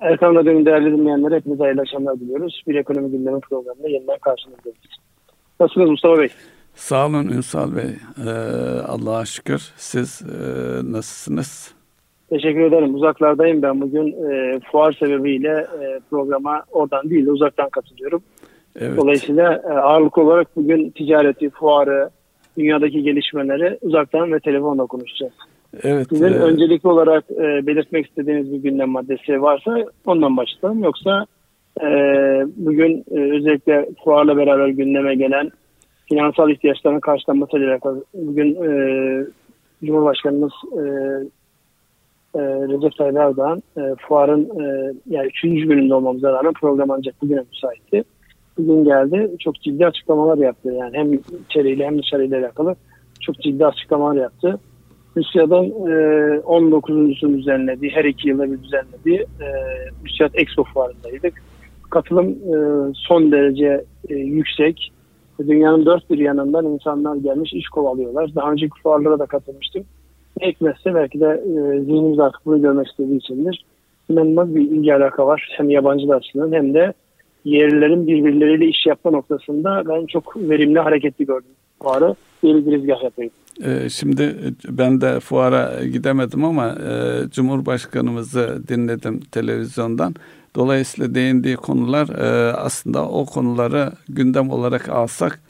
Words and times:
Erkan 0.00 0.34
Radyo'nun 0.34 0.66
değerli 0.66 0.98
dinleyenlere 0.98 1.36
hepinize 1.36 1.62
hayırlı 1.62 1.80
akşamlar 1.80 2.20
diliyoruz. 2.20 2.62
Bir 2.68 2.74
ekonomi 2.74 3.10
gündemi 3.10 3.40
programında 3.40 3.88
yeniden 3.88 4.18
karşınızdayız. 4.18 4.78
Nasılsınız 5.60 5.90
Mustafa 5.90 6.18
Bey? 6.18 6.28
Sağ 6.74 7.06
olun 7.06 7.28
Ünsal 7.28 7.76
Bey. 7.76 7.90
Ee, 8.26 8.30
Allah'a 8.88 9.24
şükür. 9.24 9.72
Siz 9.76 10.22
e, 10.22 10.36
nasılsınız? 10.92 11.74
Teşekkür 12.30 12.60
ederim. 12.60 12.94
Uzaklardayım 12.94 13.62
ben 13.62 13.80
bugün. 13.80 14.30
E, 14.30 14.60
fuar 14.72 14.92
sebebiyle 14.92 15.48
e, 15.50 16.00
programa 16.10 16.62
oradan 16.70 17.10
değil 17.10 17.26
de 17.26 17.30
uzaktan 17.30 17.68
katılıyorum. 17.68 18.22
Evet. 18.80 18.96
Dolayısıyla 18.96 19.52
e, 19.52 19.72
ağırlık 19.72 20.18
olarak 20.18 20.56
bugün 20.56 20.90
ticareti, 20.90 21.50
fuarı, 21.50 22.10
dünyadaki 22.58 23.02
gelişmeleri 23.02 23.78
uzaktan 23.82 24.32
ve 24.32 24.40
telefonla 24.40 24.86
konuşacağız. 24.86 25.32
Evet. 25.82 26.06
Sizin 26.08 26.32
e... 26.32 26.36
öncelikli 26.36 26.88
olarak 26.88 27.24
e, 27.30 27.66
belirtmek 27.66 28.06
istediğiniz 28.06 28.52
bir 28.52 28.58
gündem 28.58 28.88
maddesi 28.88 29.42
varsa 29.42 29.84
ondan 30.06 30.36
başlayalım. 30.36 30.84
Yoksa 30.84 31.26
e, 31.80 31.86
bugün 32.56 33.04
e, 33.10 33.36
özellikle 33.36 33.88
fuarla 34.04 34.36
beraber 34.36 34.68
gündeme 34.68 35.14
gelen 35.14 35.50
finansal 36.08 36.50
ihtiyaçların 36.50 37.00
karşılanması 37.00 37.58
ile 37.58 37.70
alakalı 37.70 38.04
bugün 38.14 38.54
e, 38.64 39.26
Cumhurbaşkanımız 39.84 40.52
e, 40.72 40.82
e, 42.34 42.40
Recep 42.40 42.96
Tayyip 42.96 43.16
Erdoğan 43.16 43.62
e, 43.76 43.80
fuarın 44.08 44.44
e, 44.60 44.94
yani 45.06 45.26
üçüncü 45.26 45.68
gününde 45.68 45.94
olmamıza 45.94 46.32
rağmen 46.32 46.52
program 46.52 46.90
ancak 46.90 47.22
bugüne 47.22 47.42
müsaitti. 47.52 48.04
Bugün 48.58 48.84
geldi. 48.84 49.30
Çok 49.38 49.54
ciddi 49.54 49.86
açıklamalar 49.86 50.38
yaptı. 50.38 50.72
Yani 50.72 50.96
hem 50.96 51.12
içeriyle 51.48 51.86
hem 51.86 51.98
dışarıyla 51.98 52.40
alakalı 52.40 52.76
çok 53.20 53.36
ciddi 53.36 53.66
açıklamalar 53.66 54.22
yaptı. 54.22 54.58
Rusya'dan 55.16 55.64
e, 55.64 55.68
19.sunu 56.40 57.38
düzenlediği, 57.38 57.90
her 57.90 58.04
iki 58.04 58.28
yılda 58.28 58.52
bir 58.52 58.62
düzenlediği 58.62 59.18
e, 59.20 59.46
Rusyat 60.04 60.30
Expo 60.34 60.64
fuarındaydık. 60.64 61.42
Katılım 61.90 62.28
e, 62.28 62.56
son 62.94 63.32
derece 63.32 63.84
e, 64.08 64.14
yüksek. 64.14 64.92
Dünyanın 65.46 65.86
dört 65.86 66.10
bir 66.10 66.18
yanından 66.18 66.66
insanlar 66.66 67.16
gelmiş, 67.16 67.52
iş 67.52 67.68
kovalıyorlar. 67.68 68.34
Daha 68.34 68.52
önceki 68.52 68.82
fuarlara 68.82 69.18
da 69.18 69.26
katılmıştım. 69.26 69.84
Ne 70.40 70.48
hikmetse 70.48 70.94
belki 70.94 71.20
de 71.20 71.42
e, 71.44 71.80
zihnimiz 71.80 72.18
artık 72.18 72.46
bunu 72.46 72.62
görmek 72.62 72.86
istediği 72.86 73.18
içindir. 73.18 73.64
İnanılmaz 74.08 74.54
bir 74.54 74.60
ilgi 74.60 74.94
alaka 74.94 75.26
var. 75.26 75.48
Hem 75.56 75.70
yabancılar 75.70 76.16
açısından 76.16 76.52
hem 76.52 76.74
de 76.74 76.92
yerlilerin 77.44 78.06
birbirleriyle 78.06 78.66
iş 78.66 78.86
yapma 78.86 79.10
noktasında 79.10 79.82
ben 79.88 80.06
çok 80.06 80.36
verimli 80.36 80.78
hareketli 80.78 81.26
gördüm 81.26 81.50
fuarı. 81.82 82.14
Bir 82.42 82.58
girizgah 82.58 83.02
yapayım. 83.02 83.32
Ee, 83.64 83.88
şimdi 83.88 84.36
ben 84.68 85.00
de 85.00 85.20
fuara 85.20 85.84
gidemedim 85.84 86.44
ama 86.44 86.66
e, 86.68 87.30
Cumhurbaşkanımızı 87.30 88.68
dinledim 88.68 89.20
televizyondan. 89.20 90.14
Dolayısıyla 90.54 91.14
değindiği 91.14 91.56
konular 91.56 92.08
e, 92.08 92.52
aslında 92.52 93.08
o 93.08 93.26
konuları 93.26 93.92
gündem 94.08 94.50
olarak 94.50 94.88
alsak 94.88 95.40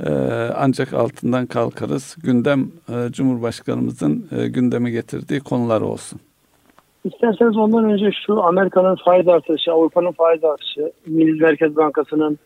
e, 0.00 0.10
ancak 0.56 0.92
altından 0.94 1.46
kalkarız. 1.46 2.16
Gündem 2.22 2.70
Cumhurbaşkanımızın 3.10 4.28
gündeme 4.30 4.90
getirdiği 4.90 5.40
konular 5.40 5.80
olsun. 5.80 6.20
İsterseniz 7.04 7.56
ondan 7.56 7.84
önce 7.84 8.10
şu 8.26 8.42
Amerika'nın 8.42 8.96
faiz 9.04 9.28
artışı, 9.28 9.72
Avrupa'nın 9.72 10.12
faiz 10.12 10.44
artışı, 10.44 10.92
Milli 11.06 11.40
Merkez 11.40 11.76
Bankası'nın 11.76 12.38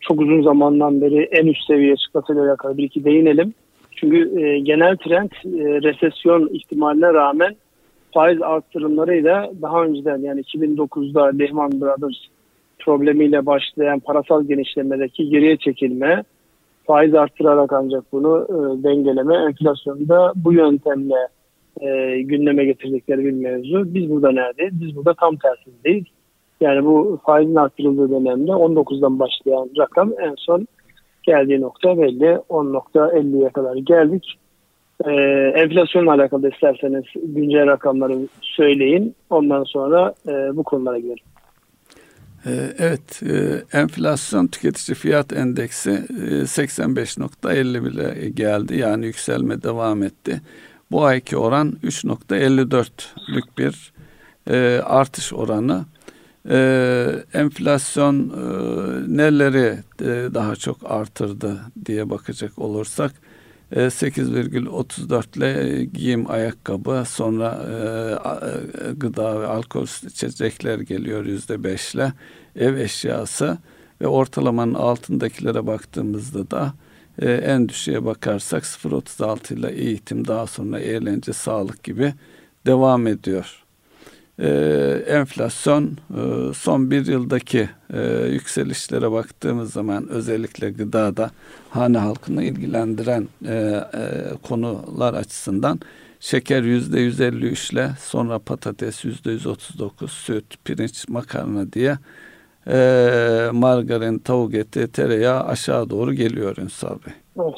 çok 0.00 0.20
uzun 0.20 0.42
zamandan 0.42 1.00
beri 1.00 1.22
en 1.22 1.46
üst 1.46 1.66
seviyeye 1.66 1.96
çıkmasıyla 1.96 2.44
alakalı 2.44 2.78
bir 2.78 2.84
iki 2.84 3.04
değinelim. 3.04 3.54
Çünkü 3.96 4.40
e, 4.40 4.58
genel 4.58 4.96
trend 4.96 5.30
e, 5.30 5.82
resesyon 5.82 6.48
ihtimaline 6.52 7.14
rağmen 7.14 7.56
faiz 8.14 8.42
arttırımlarıyla 8.42 9.50
daha 9.62 9.84
önceden 9.84 10.18
yani 10.18 10.40
2009'da 10.40 11.24
Lehman 11.24 11.80
Brothers 11.80 12.16
problemiyle 12.78 13.46
başlayan 13.46 14.00
parasal 14.00 14.44
genişlemedeki 14.44 15.28
geriye 15.28 15.56
çekilme, 15.56 16.24
faiz 16.86 17.14
arttırarak 17.14 17.72
ancak 17.72 18.12
bunu 18.12 18.46
e, 18.48 18.82
dengeleme, 18.82 19.36
enflasyonu 19.36 20.08
da 20.08 20.32
bu 20.36 20.52
yöntemle 20.52 21.28
e, 21.80 22.20
gündeme 22.22 22.64
getirdikleri 22.64 23.24
bir 23.24 23.32
mevzu. 23.32 23.94
Biz 23.94 24.10
burada 24.10 24.30
neredeyiz? 24.30 24.80
Biz 24.80 24.96
burada 24.96 25.14
tam 25.14 25.36
tersindeyiz. 25.36 26.04
Yani 26.60 26.84
bu 26.84 27.18
faizin 27.26 27.54
arttırıldığı 27.54 28.10
dönemde 28.10 28.50
19'dan 28.50 29.18
başlayan 29.18 29.70
rakam 29.78 30.12
en 30.20 30.34
son 30.38 30.66
geldiği 31.22 31.60
nokta 31.60 31.98
belli. 31.98 32.38
10.50'ye 32.50 33.48
kadar 33.48 33.76
geldik. 33.76 34.38
Ee, 35.04 35.10
enflasyonla 35.54 36.12
alakalı 36.12 36.50
isterseniz 36.50 37.04
güncel 37.14 37.66
rakamları 37.66 38.18
söyleyin. 38.42 39.14
Ondan 39.30 39.64
sonra 39.64 40.14
e, 40.28 40.56
bu 40.56 40.62
konulara 40.62 40.98
girelim. 40.98 41.24
Ee, 42.46 42.50
evet, 42.78 43.22
e, 43.22 43.62
enflasyon 43.78 44.46
tüketici 44.46 44.94
fiyat 44.94 45.32
endeksi 45.32 45.90
85.50 45.90 47.78
e, 47.78 47.84
bile 47.84 48.28
geldi. 48.30 48.78
Yani 48.78 49.06
yükselme 49.06 49.62
devam 49.62 50.02
etti. 50.02 50.40
Bu 50.90 51.04
ayki 51.04 51.36
oran 51.36 51.76
3.54'lük 51.82 53.58
bir 53.58 53.92
e, 54.50 54.80
artış 54.82 55.32
oranı 55.32 55.84
e, 56.50 57.24
enflasyon 57.34 58.28
e, 58.28 59.16
neleri 59.16 59.78
e, 60.00 60.34
daha 60.34 60.56
çok 60.56 60.76
artırdı 60.84 61.60
diye 61.86 62.10
bakacak 62.10 62.58
olursak 62.58 63.12
e, 63.72 63.80
8,34 63.80 65.38
ile 65.38 65.84
giyim 65.84 66.30
ayakkabı 66.30 67.04
sonra 67.06 67.60
e, 67.68 68.88
e, 68.88 68.92
gıda 68.92 69.40
ve 69.40 69.46
alkol 69.46 69.86
içecekler 70.08 70.78
geliyor 70.78 71.26
yüzde 71.26 71.64
beşle 71.64 72.12
ev 72.56 72.76
eşyası 72.76 73.58
ve 74.00 74.06
ortalamanın 74.06 74.74
altındakilere 74.74 75.66
baktığımızda 75.66 76.50
da 76.50 76.74
e, 77.22 77.32
en 77.32 77.68
düşüğe 77.68 78.04
bakarsak 78.04 78.62
0.36 78.64 79.54
ile 79.54 79.72
eğitim 79.72 80.26
daha 80.26 80.46
sonra 80.46 80.80
eğlence 80.80 81.32
sağlık 81.32 81.82
gibi 81.82 82.14
devam 82.66 83.06
ediyor 83.06 83.67
e, 84.38 84.48
enflasyon 85.08 85.84
e, 85.84 86.54
son 86.54 86.90
bir 86.90 87.06
yıldaki 87.06 87.68
e, 87.92 88.26
yükselişlere 88.30 89.12
baktığımız 89.12 89.72
zaman 89.72 90.08
özellikle 90.08 90.70
gıdada 90.70 91.30
hane 91.70 91.98
halkını 91.98 92.44
ilgilendiren 92.44 93.28
e, 93.48 93.54
e, 93.54 93.82
konular 94.42 95.14
açısından 95.14 95.80
şeker 96.20 96.62
yüzde 96.62 97.00
153 97.00 97.72
ile 97.72 97.88
sonra 98.00 98.38
patates 98.38 99.04
yüzde 99.04 99.30
139 99.30 100.12
süt, 100.12 100.44
pirinç, 100.64 101.08
makarna 101.08 101.72
diye 101.72 101.96
e, 102.66 102.78
margarin, 103.52 104.18
tavuk 104.18 104.54
eti, 104.54 104.92
tereyağı 104.92 105.44
aşağı 105.44 105.90
doğru 105.90 106.12
geliyor 106.14 106.56
Ünsal 106.56 106.96
Bey. 107.06 107.14
Evet. 107.40 107.54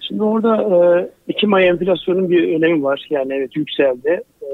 Şimdi 0.00 0.22
orada 0.22 0.62
e, 0.62 1.10
Ekim 1.28 1.54
ayı 1.54 1.66
enflasyonun 1.66 2.30
bir 2.30 2.56
önemi 2.56 2.82
var. 2.82 3.06
Yani 3.10 3.34
evet 3.34 3.56
yükseldi. 3.56 4.22
E, 4.42 4.48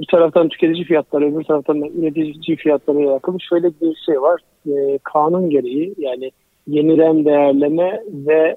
bir 0.00 0.06
taraftan 0.06 0.48
tüketici 0.48 0.84
fiyatları, 0.84 1.24
öbür 1.24 1.44
taraftan 1.44 1.82
da 1.82 1.86
üretici 1.86 2.56
fiyatları 2.56 2.98
alakalı 2.98 3.40
şöyle 3.40 3.68
bir 3.68 3.96
şey 4.06 4.22
var. 4.22 4.40
E, 4.66 4.98
kanun 5.04 5.50
gereği 5.50 5.94
yani 5.98 6.30
yeniden 6.66 7.24
değerleme 7.24 8.02
ve 8.12 8.56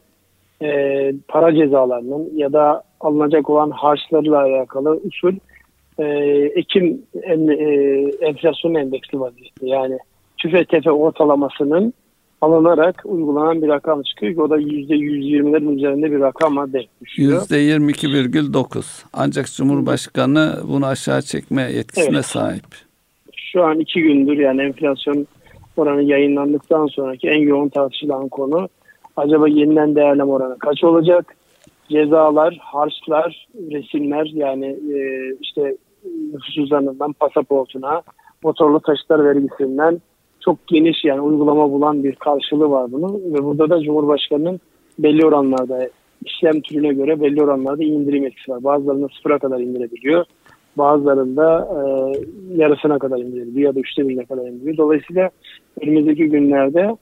e, 0.61 1.11
para 1.27 1.55
cezalarının 1.55 2.31
ya 2.35 2.53
da 2.53 2.83
alınacak 2.99 3.49
olan 3.49 3.69
harçlarla 3.71 4.41
alakalı 4.41 5.01
usul 5.03 5.33
e, 5.99 6.05
Ekim 6.55 7.01
en, 7.23 7.47
e, 7.47 7.65
enflasyon 8.21 8.75
endeksli 8.75 9.19
vaziyette. 9.19 9.67
Yani 9.67 9.97
tüfe 10.37 10.65
tefe 10.65 10.91
ortalamasının 10.91 11.93
alınarak 12.41 13.01
uygulanan 13.05 13.61
bir 13.61 13.67
rakam 13.67 14.03
çıkıyor 14.03 14.33
ki 14.33 14.41
o 14.41 14.49
da 14.49 14.57
%120'lerin 14.57 15.75
üzerinde 15.75 16.11
bir 16.11 16.19
rakama 16.19 16.73
denk 16.73 16.87
düşüyor. 17.01 17.41
%22,9. 17.41 19.03
Ancak 19.13 19.45
Cumhurbaşkanı 19.47 20.59
bunu 20.67 20.85
aşağı 20.85 21.21
çekme 21.21 21.61
yetkisine 21.61 22.15
evet. 22.15 22.25
sahip. 22.25 22.65
Şu 23.35 23.63
an 23.63 23.79
iki 23.79 24.01
gündür 24.01 24.37
yani 24.37 24.61
enflasyon 24.61 25.27
oranı 25.77 26.03
yayınlandıktan 26.03 26.87
sonraki 26.87 27.29
en 27.29 27.39
yoğun 27.39 27.69
tartışılan 27.69 28.29
konu 28.29 28.69
acaba 29.17 29.47
yeniden 29.47 29.95
değerleme 29.95 30.31
oranı 30.31 30.59
kaç 30.59 30.83
olacak? 30.83 31.35
Cezalar, 31.89 32.57
harçlar, 32.61 33.47
resimler 33.71 34.25
yani 34.33 34.65
e, 34.65 35.29
işte 35.41 35.77
nüfus 36.33 36.55
cüzdanından 36.55 37.13
pasaportuna, 37.13 38.01
motorlu 38.43 38.79
taşıtlar 38.79 39.25
vergisinden 39.25 40.01
çok 40.49 40.67
geniş 40.67 41.05
yani 41.05 41.21
uygulama 41.21 41.71
bulan 41.71 42.03
bir 42.03 42.15
karşılığı 42.15 42.71
var 42.71 42.91
bunun 42.91 43.33
ve 43.33 43.43
burada 43.43 43.69
da 43.69 43.81
Cumhurbaşkanı'nın 43.83 44.59
belli 44.99 45.25
oranlarda 45.25 45.89
işlem 46.25 46.61
türüne 46.61 46.93
göre 46.93 47.21
belli 47.21 47.43
oranlarda 47.43 47.83
indirim 47.83 48.25
etkisi 48.25 48.51
var. 48.51 48.63
Bazılarında 48.63 49.07
sıfıra 49.17 49.39
kadar 49.39 49.59
indirebiliyor. 49.59 50.25
Bazılarında 50.77 51.67
e, 51.75 51.81
yarısına 52.55 52.99
kadar 52.99 53.17
indirebiliyor 53.17 53.69
ya 53.69 53.75
da 53.75 53.79
üçte 53.79 54.07
birine 54.07 54.25
kadar 54.25 54.47
indiriyor. 54.47 54.77
Dolayısıyla 54.77 55.29
önümüzdeki 55.81 56.25
günlerde 56.25 56.97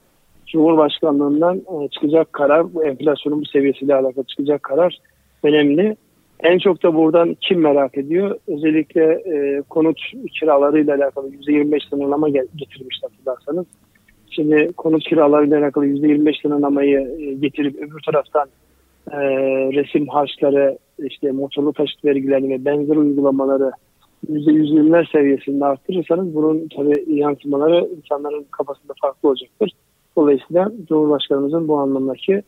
Cumhurbaşkanlığından 0.48 1.58
e, 1.58 1.88
çıkacak 1.88 2.34
karar, 2.34 2.74
bu 2.74 2.86
enflasyonun 2.86 3.42
bu 3.42 3.46
seviyesiyle 3.46 3.96
alakalı 3.96 4.26
çıkacak 4.26 4.64
karar 4.64 4.98
önemli. 5.44 5.96
En 6.44 6.58
çok 6.58 6.84
da 6.84 6.96
buradan 6.96 7.36
kim 7.42 7.62
merak 7.62 7.98
ediyor? 7.98 8.40
Özellikle 8.48 9.04
e, 9.04 9.62
konut 9.70 10.00
kiralarıyla 10.40 10.96
alakalı 10.96 11.30
%25 11.30 11.90
sınırlama 11.90 12.30
getirmişler 12.30 13.10
hatırlarsanız. 13.10 13.66
Şimdi 14.30 14.72
konut 14.78 15.04
kiralarıyla 15.04 15.60
alakalı 15.60 15.86
%25 15.86 16.42
sınırlamayı 16.42 17.00
e, 17.20 17.34
getirip 17.34 17.76
öbür 17.76 18.02
taraftan 18.06 18.48
e, 19.12 19.18
resim 19.74 20.08
harçları, 20.08 20.78
işte 21.00 21.32
motorlu 21.32 21.74
taşıt 21.74 22.06
vergilerini 22.06 22.50
ve 22.50 22.66
benzer 22.66 22.96
uygulamaları 22.96 23.72
%120'ler 24.30 25.12
seviyesinde 25.12 25.66
arttırırsanız 25.66 26.36
bunun 26.36 26.68
tabii 26.76 27.06
yansımaları 27.08 27.88
insanların 27.98 28.46
kafasında 28.52 28.94
farklı 29.02 29.30
olacaktır. 29.30 29.72
Dolayısıyla 30.18 30.72
Cumhurbaşkanımızın 30.88 31.68
bu 31.68 31.80
anlamdaki 31.80 32.44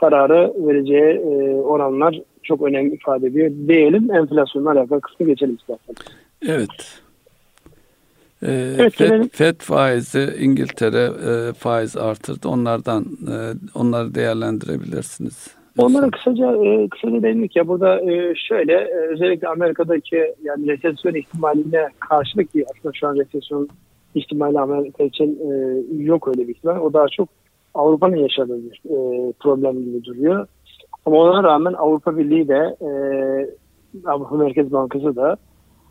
kararı 0.00 0.52
vereceği 0.66 1.14
e, 1.14 1.54
oranlar 1.54 2.20
çok 2.42 2.62
önemli 2.62 2.94
ifade 2.94 3.26
ediyor. 3.26 3.50
Diyelim 3.68 4.14
enflasyonla 4.14 4.70
alakalı 4.70 5.00
kısmı 5.00 5.26
geçelim 5.26 5.54
isterseniz. 5.54 5.98
Evet. 6.48 7.02
Ee, 8.42 8.74
evet, 8.78 8.94
FED, 8.94 9.24
FED 9.32 9.60
faizi 9.60 10.34
İngiltere 10.40 11.04
e, 11.04 11.52
faiz 11.52 11.96
artırdı. 11.96 12.48
Onlardan 12.48 13.04
e, 13.04 13.34
onları 13.74 14.14
değerlendirebilirsiniz. 14.14 15.56
Onlara 15.78 16.10
kısaca 16.10 16.64
e, 16.64 16.88
kısaca 16.88 17.22
değindik 17.22 17.56
ya 17.56 17.68
burada 17.68 18.12
e, 18.12 18.34
şöyle 18.48 18.72
e, 18.72 19.12
özellikle 19.12 19.48
Amerika'daki 19.48 20.34
yani 20.42 20.66
resesyon 20.66 21.14
ihtimaline 21.14 21.88
karşılık 21.98 22.52
ki 22.52 22.64
aslında 22.70 22.92
şu 22.94 23.06
an 23.06 23.16
resesyon 23.16 23.68
ihtimali 24.14 24.60
Amerika 24.60 25.04
için 25.04 25.38
e, 25.50 25.82
yok 26.02 26.28
öyle 26.28 26.48
bir 26.48 26.54
ihtimal. 26.54 26.76
O 26.76 26.92
daha 26.92 27.08
çok 27.08 27.28
Avrupa'nın 27.76 28.16
yaşadığı 28.16 28.58
bir 28.62 28.80
e, 28.84 29.32
problem 29.32 29.84
gibi 29.84 30.04
duruyor. 30.04 30.46
Ama 31.06 31.16
ona 31.16 31.42
rağmen 31.42 31.72
Avrupa 31.72 32.16
Birliği 32.16 32.48
de 32.48 32.76
e, 32.80 32.90
Avrupa 34.06 34.36
Merkez 34.36 34.72
Bankası 34.72 35.16
da 35.16 35.36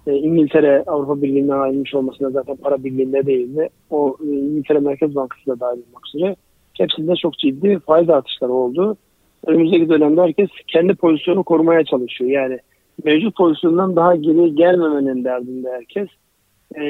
e, 0.08 0.14
İngiltere 0.14 0.84
Avrupa 0.88 1.22
Birliği'nden 1.22 1.60
ayrılmış 1.60 1.96
olmasına 1.96 2.30
zaten 2.30 2.56
para 2.56 2.84
birliğinde 2.84 3.26
değildi. 3.26 3.70
O 3.90 4.18
e, 4.24 4.28
İngiltere 4.28 4.80
Merkez 4.80 5.16
Bankası 5.16 5.48
da 5.48 5.60
dahil 5.60 5.82
olmak 5.90 6.08
üzere 6.16 6.36
hepsinde 6.74 7.16
çok 7.16 7.38
ciddi 7.38 7.80
faiz 7.80 8.10
artışları 8.10 8.54
oldu. 8.54 8.98
Önümüzdeki 9.48 9.90
dönemde 9.90 10.22
herkes 10.22 10.50
kendi 10.68 10.96
pozisyonu 10.96 11.44
korumaya 11.44 11.84
çalışıyor. 11.84 12.32
Yani 12.32 12.60
mevcut 13.04 13.36
pozisyondan 13.36 13.96
daha 13.96 14.16
geri 14.16 14.56
gelmemenin 14.56 15.24
derdinde 15.24 15.72
herkes. 15.72 16.08
E, 16.76 16.84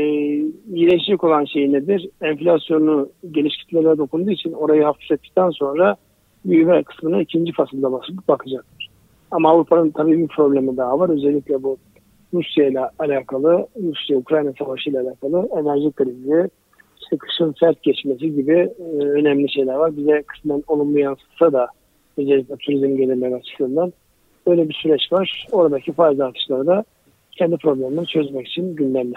iyileşecek 0.73 1.23
olan 1.23 1.45
şey 1.45 1.73
nedir? 1.73 2.09
Enflasyonu 2.21 3.09
geniş 3.31 3.57
kitlelere 3.57 3.97
dokunduğu 3.97 4.31
için 4.31 4.51
orayı 4.51 4.83
hafiflettikten 4.83 5.49
sonra 5.49 5.95
büyüme 6.45 6.83
kısmına 6.83 7.21
ikinci 7.21 7.51
fasılda 7.51 7.91
basıp 7.91 8.27
bakacaktır. 8.27 8.89
Ama 9.31 9.49
Avrupa'nın 9.49 9.89
tabii 9.89 10.17
bir 10.17 10.27
problemi 10.27 10.77
daha 10.77 10.99
var. 10.99 11.09
Özellikle 11.09 11.63
bu 11.63 11.77
Rusya 12.33 12.67
ile 12.67 12.79
alakalı, 12.99 13.67
Rusya-Ukrayna 13.83 14.53
savaşı 14.59 14.89
ile 14.89 14.99
alakalı 14.99 15.49
enerji 15.59 15.91
krizi, 15.91 16.49
işte 17.01 17.17
kışın 17.17 17.55
sert 17.59 17.83
geçmesi 17.83 18.35
gibi 18.35 18.69
e, 18.79 18.97
önemli 18.97 19.51
şeyler 19.51 19.73
var. 19.75 19.97
Bize 19.97 20.23
kısmen 20.27 20.63
olumlu 20.67 20.99
yansıtsa 20.99 21.53
da 21.53 21.67
özellikle 22.17 22.55
turizm 22.55 22.97
gelirleri 22.97 23.35
açısından 23.35 23.93
böyle 24.47 24.69
bir 24.69 24.73
süreç 24.73 25.11
var. 25.11 25.47
Oradaki 25.51 25.93
faiz 25.93 26.19
artışları 26.19 26.67
da 26.67 26.83
kendi 27.31 27.57
problemlerini 27.57 28.07
çözmek 28.07 28.47
için 28.47 28.75
gündemde. 28.75 29.15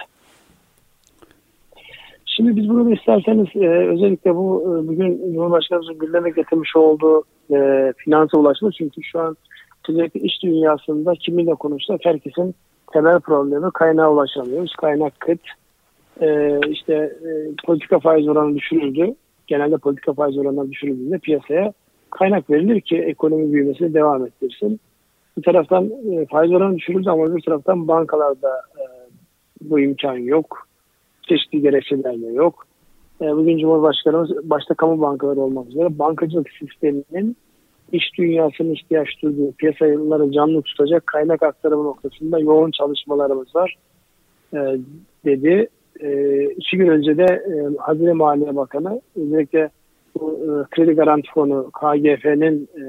Şimdi 2.38 2.56
biz 2.56 2.69
bunu 2.69 2.94
isterseniz 2.94 3.46
e, 3.55 3.69
özellikle 3.69 4.35
bu 4.35 4.62
e, 4.62 4.88
bugün 4.88 5.32
Cumhurbaşkanımızın 5.32 5.99
gündeme 5.99 6.31
getirmiş 6.31 6.76
olduğu 6.76 7.25
e, 7.50 7.93
finansa 7.96 8.38
ulaşma 8.38 8.70
çünkü 8.73 9.02
şu 9.02 9.20
an 9.20 9.37
özellikle 9.88 10.20
iş 10.20 10.43
dünyasında 10.43 11.12
kiminle 11.14 11.55
konuşsak 11.55 12.00
herkesin 12.05 12.55
temel 12.93 13.20
problemi 13.20 13.70
kaynağa 13.75 14.11
ulaşamıyoruz. 14.11 14.75
Kaynak 14.76 15.20
kıt. 15.20 15.40
E, 16.20 16.58
işte 16.69 16.94
e, 16.94 17.29
politika 17.67 17.99
faiz 17.99 18.29
oranı 18.29 18.55
düşürüldü. 18.55 19.14
Genelde 19.46 19.76
politika 19.76 20.12
faiz 20.12 20.38
oranı 20.38 20.70
düşürüldüğünde 20.70 21.19
piyasaya 21.19 21.73
kaynak 22.11 22.50
verilir 22.50 22.81
ki 22.81 22.96
ekonomi 22.96 23.52
büyümesini 23.52 23.94
devam 23.94 24.26
ettirsin. 24.26 24.81
Bir 25.38 25.43
taraftan 25.43 25.84
e, 25.84 26.26
faiz 26.26 26.52
oranı 26.52 26.76
düşürüldü 26.76 27.11
ama 27.11 27.37
bir 27.37 27.43
taraftan 27.43 27.88
bankalarda 27.88 28.49
e, 28.79 28.84
bu 29.61 29.81
imkan 29.81 30.17
yok 30.17 30.68
çeşitli 31.28 31.60
gerekçelerle 31.62 32.26
yok. 32.26 32.66
E, 33.22 33.25
bugün 33.25 33.58
Cumhurbaşkanımız 33.58 34.50
başta 34.50 34.75
kamu 34.75 35.00
bankaları 35.00 35.40
olmak 35.40 35.69
üzere 35.69 35.98
bankacılık 35.98 36.50
sisteminin 36.50 37.36
iş 37.92 38.19
dünyasının 38.19 38.75
ihtiyaç 38.75 39.08
duyduğu 39.22 39.52
piyasaları 39.52 40.32
canlı 40.32 40.62
tutacak 40.62 41.06
kaynak 41.06 41.42
aktarımı 41.42 41.84
noktasında 41.84 42.38
yoğun 42.38 42.70
çalışmalarımız 42.70 43.54
var 43.54 43.76
e, 44.54 44.58
dedi. 45.25 45.69
E, 46.00 46.08
gün 46.78 46.88
önce 46.88 47.19
de 47.19 47.25
e, 47.25 47.76
Hazine 47.78 48.12
Maliye 48.12 48.56
Bakanı 48.56 49.00
özellikle 49.16 49.70
bu 50.20 50.32
e, 50.32 50.50
kredi 50.70 50.92
garanti 50.92 51.28
fonu 51.34 51.70
KGF'nin 51.70 52.69
e, 52.76 52.82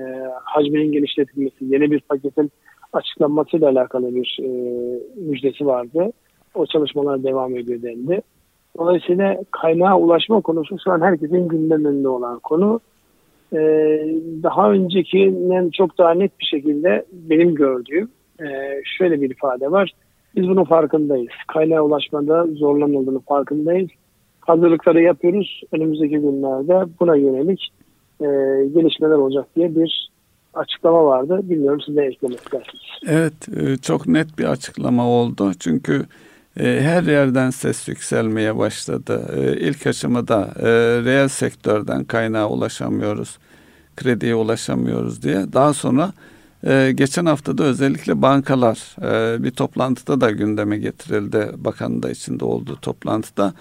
hacminin 0.43 0.91
genişletilmesi, 0.91 1.65
yeni 1.65 1.91
bir 1.91 1.99
paketin 1.99 2.51
açıklanmasıyla 2.93 3.69
alakalı 3.69 4.15
bir 4.15 4.39
müjdesi 5.15 5.65
vardı. 5.65 6.11
O 6.55 6.65
çalışmalar 6.65 7.23
devam 7.23 7.55
ediyor 7.57 7.81
dendi. 7.81 8.21
Dolayısıyla 8.77 9.37
kaynağa 9.51 9.97
ulaşma 9.97 10.41
konusu 10.41 10.77
şu 10.83 10.91
an 10.91 11.01
herkesin 11.01 11.47
gündeminde 11.47 12.07
olan 12.07 12.39
konu. 12.39 12.79
Ee, 13.53 13.57
daha 14.43 14.71
öncekinden 14.71 15.69
çok 15.69 15.97
daha 15.97 16.13
net 16.13 16.39
bir 16.39 16.45
şekilde 16.45 17.05
benim 17.11 17.55
gördüğüm 17.55 18.09
e, 18.39 18.45
şöyle 18.97 19.21
bir 19.21 19.29
ifade 19.29 19.71
var. 19.71 19.91
Biz 20.35 20.47
bunun 20.47 20.63
farkındayız. 20.63 21.31
Kaynağa 21.47 21.81
ulaşmada 21.81 22.47
zorlanıldığını 22.47 23.19
farkındayız. 23.19 23.89
Hazırlıkları 24.39 25.01
yapıyoruz. 25.01 25.61
Önümüzdeki 25.71 26.17
günlerde 26.17 26.85
buna 26.99 27.15
yönelik 27.15 27.69
e, 28.21 28.25
gelişmeler 28.73 29.15
olacak 29.15 29.45
diye 29.55 29.75
bir 29.75 30.09
açıklama 30.53 31.05
vardı. 31.05 31.39
Bilmiyorum 31.43 31.81
siz 31.85 31.95
de 31.95 32.01
eklemek 32.01 32.39
istersiniz. 32.39 32.83
Evet 33.07 33.49
e, 33.57 33.77
çok 33.77 34.07
net 34.07 34.39
bir 34.39 34.45
açıklama 34.45 35.07
oldu. 35.07 35.51
Çünkü 35.59 36.05
her 36.57 37.03
yerden 37.03 37.49
ses 37.49 37.87
yükselmeye 37.87 38.57
başladı. 38.57 39.33
E, 39.35 39.67
ilk 39.67 39.87
aşamada 39.87 40.53
reel 41.05 41.27
sektörden 41.27 42.03
kaynağa 42.03 42.49
ulaşamıyoruz, 42.49 43.37
krediye 43.95 44.35
ulaşamıyoruz 44.35 45.21
diye. 45.21 45.53
Daha 45.53 45.73
sonra 45.73 46.13
geçen 46.91 47.25
haftada 47.25 47.63
özellikle 47.63 48.21
bankalar 48.21 48.95
bir 49.43 49.51
toplantıda 49.51 50.21
da 50.21 50.31
gündeme 50.31 50.77
getirildi. 50.77 51.51
Bakanın 51.57 52.03
da 52.03 52.11
içinde 52.11 52.45
olduğu 52.45 52.75
toplantıda. 52.75 53.53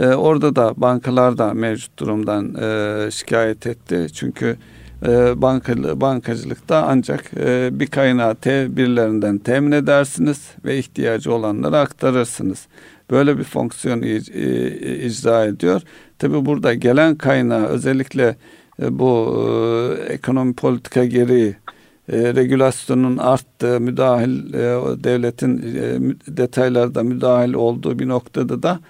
Orada 0.00 0.56
da 0.56 0.74
bankalar 0.76 1.38
da 1.38 1.54
mevcut 1.54 1.98
durumdan 1.98 2.46
şikayet 3.10 3.66
etti. 3.66 4.06
Çünkü 4.12 4.56
e, 5.06 5.42
banka, 5.42 6.00
bankacılıkta 6.00 6.84
ancak 6.88 7.30
e, 7.36 7.70
bir 7.72 7.86
kaynağı 7.86 8.34
te, 8.34 8.76
birilerinden 8.76 9.38
temin 9.38 9.72
edersiniz 9.72 10.50
ve 10.64 10.78
ihtiyacı 10.78 11.34
olanlara 11.34 11.80
aktarırsınız. 11.80 12.66
Böyle 13.10 13.38
bir 13.38 13.44
fonksiyon 13.44 14.02
icra 14.02 15.44
ediyor. 15.44 15.82
Tabi 16.18 16.46
burada 16.46 16.74
gelen 16.74 17.14
kaynağı 17.14 17.66
özellikle 17.66 18.36
e, 18.82 18.98
bu 18.98 19.42
e, 20.08 20.12
ekonomi 20.12 20.54
politika 20.54 21.04
gereği 21.04 21.56
e, 22.12 22.34
regülasyonun 22.34 23.16
arttığı, 23.16 23.80
müdahil 23.80 24.54
e, 24.54 24.58
devletin 25.04 25.58
e, 25.58 26.16
detaylarda 26.36 27.02
müdahil 27.02 27.54
olduğu 27.54 27.98
bir 27.98 28.08
noktada 28.08 28.62
da 28.62 28.80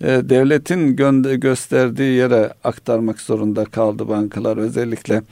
e, 0.00 0.06
devletin 0.06 0.96
gö 0.96 1.34
gösterdiği 1.34 2.16
yere 2.16 2.54
aktarmak 2.64 3.20
zorunda 3.20 3.64
kaldı 3.64 4.08
bankalar 4.08 4.56
özellikle 4.56 5.22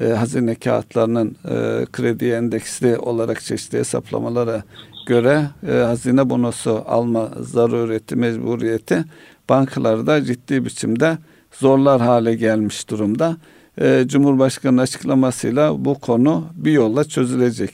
e, 0.00 0.04
hazine 0.04 0.54
kağıtlarının 0.54 1.36
e, 1.44 1.86
kredi 1.92 2.30
endeksli 2.30 2.98
olarak 2.98 3.40
çeşitli 3.40 3.78
hesaplamalara 3.78 4.62
göre 5.06 5.42
e, 5.68 5.72
hazine 5.72 6.30
bonosu 6.30 6.82
alma 6.86 7.28
zarureti, 7.40 8.16
mecburiyeti 8.16 9.04
bankalarda 9.48 10.24
ciddi 10.24 10.64
biçimde 10.64 11.18
zorlar 11.52 12.00
hale 12.00 12.34
gelmiş 12.34 12.90
durumda. 12.90 13.36
E, 13.80 14.04
Cumhurbaşkanı'nın 14.06 14.82
açıklamasıyla 14.82 15.84
bu 15.84 15.94
konu 15.94 16.44
bir 16.54 16.72
yolla 16.72 17.04
çözülecek. 17.04 17.70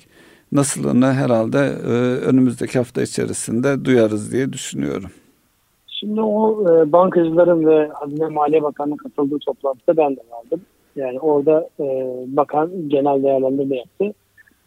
Nasılını 0.52 1.12
herhalde 1.12 1.58
e, 1.58 1.90
önümüzdeki 2.26 2.78
hafta 2.78 3.02
içerisinde 3.02 3.84
duyarız 3.84 4.32
diye 4.32 4.52
düşünüyorum. 4.52 5.10
Şimdi 5.86 6.20
o 6.20 6.62
e, 6.62 6.92
bankacıların 6.92 7.66
ve 7.66 7.88
Hazine 7.94 8.28
Maliye 8.28 8.62
Bakanı'nın 8.62 8.96
katıldığı 8.96 9.38
toplantıda 9.38 9.96
ben 9.96 10.16
de 10.16 10.20
vardım. 10.30 10.60
Yani 10.96 11.20
orada 11.20 11.68
e, 11.80 11.84
bakan 12.26 12.70
genel 12.88 13.22
değerlendirme 13.22 13.76
yaptı. 13.76 14.14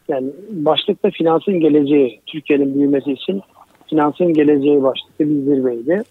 Yani 0.07 0.29
başlıkta 0.49 1.09
finansın 1.09 1.59
geleceği, 1.59 2.21
Türkiye'nin 2.25 2.75
büyümesi 2.75 3.11
için 3.11 3.41
finansın 3.89 4.33
geleceği 4.33 4.83
başlıklı 4.83 5.29
bir 5.29 5.41
zirveydi. 5.41 6.03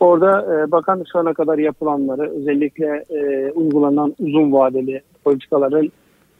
Orada 0.00 0.42
e, 0.42 0.70
bakan 0.70 1.04
şu 1.12 1.18
ana 1.18 1.34
kadar 1.34 1.58
yapılanları 1.58 2.30
özellikle 2.30 3.04
e, 3.10 3.50
uygulanan 3.52 4.14
uzun 4.18 4.52
vadeli 4.52 5.02
politikaların 5.24 5.92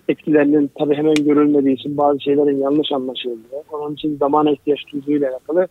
etkilerinin 0.08 0.70
tabii 0.78 0.94
hemen 0.94 1.14
görülmediği 1.14 1.74
için 1.74 1.96
bazı 1.96 2.20
şeylerin 2.20 2.58
yanlış 2.58 2.92
anlaşıldığı, 2.92 3.62
onun 3.72 3.94
için 3.94 4.16
zamana 4.16 4.50
ihtiyaç 4.50 4.80
duyduğuyla 4.92 5.30
alakalı 5.30 5.68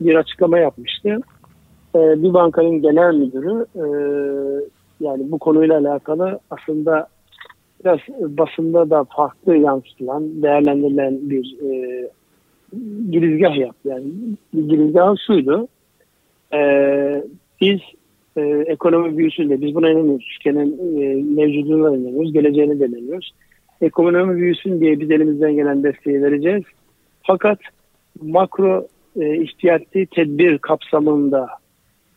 bir 0.00 0.14
açıklama 0.14 0.58
yapmıştı. 0.58 1.18
Ee, 1.94 2.22
bir 2.22 2.34
bankanın 2.34 2.82
genel 2.82 3.14
müdürü 3.14 3.66
e, 3.74 3.84
yani 5.00 5.32
bu 5.32 5.38
konuyla 5.38 5.78
alakalı 5.78 6.38
aslında 6.50 7.08
biraz 7.84 7.98
basında 8.20 8.90
da 8.90 9.04
farklı 9.04 9.56
yansıtılan, 9.56 10.42
değerlendirilen 10.42 11.30
bir 11.30 11.56
e, 11.62 12.10
girizgah 13.10 13.56
yaptı. 13.56 13.88
Yani 13.88 14.04
girizgah 14.52 15.14
şuydu. 15.26 15.68
E, 16.52 16.60
biz 17.60 17.80
e, 18.36 18.40
ekonomi 18.66 19.18
büyüsünde 19.18 19.60
biz 19.60 19.74
buna 19.74 19.90
inanıyoruz. 19.90 20.26
Türkiye'nin 20.32 21.00
e, 21.00 21.22
mevcuduna 21.22 21.96
inanıyoruz. 21.96 22.32
Geleceğine 22.32 22.80
de 22.80 22.86
inanıyoruz. 22.86 23.32
Ekonomi 23.80 24.36
büyüsün 24.36 24.80
diye 24.80 25.00
biz 25.00 25.10
elimizden 25.10 25.56
gelen 25.56 25.82
desteği 25.82 26.22
vereceğiz. 26.22 26.62
Fakat 27.22 27.58
makro 28.22 28.86
e, 29.20 29.42
ihtiyati 29.42 30.06
tedbir 30.06 30.58
kapsamında 30.58 31.48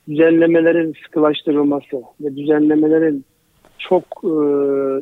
düzenlemelerin 0.09 0.93
sıkılaştırılması 1.05 2.01
ve 2.21 2.35
düzenlemelerin 2.35 3.25
çok 3.79 4.03
e, 4.23 4.33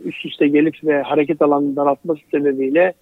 üst 0.09 0.25
üste 0.25 0.47
gelip 0.47 0.75
ve 0.83 1.01
hareket 1.01 1.41
alanını 1.41 1.75
daraltması 1.75 2.21
sebebiyle 2.31 2.93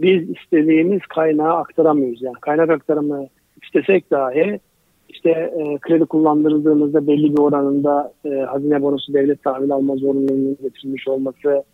biz 0.00 0.30
istediğimiz 0.30 1.00
kaynağı 1.08 1.56
aktaramıyoruz. 1.56 2.22
Yani 2.22 2.36
kaynak 2.40 2.70
aktarımı 2.70 3.26
istesek 3.62 4.10
dahi 4.10 4.60
işte 5.08 5.30
e, 5.30 5.78
kredi 5.78 6.04
kullandırıldığımızda 6.04 7.06
belli 7.06 7.32
bir 7.32 7.38
oranında 7.38 8.12
e, 8.24 8.28
hazine 8.28 8.82
bonosu 8.82 9.12
devlet 9.12 9.42
tahvil 9.42 9.72
alma 9.72 9.96
zorunluluğunun 9.96 10.56
getirilmiş 10.62 11.08
olması, 11.08 11.64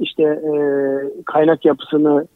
işte 0.00 0.22
e, 0.22 0.54
kaynak 1.24 1.64
yapısını 1.64 2.26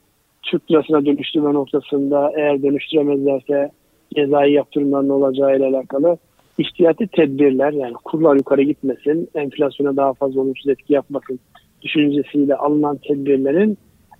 Türk 0.43 0.71
lirasına 0.71 1.07
dönüştürme 1.07 1.53
noktasında 1.53 2.33
eğer 2.37 2.63
dönüştüremezlerse 2.63 3.71
cezai 4.17 4.53
yaptırımların 4.53 5.09
olacağı 5.09 5.57
ile 5.57 5.67
alakalı 5.67 6.17
ihtiyati 6.59 7.07
tedbirler 7.07 7.73
yani 7.73 7.95
kurlar 8.05 8.37
yukarı 8.37 8.63
gitmesin, 8.63 9.29
enflasyona 9.35 9.97
daha 9.97 10.15
fazla 10.15 10.41
olumsuz 10.41 10.69
etki 10.69 10.93
yapmasın 10.93 11.41
düşüncesiyle 11.83 12.57
alınan 12.57 12.97
tedbirlerin 12.97 13.79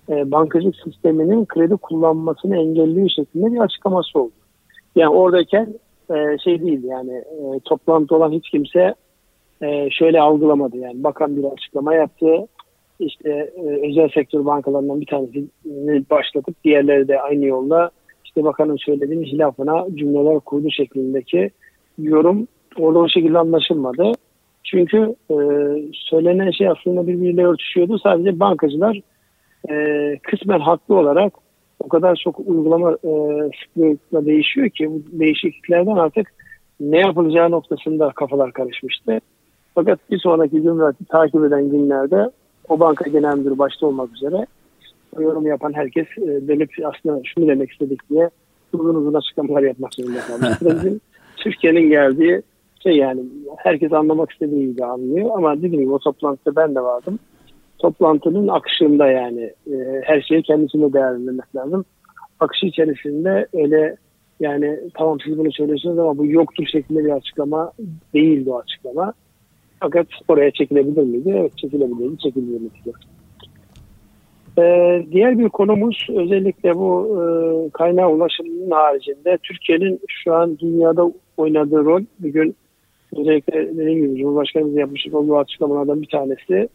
e, 0.09 0.31
bankacılık 0.31 0.75
sisteminin 0.75 1.45
kredi 1.45 1.75
kullanmasını 1.75 2.57
engelliyor 2.57 3.09
şeklinde 3.09 3.53
bir 3.53 3.59
açıklaması 3.59 4.19
oldu. 4.19 4.33
Yani 4.95 5.09
oradayken 5.09 5.73
e, 6.09 6.37
şey 6.43 6.61
değil 6.61 6.83
yani 6.83 7.13
e, 7.13 7.59
toplantı 7.65 8.15
olan 8.15 8.31
hiç 8.31 8.49
kimse 8.49 8.95
e, 9.61 9.89
şöyle 9.89 10.21
algılamadı 10.21 10.77
yani 10.77 11.03
bakan 11.03 11.37
bir 11.37 11.43
açıklama 11.43 11.93
yaptı 11.93 12.47
işte 12.99 13.51
e, 13.55 13.89
özel 13.89 14.09
sektör 14.09 14.45
bankalarından 14.45 15.01
bir 15.01 15.05
tanesini 15.05 16.09
başlatıp 16.09 16.63
diğerleri 16.63 17.07
de 17.07 17.21
aynı 17.21 17.45
yolda 17.45 17.91
işte 18.25 18.43
bakanın 18.43 18.77
söylediğinin 18.77 19.25
hilafına 19.25 19.85
cümleler 19.95 20.39
kurdu 20.39 20.71
şeklindeki 20.71 21.51
yorum 21.97 22.47
orada 22.77 22.99
o 22.99 23.09
şekilde 23.09 23.37
anlaşılmadı. 23.37 24.11
Çünkü 24.63 25.15
e, 25.29 25.35
söylenen 25.93 26.51
şey 26.51 26.67
aslında 26.67 27.07
birbiriyle 27.07 27.45
örtüşüyordu. 27.45 27.99
Sadece 27.99 28.39
bankacılar 28.39 29.01
e, 29.69 30.17
kısmen 30.23 30.59
haklı 30.59 30.95
olarak 30.95 31.33
o 31.79 31.87
kadar 31.87 32.15
çok 32.23 32.39
uygulama 32.39 32.91
e, 32.91 33.11
sıklıkla 33.63 34.25
değişiyor 34.25 34.69
ki 34.69 34.89
bu 34.91 35.19
değişikliklerden 35.19 35.95
artık 35.95 36.33
ne 36.79 36.99
yapılacağı 36.99 37.51
noktasında 37.51 38.11
kafalar 38.15 38.51
karışmıştı. 38.51 39.19
Fakat 39.75 39.99
bir 40.11 40.19
sonraki 40.19 40.63
cumhuriyeti 40.63 41.05
takip 41.05 41.43
eden 41.43 41.69
günlerde 41.69 42.31
o 42.69 42.79
banka 42.79 43.09
genel 43.09 43.37
müdürü 43.37 43.57
başta 43.57 43.87
olmak 43.87 44.15
üzere 44.15 44.45
yorum 45.19 45.47
yapan 45.47 45.73
herkes 45.73 46.07
e, 46.17 46.47
dönüp 46.47 46.71
aslında 46.83 47.21
şunu 47.23 47.47
demek 47.47 47.71
istedik 47.71 48.09
diye 48.09 48.29
uzun 48.73 48.95
uzun 48.95 49.13
açıklamalar 49.13 49.61
yapmak 49.61 49.93
zorunda 49.93 50.19
kalmış. 50.19 51.01
Türkiye'nin 51.37 51.89
geldiği 51.89 52.41
şey 52.83 52.97
yani 52.97 53.21
herkes 53.57 53.93
anlamak 53.93 54.31
istediği 54.31 54.67
gibi 54.67 54.85
anlıyor 54.85 55.29
ama 55.33 55.57
dediğim 55.57 55.79
gibi 55.81 55.93
o 55.93 55.99
toplantıda 55.99 56.55
ben 56.55 56.75
de 56.75 56.81
vardım. 56.81 57.19
Toplantının 57.79 58.47
akışında 58.47 59.07
yani 59.07 59.41
e, 59.67 60.01
her 60.03 60.21
şeyi 60.21 60.43
kendisine 60.43 60.93
değerlendirmek 60.93 61.55
lazım. 61.55 61.85
Akışı 62.39 62.65
içerisinde 62.65 63.47
öyle 63.53 63.95
yani 64.39 64.79
tamam 64.93 65.17
siz 65.25 65.37
bunu 65.37 65.51
söylüyorsunuz 65.51 65.99
ama 65.99 66.17
bu 66.17 66.25
yoktur 66.25 66.65
şeklinde 66.71 67.05
bir 67.05 67.11
açıklama 67.11 67.71
değildi 68.13 68.49
o 68.49 68.59
açıklama. 68.59 69.13
Fakat 69.79 70.07
oraya 70.27 70.51
çekilebilir 70.51 71.03
miydi? 71.03 71.33
Evet 71.37 71.57
çekilebilirdi, 71.57 72.17
çekilmedi. 72.17 72.69
Ee, 74.59 75.05
diğer 75.11 75.39
bir 75.39 75.49
konumuz 75.49 76.07
özellikle 76.09 76.75
bu 76.75 77.17
e, 77.17 77.23
kaynağı 77.69 78.09
ulaşımının 78.09 78.71
haricinde 78.71 79.37
Türkiye'nin 79.43 79.99
şu 80.07 80.33
an 80.33 80.57
dünyada 80.59 81.11
oynadığı 81.37 81.85
rol. 81.85 82.01
Bugün 82.19 82.55
özellikle 83.17 83.77
dediğim 83.77 84.07
gibi 84.07 84.21
Cumhurbaşkanımız 84.21 84.75
yapmış 84.75 85.07
olduğu 85.07 85.37
açıklamalardan 85.37 86.01
bir 86.01 86.07
tanesi 86.07 86.69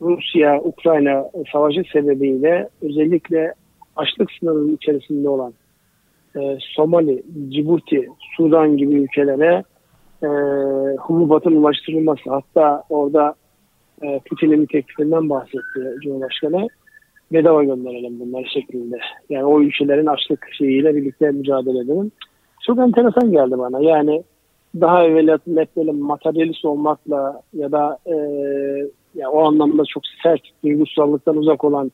Rusya-Ukrayna 0.00 1.30
savaşı 1.52 1.82
sebebiyle 1.92 2.68
özellikle 2.82 3.54
açlık 3.96 4.32
sınırının 4.32 4.74
içerisinde 4.74 5.28
olan 5.28 5.52
e, 6.36 6.58
Somali, 6.76 7.22
Cibuti, 7.48 8.08
Sudan 8.36 8.76
gibi 8.76 8.94
ülkelere 8.94 9.62
e, 10.22 10.28
hububatın 10.96 11.56
ulaştırılması 11.56 12.30
hatta 12.30 12.82
orada 12.88 13.34
e, 14.02 14.20
Putin'in 14.28 14.66
teklifinden 14.66 15.30
bahsetti 15.30 15.94
Cumhurbaşkanı 16.02 16.68
bedava 17.32 17.64
gönderelim 17.64 18.20
bunları 18.20 18.44
şeklinde. 18.48 18.98
Yani 19.30 19.44
o 19.44 19.60
ülkelerin 19.60 20.06
açlık 20.06 20.48
şeyiyle 20.58 20.96
birlikte 20.96 21.30
mücadele 21.30 21.78
edelim. 21.78 22.12
Çok 22.66 22.78
enteresan 22.78 23.32
geldi 23.32 23.58
bana. 23.58 23.80
Yani 23.80 24.22
daha 24.80 25.04
evvel 25.04 25.38
böyle 25.76 25.92
materyalist 25.92 26.64
olmakla 26.64 27.42
ya 27.54 27.72
da 27.72 27.98
e, 28.06 28.14
ya 29.14 29.30
o 29.30 29.44
anlamda 29.44 29.82
çok 29.84 30.02
sert 30.22 30.42
duygusallıktan 30.64 31.36
uzak 31.36 31.64
olan 31.64 31.92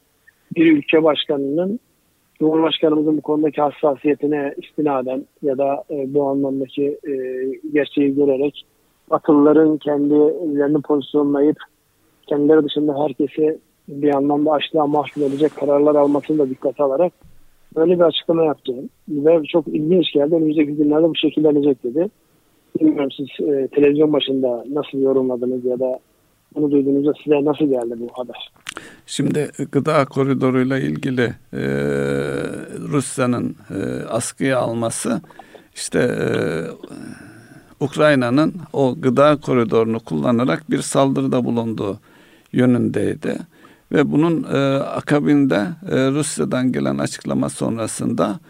bir 0.57 0.73
ülke 0.73 1.05
başkanının 1.05 1.81
Cumhurbaşkanımızın 2.39 3.17
bu 3.17 3.21
konudaki 3.21 3.61
hassasiyetine 3.61 4.55
istinaden 4.63 5.25
ya 5.43 5.59
da 5.59 5.85
e, 5.91 6.15
bu 6.15 6.29
anlamdaki 6.29 6.99
e, 7.09 7.13
gerçeği 7.73 8.15
görerek 8.15 8.67
Batılıların 9.11 9.79
kendilerini 9.79 10.83
pozisyonlayıp 10.83 11.57
kendileri 12.27 12.65
dışında 12.65 13.05
herkesi 13.05 13.59
bir 13.91 14.15
anlamda 14.15 14.53
açlığa 14.53 14.87
mahkum 14.87 15.23
edecek 15.23 15.57
kararlar 15.57 15.95
almasını 15.95 16.39
da 16.39 16.51
dikkate 16.51 16.83
alarak 16.83 17.13
böyle 17.77 17.95
bir 17.95 18.05
açıklama 18.05 18.45
yaptı. 18.45 18.73
Ve 19.09 19.43
çok 19.45 19.69
ilginç 19.69 20.13
geldi. 20.13 20.35
Önümüzdeki 20.35 20.73
günlerde 20.73 21.09
bu 21.09 21.17
şekillenecek 21.17 21.85
dedi. 21.85 22.09
Bilmiyorum 22.81 23.11
siz 23.17 23.47
e, 23.49 23.69
televizyon 23.69 24.13
başında 24.13 24.65
nasıl 24.71 24.99
yorumladınız 24.99 25.65
ya 25.65 25.81
da 25.81 25.99
bunu 26.55 26.71
duyduğunuzda 26.71 27.13
size 27.25 27.45
nasıl 27.45 27.65
geldi 27.65 27.95
bu 28.01 28.09
haber? 28.13 28.53
Şimdi 29.07 29.51
gıda 29.73 30.05
koridoruyla 30.05 30.79
ilgili 30.79 31.35
e, 31.53 31.63
Rusya'nın 32.89 33.57
e, 33.71 34.05
askıya 34.09 34.59
alması 34.59 35.21
işte 35.75 35.99
e, 35.99 36.29
Ukrayna'nın 37.81 38.55
o 38.73 38.95
gıda 39.01 39.37
koridorunu 39.41 40.01
kullanarak 40.01 40.71
bir 40.71 40.79
saldırıda 40.79 41.45
bulunduğu 41.45 41.99
yönündeydi. 42.53 43.37
Ve 43.93 44.13
bunun 44.13 44.45
e, 44.45 44.57
akabinde 44.83 45.67
e, 45.91 46.11
Rusya'dan 46.11 46.73
gelen 46.73 46.99
açıklama 46.99 47.49
sonrasında 47.49 48.41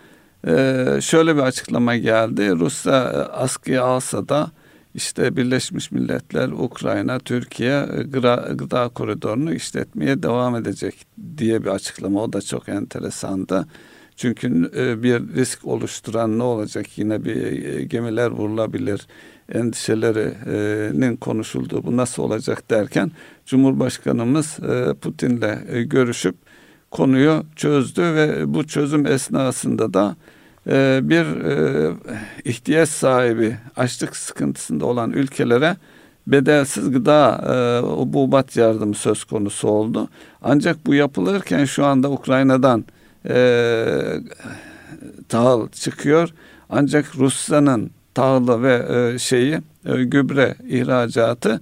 e, 0.46 0.86
şöyle 1.02 1.36
bir 1.36 1.40
açıklama 1.40 1.96
geldi. 1.96 2.50
Rusya 2.50 2.94
e, 2.94 3.16
askıya 3.16 3.84
alsa 3.84 4.28
da 4.28 4.50
işte 4.94 5.36
Birleşmiş 5.36 5.90
Milletler, 5.92 6.48
Ukrayna, 6.48 7.18
Türkiye 7.18 7.86
e, 7.98 8.02
gıda, 8.02 8.48
gıda 8.54 8.88
koridorunu 8.88 9.54
işletmeye 9.54 10.22
devam 10.22 10.56
edecek 10.56 11.06
diye 11.38 11.62
bir 11.62 11.68
açıklama. 11.68 12.22
O 12.22 12.32
da 12.32 12.40
çok 12.40 12.68
enteresandı. 12.68 13.66
Çünkü 14.16 14.70
e, 14.76 15.02
bir 15.02 15.34
risk 15.34 15.66
oluşturan 15.66 16.38
ne 16.38 16.42
olacak? 16.42 16.98
Yine 16.98 17.24
bir 17.24 17.64
e, 17.64 17.84
gemiler 17.84 18.30
vurulabilir 18.30 19.06
endişelerinin 19.54 21.16
konuşulduğu 21.16 21.84
bu 21.84 21.96
nasıl 21.96 22.22
olacak 22.22 22.70
derken 22.70 23.10
Cumhurbaşkanımız 23.46 24.58
Putin'le 25.00 25.84
görüşüp 25.86 26.36
konuyu 26.90 27.44
çözdü 27.56 28.02
ve 28.02 28.54
bu 28.54 28.66
çözüm 28.66 29.06
esnasında 29.06 29.94
da 29.94 30.16
ee, 30.68 31.00
bir 31.02 31.24
e, 31.44 31.92
ihtiyaç 32.44 32.88
sahibi 32.88 33.56
açlık 33.76 34.16
sıkıntısında 34.16 34.86
olan 34.86 35.10
ülkelere 35.10 35.76
bedelsiz 36.26 36.90
gıda 36.90 37.44
e, 37.48 37.86
obubat 37.86 38.56
yardımı 38.56 38.94
söz 38.94 39.24
konusu 39.24 39.68
oldu. 39.68 40.08
Ancak 40.42 40.86
bu 40.86 40.94
yapılırken 40.94 41.64
şu 41.64 41.84
anda 41.84 42.10
Ukrayna'dan 42.10 42.84
e, 43.28 43.86
tahıl 45.28 45.68
çıkıyor. 45.68 46.28
Ancak 46.70 47.16
Rusya'nın 47.16 47.90
tahılı 48.14 48.62
ve 48.62 48.86
e, 49.14 49.18
şeyi 49.18 49.58
e, 49.86 50.04
gübre 50.04 50.54
ihracatı 50.68 51.60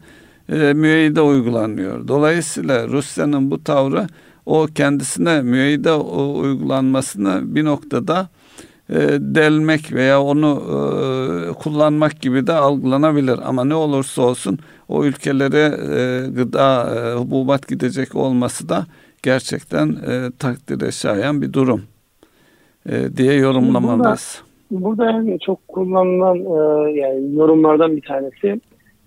e, 0.53 0.73
müeyyide 0.73 1.21
uygulanıyor. 1.21 2.09
Dolayısıyla 2.09 2.89
Rusya'nın 2.89 3.51
bu 3.51 3.65
tavrı 3.65 4.07
o 4.47 4.67
kendisine 4.75 5.43
müeyyide 5.43 5.93
uygulanmasını 5.93 7.55
bir 7.55 7.65
noktada 7.65 8.29
e, 8.91 8.97
delmek 9.21 9.93
veya 9.93 10.23
onu 10.23 10.63
e, 10.67 11.53
kullanmak 11.53 12.21
gibi 12.21 12.47
de 12.47 12.53
algılanabilir. 12.53 13.39
Ama 13.45 13.65
ne 13.65 13.75
olursa 13.75 14.23
olsun 14.23 14.59
o 14.89 15.05
ülkelere 15.05 15.79
e, 15.97 16.31
gıda, 16.31 16.95
e, 16.95 17.19
hububat 17.19 17.69
gidecek 17.69 18.15
olması 18.15 18.69
da 18.69 18.87
gerçekten 19.23 19.89
e, 19.89 20.31
takdire 20.39 20.93
şayan 20.93 21.43
bir 21.43 21.53
durum 21.53 21.83
e, 22.89 23.17
diye 23.17 23.35
yorumlamalıyız. 23.35 23.99
Burada, 23.99 24.48
burada 24.71 25.39
çok 25.39 25.69
kullanılan 25.69 26.39
e, 26.39 26.93
yani 26.99 27.37
yorumlardan 27.37 27.97
bir 27.97 28.03
tanesi 28.03 28.61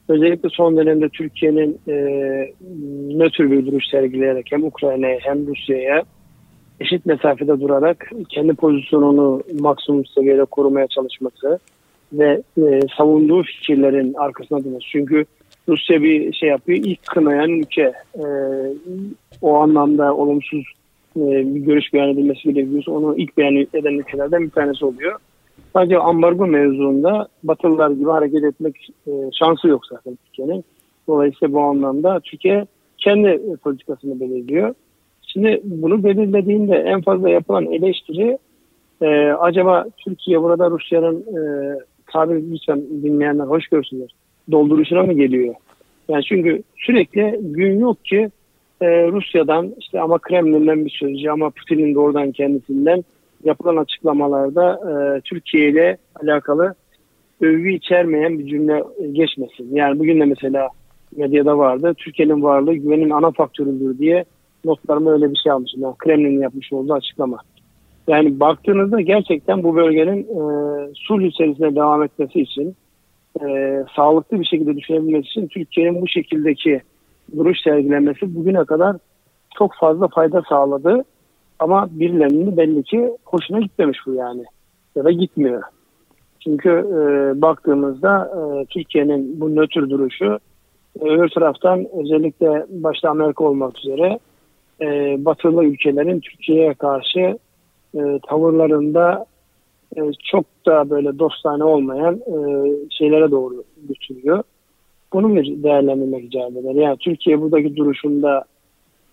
özellikle 0.10 0.50
son 0.50 0.78
dönemde 0.78 1.10
Türkiye'nin 1.10 1.80
e, 1.88 1.96
nötr 3.18 3.52
bir 3.52 3.66
duruş 3.66 3.88
sergileyerek 3.88 4.48
hem 4.52 4.64
Ukrayna'ya 4.64 5.18
hem 5.22 5.48
Rusya'ya 5.48 6.04
eşit 6.80 7.06
mesafede 7.06 7.60
durarak 7.60 8.12
kendi 8.30 8.54
pozisyonunu 8.54 9.44
maksimum 9.60 10.06
seviyede 10.06 10.46
korumaya 10.46 10.88
çalışması 10.88 11.60
ve 12.14 12.42
e, 12.58 12.80
savunduğu 12.98 13.44
fikirlerin 13.44 14.14
arkasına 14.14 14.64
durması. 14.64 14.86
Çünkü 14.92 15.26
Rusya 15.70 16.02
bir 16.02 16.34
şey 16.34 16.50
yapıyor. 16.50 16.80
ilk 16.84 17.06
kınayan 17.06 17.50
ülke 17.50 17.94
e, 18.16 18.26
o 19.42 19.56
anlamda 19.56 20.16
olumsuz 20.16 20.64
e, 21.18 21.22
bir 21.56 21.60
görüş 21.60 21.94
beyan 21.94 22.10
edilmesi 22.10 22.54
gerekiyorsa 22.54 22.92
onu 22.92 23.18
ilk 23.18 23.38
beyan 23.38 23.56
eden 23.56 23.94
ülkelerden 23.94 24.44
bir 24.44 24.50
tanesi 24.50 24.86
oluyor. 24.86 25.20
Sadece 25.74 25.98
ambargo 25.98 26.48
mevzuunda 26.48 27.28
Batılılar 27.44 27.92
gibi 27.92 28.10
hareket 28.10 28.44
etmek 28.44 28.90
e, 29.08 29.12
şansı 29.40 29.68
yok 29.68 29.82
zaten 29.90 30.18
Türkiye'nin. 30.26 30.64
Dolayısıyla 31.08 31.54
bu 31.54 31.62
anlamda 31.62 32.20
Türkiye 32.20 32.66
kendi 32.98 33.58
politikasını 33.64 34.20
belirliyor. 34.20 34.76
Şimdi 35.22 35.62
bunu 35.64 36.04
belirlediğinde 36.04 36.76
en 36.76 37.02
fazla 37.02 37.30
yapılan 37.30 37.66
eleştiri 37.66 38.38
e, 39.02 39.08
acaba 39.32 39.86
Türkiye 39.98 40.42
burada 40.42 40.70
Rusya'nın 40.70 41.20
e, 41.20 41.42
tabiri 42.08 42.52
lütfen 42.52 42.82
dinleyenler 43.04 43.46
hoş 43.46 43.68
görsünler 43.68 44.10
dolduruşuna 44.52 45.04
mı 45.04 45.14
geliyor? 45.14 45.56
Yani 46.10 46.24
çünkü 46.24 46.64
sürekli 46.78 47.40
gün 47.42 47.80
yok 47.80 48.06
ki 48.06 48.30
e, 48.82 49.08
Rusya'dan 49.08 49.74
işte 49.80 50.02
ama 50.02 50.20
Kremlin'den 50.20 50.86
bir 50.86 50.90
sözcü 51.00 51.30
ama 51.30 51.50
Putin'in 51.50 51.96
doğrudan 51.96 52.32
kendisinden 52.32 53.04
yapılan 53.44 53.78
açıklamalarda 53.78 54.74
e, 54.74 55.22
Türkiye 55.22 55.70
ile 55.70 55.98
alakalı 56.24 56.76
övgü 57.42 57.74
içermeyen 57.74 58.40
bir 58.40 58.48
cümle 58.48 58.84
geçmesin. 59.12 59.76
Yani 59.76 60.00
bugün 60.00 60.20
de 60.20 60.26
mesela 60.26 60.70
medyada 61.18 61.58
vardı. 61.58 61.94
Türkiye'nin 61.98 62.44
varlığı 62.44 62.74
güvenin 62.74 63.10
ana 63.10 63.32
faktörüdür 63.32 63.98
diye 63.98 64.26
notlarıma 64.66 65.12
öyle 65.12 65.32
bir 65.32 65.36
şey 65.36 65.52
almışım. 65.52 65.82
Yani 65.82 65.96
Kremlin'in 65.98 66.42
yapmış 66.42 66.74
olduğu 66.74 66.94
açıklama. 66.94 67.38
Yani 68.08 68.40
baktığınızda 68.40 69.02
gerçekten 69.02 69.64
bu 69.64 69.76
bölgenin 69.76 70.24
e, 70.24 70.44
sulh 70.96 71.22
içerisinde 71.22 71.76
devam 71.76 72.04
etmesi 72.04 72.42
için 72.42 72.76
e, 73.42 73.78
sağlıklı 73.96 74.40
bir 74.40 74.46
şekilde 74.46 74.78
düşünebilmesi 74.78 75.28
için 75.28 75.48
Türkiye'nin 75.48 76.02
bu 76.02 76.08
şekildeki 76.08 76.82
duruş 77.38 77.62
sergilemesi 77.62 78.36
bugüne 78.36 78.66
kadar 78.66 78.96
çok 79.58 79.72
fazla 79.80 80.08
fayda 80.08 80.42
sağladı. 80.50 81.04
Ama 81.62 81.88
birilerinin 81.92 82.58
belli 82.58 82.84
ki 82.84 83.12
hoşuna 83.26 83.60
gitmemiş 83.60 84.00
bu 84.06 84.14
yani. 84.14 84.44
Ya 84.96 85.04
da 85.04 85.12
gitmiyor. 85.12 85.64
Çünkü 86.44 86.70
e, 86.70 87.42
baktığımızda 87.42 88.32
e, 88.36 88.66
Türkiye'nin 88.66 89.42
bu 89.42 89.56
nötr 89.56 89.90
duruşu 89.90 90.40
e, 91.02 91.06
öbür 91.06 91.30
taraftan 91.30 91.86
özellikle 92.00 92.66
başta 92.70 93.10
Amerika 93.10 93.44
olmak 93.44 93.78
üzere 93.80 94.20
e, 94.82 95.16
batılı 95.26 95.66
ülkelerin 95.66 96.20
Türkiye'ye 96.20 96.74
karşı 96.74 97.38
e, 97.96 98.20
tavırlarında 98.28 99.26
e, 99.98 100.02
çok 100.32 100.46
da 100.66 100.90
böyle 100.90 101.20
dostane 101.20 101.64
olmayan 101.64 102.16
e, 102.16 102.36
şeylere 102.90 103.32
doğru 103.32 103.64
götürüyor. 103.90 104.44
Bunu 105.14 105.36
bir 105.36 105.64
değerlendirmek 105.64 106.24
icap 106.24 106.52
eder. 106.52 106.76
Yani 106.76 106.98
Türkiye 106.98 107.42
buradaki 107.42 107.76
duruşunda 107.76 108.44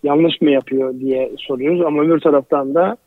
yanlış 0.03 0.41
mı 0.41 0.51
yapıyor 0.51 0.99
diye 0.99 1.31
soruyoruz 1.37 1.81
ama 1.81 2.01
öbür 2.01 2.19
taraftan 2.19 2.75
da 2.75 2.97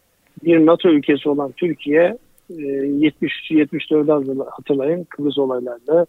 bir 0.45 0.67
NATO 0.67 0.89
ülkesi 0.89 1.29
olan 1.29 1.53
Türkiye 1.53 2.19
73-74'ü 2.51 4.47
hatırlayın 4.51 5.05
Kıbrıs 5.05 5.39
olaylarında 5.39 6.07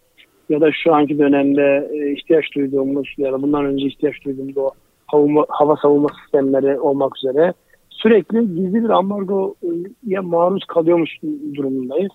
ya 0.48 0.60
da 0.60 0.70
şu 0.72 0.94
anki 0.94 1.18
dönemde 1.18 1.90
e, 1.92 2.12
ihtiyaç 2.12 2.44
duyduğumuz 2.54 3.14
ya 3.18 3.32
da 3.32 3.42
bundan 3.42 3.64
önce 3.64 3.86
ihtiyaç 3.86 4.24
duyduğumuz 4.24 4.56
o 4.56 4.70
hava, 5.06 5.46
hava 5.48 5.76
savunma 5.76 6.08
sistemleri 6.22 6.80
olmak 6.80 7.16
üzere 7.16 7.52
sürekli 7.90 8.54
gizli 8.54 8.84
bir 8.84 8.90
ambargoya 8.90 10.22
maruz 10.22 10.64
kalıyormuş 10.64 11.10
durumundayız. 11.54 12.12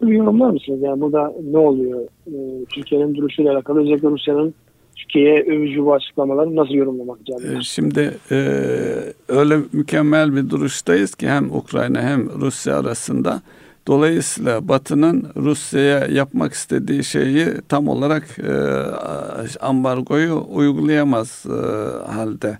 Bunu 0.00 0.12
yorumlar 0.12 0.50
mısınız? 0.50 0.82
Yani 0.82 1.00
burada 1.00 1.32
ne 1.50 1.58
oluyor? 1.58 2.00
Ee, 2.26 2.64
Türkiye'nin 2.74 3.14
duruşuyla 3.14 3.52
alakalı 3.52 3.80
özellikle 3.80 4.08
Rusya'nın 4.08 4.54
Türkiye'ye 5.02 5.42
övücü 5.42 5.84
bu 5.84 5.94
açıklamaları 5.94 6.56
nasıl 6.56 6.74
yorumlamak 6.74 7.30
lazım? 7.30 7.62
Şimdi 7.62 8.14
e, 8.30 8.36
öyle 9.28 9.58
mükemmel 9.72 10.36
bir 10.36 10.50
duruştayız 10.50 11.14
ki 11.14 11.28
hem 11.28 11.50
Ukrayna 11.54 12.02
hem 12.02 12.40
Rusya 12.40 12.78
arasında 12.78 13.42
Dolayısıyla 13.86 14.68
Batı'nın 14.68 15.26
Rusya'ya 15.36 16.06
yapmak 16.06 16.52
istediği 16.52 17.04
şeyi 17.04 17.46
tam 17.68 17.88
olarak 17.88 18.38
e, 18.38 18.52
ambargoyu 19.60 20.46
uygulayamaz 20.50 21.46
e, 21.46 21.50
halde. 22.12 22.58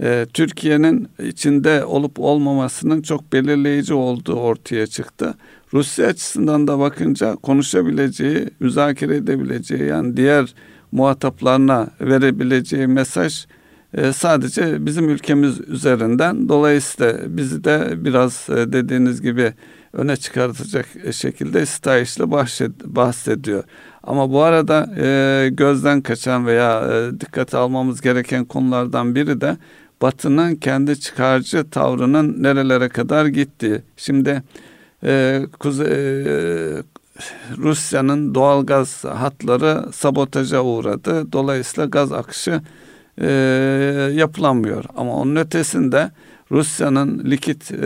E, 0.00 0.26
Türkiye'nin 0.34 1.08
içinde 1.24 1.84
olup 1.84 2.20
olmamasının 2.20 3.02
çok 3.02 3.32
belirleyici 3.32 3.94
olduğu 3.94 4.34
ortaya 4.34 4.86
çıktı. 4.86 5.34
Rusya 5.74 6.06
açısından 6.06 6.66
da 6.66 6.78
bakınca 6.78 7.36
konuşabileceği, 7.36 8.50
müzakere 8.60 9.16
edebileceği 9.16 9.82
yani 9.82 10.16
diğer 10.16 10.54
muhataplarına 10.92 11.88
verebileceği 12.00 12.86
mesaj 12.86 13.46
e, 13.94 14.12
sadece 14.12 14.86
bizim 14.86 15.08
ülkemiz 15.08 15.60
üzerinden. 15.60 16.48
Dolayısıyla 16.48 17.14
bizi 17.26 17.64
de 17.64 18.04
biraz 18.04 18.46
e, 18.50 18.72
dediğiniz 18.72 19.22
gibi 19.22 19.52
öne 19.92 20.16
çıkartacak 20.16 20.86
şekilde 21.12 21.66
stajla 21.66 22.30
bahsediyor. 22.84 23.64
Ama 24.02 24.30
bu 24.32 24.42
arada 24.42 24.90
e, 24.98 25.48
gözden 25.52 26.00
kaçan 26.00 26.46
veya 26.46 26.90
dikkate 27.20 27.56
almamız 27.56 28.00
gereken 28.00 28.44
konulardan 28.44 29.14
biri 29.14 29.40
de 29.40 29.56
Batı'nın 30.02 30.54
kendi 30.54 31.00
çıkarcı 31.00 31.70
tavrının 31.70 32.42
nerelere 32.42 32.88
kadar 32.88 33.26
gittiği. 33.26 33.82
Şimdi 33.96 34.42
e, 35.04 35.42
Kuzey, 35.58 35.86
e, 35.86 36.82
Rusya'nın 37.56 38.34
doğal 38.34 38.66
gaz 38.66 39.04
hatları 39.04 39.92
sabotaja 39.92 40.62
uğradı. 40.62 41.32
Dolayısıyla 41.32 41.86
gaz 41.86 42.12
akışı 42.12 42.60
e, 43.18 43.30
yapılamıyor. 44.14 44.84
Ama 44.96 45.16
onun 45.16 45.36
ötesinde 45.36 46.10
Rusya'nın 46.50 47.30
likit 47.30 47.72
e, 47.72 47.76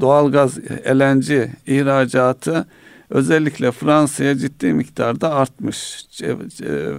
doğalgaz 0.00 0.58
LNG 0.86 1.48
ihracatı 1.66 2.66
özellikle 3.10 3.72
Fransa'ya 3.72 4.38
ciddi 4.38 4.72
miktarda 4.72 5.34
artmış. 5.34 6.06
E, 6.22 6.36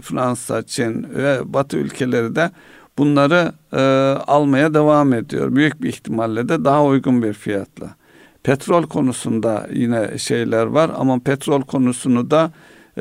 Fransa, 0.01 0.63
Çin 0.63 1.07
ve 1.15 1.53
Batı 1.53 1.77
ülkeleri 1.77 2.35
de 2.35 2.51
bunları 2.97 3.51
e, 3.73 3.81
almaya 4.27 4.73
devam 4.73 5.13
ediyor. 5.13 5.55
Büyük 5.55 5.81
bir 5.81 5.89
ihtimalle 5.89 6.49
de 6.49 6.65
daha 6.65 6.85
uygun 6.85 7.23
bir 7.23 7.33
fiyatla. 7.33 7.95
Petrol 8.43 8.83
konusunda 8.83 9.67
yine 9.73 10.17
şeyler 10.17 10.65
var. 10.65 10.91
Ama 10.95 11.19
petrol 11.19 11.61
konusunu 11.61 12.31
da 12.31 12.51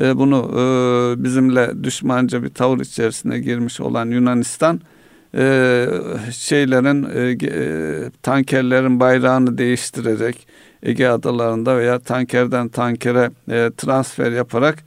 e, 0.01 0.17
bunu 0.17 0.51
e, 0.51 1.23
bizimle 1.23 1.83
düşmanca 1.83 2.43
bir 2.43 2.49
tavır 2.49 2.79
içerisine 2.79 3.39
girmiş 3.39 3.81
olan 3.81 4.09
Yunanistan 4.09 4.81
e, 5.35 5.85
şeylerin 6.31 7.03
e, 7.03 7.47
e, 7.47 8.09
tankerlerin 8.21 8.99
bayrağını 8.99 9.57
değiştirerek 9.57 10.47
Ege 10.83 11.07
adalarında 11.07 11.77
veya 11.77 11.99
tankerden 11.99 12.69
tankere 12.69 13.31
e, 13.51 13.71
transfer 13.77 14.31
yaparak 14.31 14.83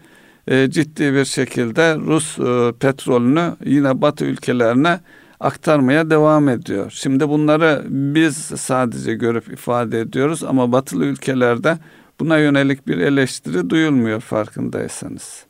e, 0.48 0.70
ciddi 0.70 1.14
bir 1.14 1.24
şekilde 1.24 1.96
Rus 1.96 2.38
e, 2.38 2.72
petrolünü 2.80 3.56
yine 3.64 4.00
Batı 4.00 4.24
ülkelerine 4.24 5.00
aktarmaya 5.40 6.10
devam 6.10 6.48
ediyor. 6.48 6.92
Şimdi 6.94 7.28
bunları 7.28 7.84
biz 7.88 8.36
sadece 8.36 9.14
görüp 9.14 9.52
ifade 9.52 10.00
ediyoruz 10.00 10.44
ama 10.44 10.72
batılı 10.72 11.04
ülkelerde 11.04 11.78
buna 12.20 12.38
yönelik 12.38 12.86
bir 12.86 12.98
eleştiri 12.98 13.70
duyulmuyor 13.70 14.20
farkındaysanız. 14.20 15.44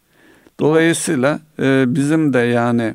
Dolayısıyla 0.61 1.41
e, 1.59 1.85
bizim 1.89 2.33
de 2.33 2.39
yani 2.39 2.95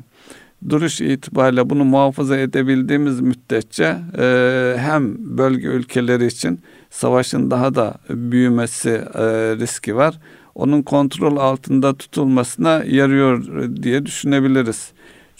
duruş 0.68 1.00
itibariyle 1.00 1.70
bunu 1.70 1.84
muhafaza 1.84 2.36
edebildiğimiz 2.36 3.20
müddetçe 3.20 3.96
e, 4.18 4.74
hem 4.78 5.16
bölge 5.38 5.68
ülkeleri 5.68 6.26
için 6.26 6.60
savaşın 6.90 7.50
daha 7.50 7.74
da 7.74 7.94
büyümesi 8.10 8.90
e, 8.90 9.22
riski 9.56 9.96
var. 9.96 10.18
Onun 10.54 10.82
kontrol 10.82 11.36
altında 11.36 11.94
tutulmasına 11.94 12.82
yarıyor 12.86 13.44
diye 13.82 14.06
düşünebiliriz. 14.06 14.92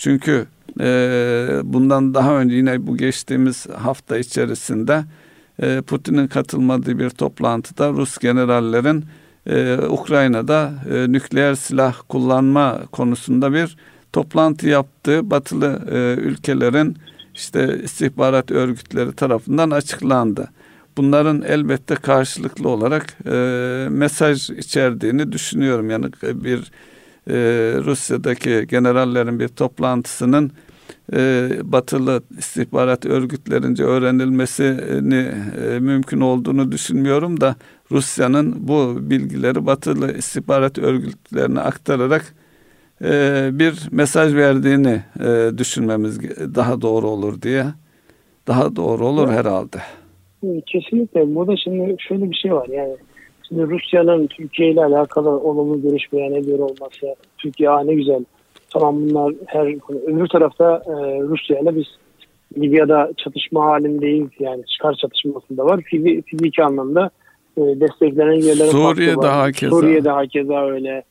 Çünkü 0.02 0.46
e, 0.80 1.60
bundan 1.64 2.14
daha 2.14 2.38
önce 2.40 2.56
yine 2.56 2.86
bu 2.86 2.96
geçtiğimiz 2.96 3.66
hafta 3.66 4.18
içerisinde 4.18 5.04
e, 5.62 5.80
Putin'in 5.80 6.26
katılmadığı 6.26 6.98
bir 6.98 7.10
toplantıda 7.10 7.90
Rus 7.90 8.18
generallerin 8.18 9.04
e, 9.46 9.78
Ukrayna'da 9.88 10.72
e, 10.90 11.12
nükleer 11.12 11.54
silah 11.54 11.94
kullanma 12.08 12.82
konusunda 12.92 13.52
bir 13.52 13.76
toplantı 14.12 14.68
yaptığı 14.68 15.30
batılı 15.30 15.82
e, 15.92 16.20
ülkelerin 16.20 16.96
işte 17.34 17.80
istihbarat 17.84 18.50
örgütleri 18.50 19.12
tarafından 19.12 19.70
açıklandı. 19.70 20.48
Bunların 20.96 21.42
elbette 21.42 21.94
karşılıklı 21.94 22.68
olarak 22.68 23.16
e, 23.26 23.86
mesaj 23.90 24.50
içerdiğini 24.50 25.32
düşünüyorum. 25.32 25.90
Yani 25.90 26.06
bir 26.22 26.70
e, 27.28 27.34
Rusya'daki 27.84 28.66
generallerin 28.68 29.40
bir 29.40 29.48
toplantısının 29.48 30.52
e, 31.12 31.48
batılı 31.64 32.22
istihbarat 32.38 33.06
örgütlerince 33.06 33.84
öğrenilmesini 33.84 35.32
e, 35.64 35.78
mümkün 35.78 36.20
olduğunu 36.20 36.72
düşünmüyorum 36.72 37.40
da 37.40 37.56
Rusya'nın 37.90 38.68
bu 38.68 38.96
bilgileri 39.00 39.66
batılı 39.66 40.12
istihbarat 40.12 40.78
örgütlerine 40.78 41.60
aktararak 41.60 42.34
e, 43.04 43.50
bir 43.52 43.88
mesaj 43.90 44.34
verdiğini 44.34 45.02
e, 45.20 45.58
düşünmemiz 45.58 46.20
daha 46.54 46.80
doğru 46.80 47.08
olur 47.08 47.42
diye. 47.42 47.64
Daha 48.46 48.76
doğru 48.76 49.06
olur 49.06 49.28
herhalde. 49.28 49.78
Kesinlikle. 50.66 51.34
Burada 51.34 51.56
şimdi 51.56 51.96
şöyle 52.08 52.30
bir 52.30 52.36
şey 52.36 52.52
var 52.52 52.68
yani. 52.68 52.96
Şimdi 53.52 53.70
Rusya'nın 53.70 54.26
Türkiye 54.26 54.70
ile 54.70 54.84
alakalı 54.84 55.30
olumlu 55.30 55.82
görüş 55.82 56.12
beyan 56.12 56.34
ediyor 56.34 56.58
olması, 56.58 57.14
Türkiye 57.38 57.70
ne 57.70 57.94
güzel. 57.94 58.24
Tamam 58.70 58.96
bunlar 59.00 59.34
her 59.46 59.66
öbür 60.06 60.28
tarafta 60.28 60.82
e, 60.86 61.20
Rusya 61.20 61.58
ile 61.58 61.76
biz 61.76 61.86
Libya'da 62.58 63.10
çatışma 63.16 63.64
halindeyiz 63.64 64.28
yani 64.38 64.66
çıkar 64.66 64.94
çatışmasında 64.94 65.64
var. 65.64 65.80
Fiziki 66.26 66.64
anlamda 66.64 67.10
e, 67.56 67.60
desteklenen 67.60 68.40
yerlerin 68.40 68.70
Suriye 68.70 69.16
daha 69.16 69.52
keza. 69.52 69.76
Suriye 69.76 70.04
daha 70.04 70.26
keza 70.26 70.66
öyle. 70.66 71.02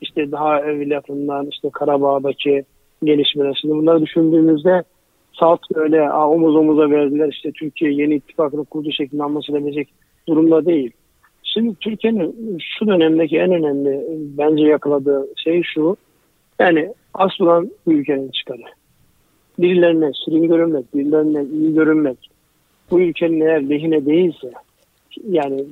İşte 0.00 0.32
daha 0.32 0.60
evveliyatından 0.60 1.46
işte 1.46 1.70
Karabağ'daki 1.72 2.64
gelişmeler. 3.04 3.58
Şimdi 3.60 3.74
bunları 3.74 4.02
düşündüğümüzde 4.02 4.82
salt 5.32 5.60
böyle 5.74 6.10
omuz 6.10 6.56
omuza 6.56 6.90
verdiler. 6.90 7.28
İşte 7.28 7.52
Türkiye 7.52 7.92
yeni 7.92 8.14
ittifakını 8.14 8.64
kurduğu 8.64 8.92
şeklinde 8.92 9.22
anlaşılabilecek 9.22 9.88
durumda 10.28 10.66
değil. 10.66 10.92
Şimdi 11.56 11.74
Türkiye'nin 11.74 12.58
şu 12.78 12.86
dönemdeki 12.86 13.38
en 13.38 13.52
önemli 13.52 14.04
bence 14.38 14.62
yakaladığı 14.62 15.28
şey 15.36 15.62
şu. 15.62 15.96
Yani 16.58 16.92
asıl 17.14 17.44
olan 17.44 17.70
bu 17.86 17.92
ülkenin 17.92 18.30
çıkarı. 18.30 18.62
Birilerine 19.58 20.12
şirin 20.24 20.48
görünmek, 20.48 20.94
birilerine 20.94 21.44
iyi 21.52 21.74
görünmek, 21.74 22.30
bu 22.90 23.00
ülkenin 23.00 23.40
eğer 23.40 23.70
lehine 23.70 24.06
değilse, 24.06 24.50
yani 25.28 25.64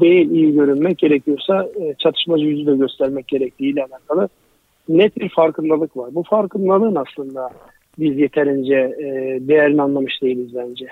değil 0.00 0.30
iyi 0.30 0.54
görünmek 0.54 0.98
gerekiyorsa 0.98 1.68
e, 1.80 1.94
çatışmacı 1.98 2.44
yüzü 2.44 2.66
de 2.66 2.76
göstermek 2.76 3.28
gerektiğiyle 3.28 3.84
alakalı 3.84 4.28
net 4.88 5.16
bir 5.16 5.28
farkındalık 5.28 5.96
var. 5.96 6.14
Bu 6.14 6.22
farkındalığın 6.22 6.94
aslında 6.94 7.50
biz 7.98 8.18
yeterince 8.18 8.74
e, 8.74 9.38
değerini 9.48 9.82
anlamış 9.82 10.22
değiliz 10.22 10.54
bence. 10.54 10.86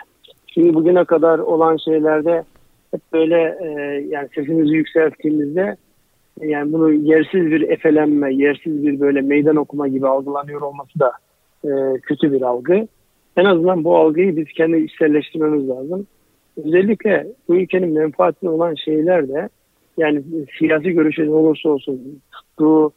Şimdi 0.47 0.75
bugüne 0.75 1.05
kadar 1.05 1.39
olan 1.39 1.77
şeylerde 1.77 2.45
hep 2.93 3.01
böyle 3.13 3.59
e, 3.61 3.69
yani 4.09 4.29
sesimizi 4.35 4.75
yükselttiğimizde 4.75 5.77
yani 6.41 6.73
bunu 6.73 6.93
yersiz 6.93 7.47
bir 7.47 7.61
efelenme, 7.61 8.35
yersiz 8.35 8.87
bir 8.87 9.01
böyle 9.01 9.21
meydan 9.21 9.57
okuma 9.57 9.89
gibi 9.89 10.09
algılanıyor 10.09 10.61
olması 10.61 10.99
da 10.99 11.13
e, 11.65 12.01
kötü 12.01 12.33
bir 12.33 12.43
algı. 12.43 12.89
En 13.37 13.45
azından 13.45 13.85
bu 13.85 13.97
algıyı 13.97 14.37
biz 14.37 14.47
kendi 14.49 14.77
içselleştirmemiz 14.77 15.69
lazım. 15.69 16.07
Özellikle 16.65 17.27
bu 17.49 17.57
ülkenin 17.57 17.93
menfaatli 17.93 18.49
olan 18.49 18.75
şeyler 18.75 19.29
de 19.29 19.49
yani 19.99 20.23
siyasi 20.59 20.93
görüşü 20.93 21.27
ne 21.27 21.35
olursa 21.35 21.69
olsun, 21.69 22.21
bu 22.59 22.93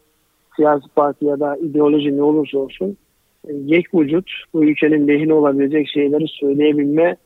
siyasi 0.56 0.88
parti 0.96 1.26
ya 1.26 1.40
da 1.40 1.58
ideoloji 1.58 2.18
ne 2.18 2.24
olursa 2.24 2.58
olsun 2.58 2.98
yek 3.54 3.94
vücut 3.94 4.32
bu 4.54 4.66
ülkenin 4.66 5.08
lehine 5.08 5.34
olabilecek 5.34 5.88
şeyleri 5.88 6.28
söyleyebilme 6.28 7.18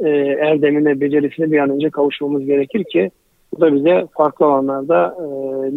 e, 0.00 0.08
erdemine, 0.40 1.00
becerisine 1.00 1.52
bir 1.52 1.58
an 1.58 1.70
önce 1.70 1.90
kavuşmamız 1.90 2.44
gerekir 2.44 2.84
ki 2.84 3.10
bu 3.56 3.60
da 3.60 3.74
bize 3.74 4.06
farklı 4.16 4.46
alanlarda 4.46 5.16
e, 5.18 5.24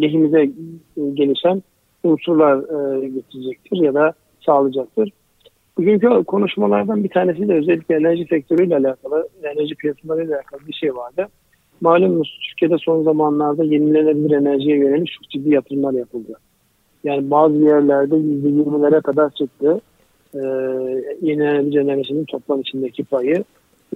lehimize 0.00 0.50
gelişen 1.14 1.62
unsurlar 2.04 2.56
e, 2.56 3.08
getirecektir 3.08 3.76
ya 3.76 3.94
da 3.94 4.12
sağlayacaktır. 4.46 5.12
Bugünkü 5.78 6.24
konuşmalardan 6.24 7.04
bir 7.04 7.08
tanesi 7.08 7.48
de 7.48 7.54
özellikle 7.54 7.94
enerji 7.94 8.24
sektörüyle 8.24 8.76
alakalı, 8.76 9.28
enerji 9.42 9.74
piyasalarıyla 9.74 10.36
alakalı 10.36 10.60
bir 10.68 10.72
şey 10.72 10.96
vardı. 10.96 11.26
Malumunuz 11.80 12.38
Türkiye'de 12.48 12.78
son 12.78 13.02
zamanlarda 13.02 13.64
yenilenebilir 13.64 14.36
enerjiye 14.36 14.76
yönelik 14.76 15.12
çok 15.12 15.30
ciddi 15.30 15.54
yatırımlar 15.54 15.92
yapıldı. 15.92 16.32
Yani 17.04 17.30
bazı 17.30 17.54
yerlerde 17.54 18.14
%20'lere 18.14 19.02
kadar 19.02 19.30
çıktı. 19.30 19.80
Ee, 20.34 20.38
yenilenebilir 21.22 21.80
enerjinin 21.80 22.24
toplam 22.24 22.60
içindeki 22.60 23.04
payı. 23.04 23.44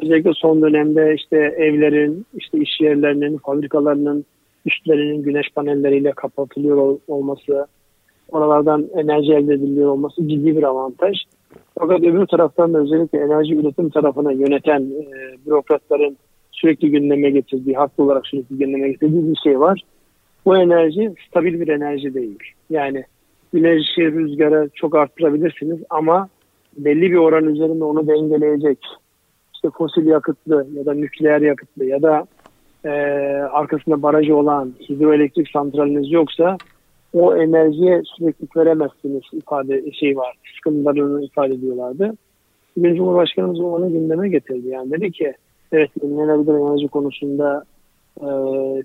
Özellikle 0.02 0.32
son 0.34 0.62
dönemde 0.62 1.14
işte 1.14 1.36
evlerin, 1.36 2.26
işte 2.34 2.58
iş 2.58 2.80
yerlerinin, 2.80 3.38
fabrikalarının 3.38 4.24
üstlerinin 4.66 5.22
güneş 5.22 5.46
panelleriyle 5.54 6.12
kapatılıyor 6.12 6.98
olması, 7.08 7.66
oralardan 8.32 8.88
enerji 8.96 9.32
elde 9.32 9.54
ediliyor 9.54 9.90
olması 9.90 10.28
ciddi 10.28 10.56
bir 10.56 10.62
avantaj. 10.62 11.16
Fakat 11.78 12.00
öbür 12.00 12.26
taraftan 12.26 12.74
da 12.74 12.78
özellikle 12.78 13.18
enerji 13.18 13.54
üretim 13.54 13.90
tarafına 13.90 14.32
yöneten 14.32 14.80
e, 14.80 15.06
bürokratların 15.46 16.16
sürekli 16.52 16.90
gündeme 16.90 17.30
getirdiği, 17.30 17.76
haklı 17.76 18.04
olarak 18.04 18.26
sürekli 18.26 18.58
gündeme 18.58 18.88
getirdiği 18.88 19.30
bir 19.30 19.36
şey 19.36 19.60
var. 19.60 19.82
Bu 20.44 20.56
enerji 20.56 21.14
stabil 21.28 21.60
bir 21.60 21.68
enerji 21.68 22.14
değil. 22.14 22.38
Yani 22.70 23.04
güneşi, 23.52 24.12
rüzgarı 24.12 24.68
çok 24.74 24.96
arttırabilirsiniz 24.96 25.78
ama 25.90 26.28
belli 26.76 27.12
bir 27.12 27.16
oran 27.16 27.44
üzerinde 27.44 27.84
onu 27.84 28.06
dengeleyecek 28.06 28.78
işte 29.58 29.70
fosil 29.70 30.06
yakıtlı 30.06 30.66
ya 30.74 30.86
da 30.86 30.94
nükleer 30.94 31.40
yakıtlı 31.40 31.84
ya 31.84 32.02
da 32.02 32.26
e, 32.84 32.90
arkasında 33.52 34.02
barajı 34.02 34.36
olan 34.36 34.72
hidroelektrik 34.88 35.50
santraliniz 35.50 36.12
yoksa 36.12 36.56
o 37.12 37.36
enerjiye 37.36 38.02
sürekli 38.04 38.46
veremezsiniz 38.56 39.22
ifade 39.32 39.92
şey 39.92 40.16
var. 40.16 40.34
Sıkıntılarını 40.56 41.24
ifade 41.24 41.54
ediyorlardı. 41.54 42.12
Bugün 42.76 42.94
Cumhurbaşkanımız 42.94 43.60
onu 43.60 43.88
gündeme 43.88 44.28
getirdi. 44.28 44.68
Yani 44.68 44.90
dedi 44.90 45.12
ki 45.12 45.34
evet 45.72 45.90
yenilenebilir 46.02 46.54
enerji 46.54 46.88
konusunda 46.88 47.64
e, 48.20 48.28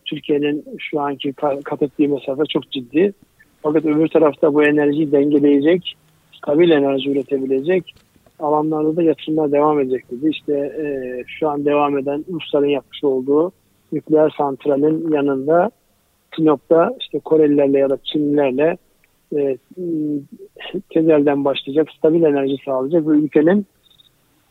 Türkiye'nin 0.05 0.65
şu 0.79 0.99
anki 0.99 1.33
kat 1.63 1.81
ettiği 1.81 2.07
mesafe 2.07 2.43
çok 2.49 2.71
ciddi. 2.71 3.13
Fakat 3.61 3.85
öbür 3.85 4.07
tarafta 4.07 4.53
bu 4.53 4.63
enerjiyi 4.63 5.11
dengeleyecek, 5.11 5.95
stabil 6.37 6.71
enerji 6.71 7.11
üretebilecek 7.11 7.93
alanlarda 8.39 8.95
da 8.95 9.03
yatırımlar 9.03 9.51
devam 9.51 9.79
edecek 9.79 10.11
dedi. 10.11 10.29
İşte 10.29 10.53
e, 10.53 10.85
şu 11.27 11.49
an 11.49 11.65
devam 11.65 11.97
eden 11.97 12.25
Rusların 12.31 12.69
yapmış 12.69 13.03
olduğu 13.03 13.51
nükleer 13.91 14.33
santralin 14.37 15.11
yanında 15.11 15.71
Sinop'ta 16.35 16.95
işte 16.99 17.19
Korelilerle 17.19 17.79
ya 17.79 17.89
da 17.89 17.97
Çinlilerle 18.03 18.77
e, 19.35 19.57
tezelden 20.89 21.45
başlayacak, 21.45 21.87
stabil 21.97 22.23
enerji 22.23 22.55
sağlayacak 22.65 23.07
ve 23.07 23.11
ülkenin 23.11 23.65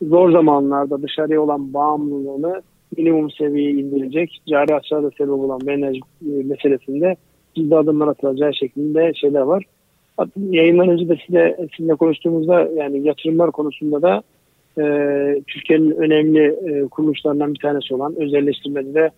zor 0.03 0.33
zamanlarda 0.33 1.03
dışarıya 1.03 1.41
olan 1.41 1.75
bağımlılığını 1.75 2.63
minimum 2.97 3.31
seviyeye 3.31 3.71
indirecek, 3.71 4.43
cari 4.49 4.75
açığa 4.75 5.03
da 5.03 5.11
sebep 5.11 5.33
olan 5.33 5.61
enerji 5.69 6.01
e, 6.27 6.31
meselesinde 6.45 7.17
ciddi 7.55 7.77
adımlar 7.77 8.09
atılacağı 8.09 8.55
şeklinde 8.55 9.13
şeyler 9.15 9.41
var. 9.41 9.65
Yayından 10.37 10.89
önce 10.89 11.09
de 11.09 11.17
size, 11.27 11.69
sizinle 11.77 11.95
konuştuğumuzda 11.95 12.69
yani 12.77 13.07
yatırımlar 13.07 13.51
konusunda 13.51 14.03
da 14.03 14.23
e, 14.79 14.85
Türkiye'nin 15.47 15.91
önemli 15.91 16.47
e, 16.47 16.89
kuruluşlarından 16.89 17.55
bir 17.55 17.59
tanesi 17.59 17.95
olan 17.95 18.15
özelleştirmede 18.17 18.95
de 18.95 19.11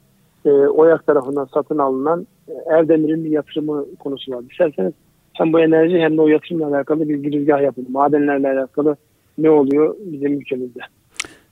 e, 0.44 0.50
OYAK 0.50 1.06
tarafından 1.06 1.48
satın 1.54 1.78
alınan 1.78 2.26
e, 2.48 2.52
Erdemir'in 2.70 3.24
bir 3.24 3.30
yatırımı 3.30 3.84
konusu 3.98 4.32
var. 4.32 4.44
İsterseniz 4.50 4.92
hem 5.32 5.52
bu 5.52 5.60
enerji 5.60 5.98
hem 5.98 6.16
de 6.16 6.20
o 6.20 6.28
yatırımla 6.28 6.66
alakalı 6.66 7.08
bir 7.08 7.16
girizgah 7.16 7.62
yapalım. 7.62 7.92
Madenlerle 7.92 8.48
alakalı 8.48 8.96
ne 9.38 9.50
oluyor 9.50 9.96
bizim 10.04 10.32
ülkemizde? 10.32 10.80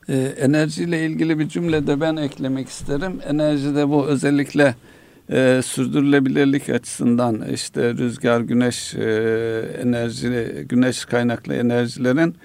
Ee, 0.08 0.14
enerjiyle 0.40 1.06
ilgili 1.06 1.38
bir 1.38 1.48
cümle 1.48 1.86
de 1.86 2.00
ben 2.00 2.16
eklemek 2.16 2.68
isterim. 2.68 3.12
Enerjide 3.28 3.88
bu 3.88 4.06
özellikle 4.06 4.74
e, 5.32 5.60
sürdürülebilirlik 5.64 6.68
açısından 6.68 7.48
işte 7.48 7.94
rüzgar, 7.94 8.40
güneş 8.40 8.94
e, 8.94 9.78
enerji, 9.82 10.66
güneş 10.68 11.04
kaynaklı 11.04 11.54
enerjilerin 11.54 12.36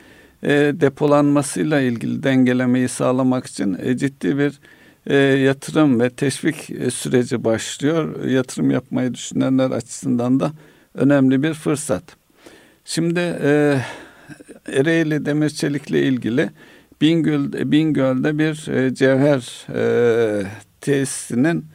e, 0.43 0.50
depolanmasıyla 0.73 1.82
ilgili 1.82 2.23
dengelemeyi 2.23 2.88
sağlamak 2.88 3.45
için 3.45 3.78
e, 3.84 3.97
ciddi 3.97 4.38
bir 4.38 4.60
e, 5.08 5.15
yatırım 5.17 6.00
ve 6.00 6.10
teşvik 6.10 6.69
e, 6.69 6.91
süreci 6.91 7.43
başlıyor. 7.43 8.26
Yatırım 8.26 8.71
yapmayı 8.71 9.13
düşünenler 9.13 9.71
açısından 9.71 10.39
da 10.39 10.52
önemli 10.95 11.43
bir 11.43 11.54
fırsat. 11.54 12.04
Şimdi 12.86 13.19
e, 13.41 13.82
Ereğli 14.67 15.26
Demir 15.26 15.50
Çelik'le 15.50 15.89
ilgili 15.89 16.50
Bingöl, 17.02 17.71
Bingöl'de 17.71 18.38
bir 18.38 18.67
e, 18.67 18.95
cevher 18.95 19.67
e, 19.76 20.43
tesisinin 20.82 21.65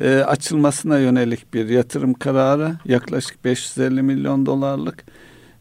e, 0.00 0.16
açılmasına 0.16 0.98
yönelik 0.98 1.54
bir 1.54 1.68
yatırım 1.68 2.14
kararı 2.14 2.76
yaklaşık 2.84 3.44
550 3.44 4.02
milyon 4.02 4.46
dolarlık. 4.46 5.04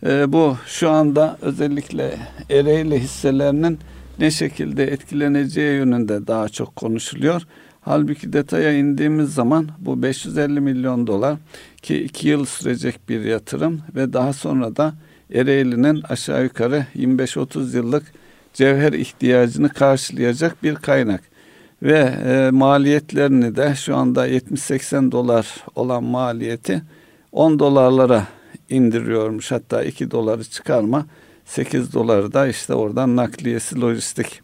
E, 0.05 0.33
bu 0.33 0.57
şu 0.67 0.89
anda 0.89 1.37
özellikle 1.41 2.17
Ereğli 2.49 2.99
hisselerinin 2.99 3.79
ne 4.19 4.31
şekilde 4.31 4.83
etkileneceği 4.83 5.77
yönünde 5.77 6.27
daha 6.27 6.49
çok 6.49 6.75
konuşuluyor. 6.75 7.41
Halbuki 7.81 8.33
detaya 8.33 8.73
indiğimiz 8.73 9.33
zaman 9.33 9.69
bu 9.79 10.03
550 10.03 10.61
milyon 10.61 11.07
dolar 11.07 11.37
ki 11.81 12.03
iki 12.03 12.27
yıl 12.27 12.45
sürecek 12.45 13.09
bir 13.09 13.21
yatırım 13.21 13.81
ve 13.95 14.13
daha 14.13 14.33
sonra 14.33 14.75
da 14.75 14.93
Ereğli'nin 15.33 16.01
aşağı 16.09 16.43
yukarı 16.43 16.85
25-30 16.95 17.75
yıllık 17.75 18.03
cevher 18.53 18.93
ihtiyacını 18.93 19.69
karşılayacak 19.69 20.63
bir 20.63 20.75
kaynak. 20.75 21.32
Ve 21.83 22.13
e, 22.25 22.49
maliyetlerini 22.51 23.55
de 23.55 23.75
şu 23.75 23.95
anda 23.95 24.27
70-80 24.27 25.11
dolar 25.11 25.47
olan 25.75 26.03
maliyeti 26.03 26.81
10 27.31 27.59
dolarlara 27.59 28.27
indiriyormuş. 28.69 29.51
Hatta 29.51 29.83
2 29.83 30.11
doları 30.11 30.43
çıkarma 30.43 31.05
8 31.45 31.93
doları 31.93 32.33
da 32.33 32.47
işte 32.47 32.73
oradan 32.73 33.15
nakliyesi 33.15 33.81
lojistik 33.81 34.41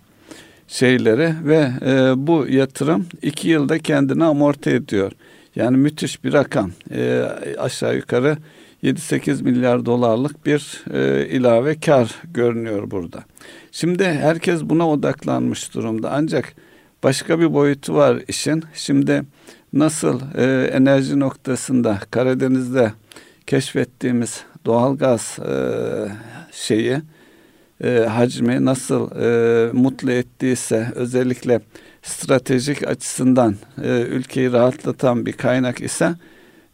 şeyleri 0.68 1.34
ve 1.44 1.72
e, 1.86 2.28
bu 2.28 2.48
yatırım 2.48 3.06
2 3.22 3.50
yılda 3.50 3.80
kendini 3.80 4.24
amorti 4.24 4.70
ediyor. 4.70 5.12
Yani 5.56 5.78
müthiş 5.78 6.24
bir 6.24 6.34
rakam. 6.34 6.72
E, 6.92 7.22
aşağı 7.58 7.96
yukarı 7.96 8.38
7-8 8.84 9.44
milyar 9.44 9.86
dolarlık 9.86 10.46
bir 10.46 10.84
e, 10.94 11.28
ilave 11.28 11.80
kar 11.80 12.16
görünüyor 12.34 12.92
burada. 12.92 13.24
Şimdi 13.72 14.04
herkes 14.04 14.62
buna 14.64 14.90
odaklanmış 14.90 15.74
durumda. 15.74 16.12
Ancak 16.14 16.56
başka 17.04 17.40
bir 17.40 17.54
boyutu 17.54 17.96
var 17.96 18.22
işin. 18.28 18.64
Şimdi 18.74 19.24
nasıl 19.74 20.22
e, 20.36 20.68
enerji 20.68 21.20
noktasında 21.20 22.00
Karadeniz'de 22.12 22.94
keşfettiğimiz 23.48 24.44
doğalgaz 24.66 25.40
e, 25.40 25.54
şeyi 26.52 26.98
e, 27.84 28.00
hacmi 28.00 28.66
nasıl 28.66 29.12
e, 29.22 29.72
mutlu 29.74 30.12
ettiyse 30.12 30.88
özellikle 30.96 31.62
stratejik 32.02 32.88
açısından 32.88 33.56
e, 33.84 34.02
ülkeyi 34.02 34.52
rahatlatan 34.52 35.26
bir 35.26 35.34
kaynak 35.34 35.82
ise 35.82 36.16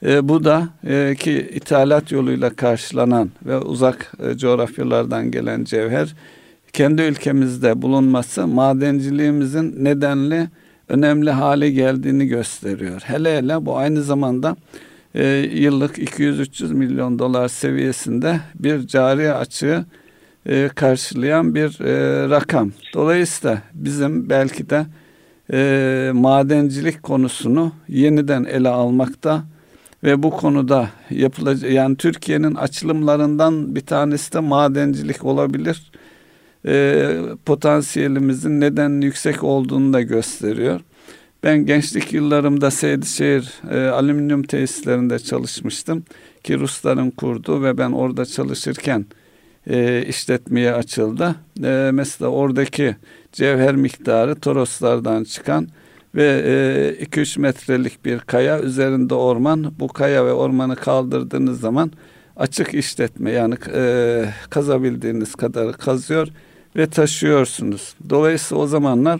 e, 0.05 0.29
bu 0.29 0.43
da 0.43 0.69
e, 0.88 1.15
ki 1.19 1.49
ithalat 1.53 2.11
yoluyla 2.11 2.55
karşılanan 2.55 3.31
ve 3.45 3.57
uzak 3.57 4.11
e, 4.19 4.38
coğrafyalardan 4.38 5.31
gelen 5.31 5.63
cevher 5.63 6.15
kendi 6.75 7.01
ülkemizde 7.01 7.81
bulunması 7.81 8.47
madenciliğimizin 8.47 9.85
nedenli 9.85 10.47
önemli 10.89 11.31
hale 11.31 11.71
geldiğini 11.71 12.27
gösteriyor. 12.27 13.01
Hele 13.05 13.38
hele 13.38 13.65
bu 13.65 13.77
aynı 13.77 14.03
zamanda 14.03 14.55
e, 15.13 15.27
yıllık 15.53 15.97
200-300 15.97 16.73
milyon 16.73 17.19
dolar 17.19 17.47
seviyesinde 17.47 18.39
bir 18.55 18.88
cari 18.88 19.33
açığı 19.33 19.85
e, 20.45 20.69
karşılayan 20.75 21.55
bir 21.55 21.81
e, 21.81 22.29
rakam. 22.29 22.71
Dolayısıyla 22.93 23.61
bizim 23.73 24.29
belki 24.29 24.69
de 24.69 24.85
e, 25.53 26.11
madencilik 26.13 27.03
konusunu 27.03 27.71
yeniden 27.88 28.43
ele 28.43 28.69
almakta 28.69 29.43
ve 30.03 30.23
bu 30.23 30.31
konuda 30.31 30.89
yapılacak 31.09 31.71
yani 31.71 31.95
Türkiye'nin 31.95 32.55
açılımlarından 32.55 33.75
bir 33.75 33.85
tanesi 33.85 34.33
de 34.33 34.39
madencilik 34.39 35.25
olabilir. 35.25 35.91
E, 36.67 37.17
potansiyelimizin 37.45 38.62
neden 38.62 39.01
yüksek 39.01 39.43
olduğunu 39.43 39.93
da 39.93 40.01
gösteriyor. 40.01 40.82
Ben 41.43 41.65
gençlik 41.65 42.13
yıllarımda 42.13 42.71
Seydişehir 42.71 43.54
e, 43.71 43.88
alüminyum 43.88 44.43
tesislerinde 44.43 45.19
çalışmıştım 45.19 46.04
ki 46.43 46.60
Rusların 46.60 47.12
kurdu 47.12 47.63
ve 47.63 47.78
ben 47.78 47.91
orada 47.91 48.25
çalışırken 48.25 49.06
e, 49.69 50.06
işletmeye 50.08 50.73
açıldı. 50.73 51.36
E, 51.63 51.89
mesela 51.93 52.32
oradaki 52.32 52.95
cevher 53.32 53.75
miktarı 53.75 54.36
Toroslardan 54.36 55.23
çıkan 55.23 55.67
ve 56.15 56.97
2-3 57.01 57.39
e, 57.39 57.41
metrelik 57.41 58.06
bir 58.06 58.19
kaya 58.19 58.60
üzerinde 58.62 59.13
orman. 59.13 59.73
Bu 59.80 59.88
kaya 59.88 60.25
ve 60.25 60.34
ormanı 60.34 60.75
kaldırdığınız 60.75 61.60
zaman 61.60 61.91
açık 62.36 62.73
işletme 62.73 63.32
yani 63.32 63.56
e, 63.73 64.25
kazabildiğiniz 64.49 65.36
kadar 65.36 65.78
kazıyor 65.78 66.28
ve 66.75 66.88
taşıyorsunuz. 66.88 67.95
Dolayısıyla 68.09 68.63
o 68.63 68.67
zamanlar 68.67 69.19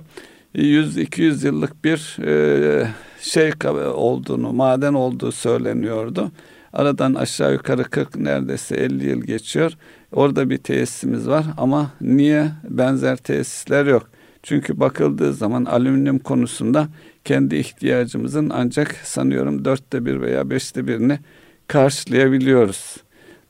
100-200 0.56 1.46
yıllık 1.46 1.84
bir 1.86 2.18
e, 2.26 2.88
şey 3.22 3.52
olduğunu, 3.94 4.54
maden 4.54 4.94
olduğu 4.94 5.32
söyleniyordu. 5.32 6.32
Aradan 6.74 7.14
aşağı 7.14 7.54
yukarı 7.54 7.84
40 7.84 8.16
neredeyse 8.16 8.76
50 8.76 9.10
yıl 9.10 9.22
geçiyor. 9.22 9.72
Orada 10.12 10.50
bir 10.50 10.58
tesisimiz 10.58 11.28
var 11.28 11.46
ama 11.58 11.92
niye 12.02 12.52
benzer 12.70 13.18
tesisler 13.18 13.86
yok? 13.86 14.10
Çünkü 14.44 14.80
bakıldığı 14.80 15.34
zaman 15.34 15.66
alüminyum 15.66 16.20
konusunda 16.20 16.88
kendi 17.26 17.56
ihtiyacımızın 17.56 18.50
ancak 18.50 18.96
sanıyorum 19.04 19.66
dörtte 19.66 20.06
bir 20.06 20.22
veya 20.22 20.50
beşte 20.50 20.88
birini 20.88 21.20
karşılayabiliyoruz. 21.68 22.98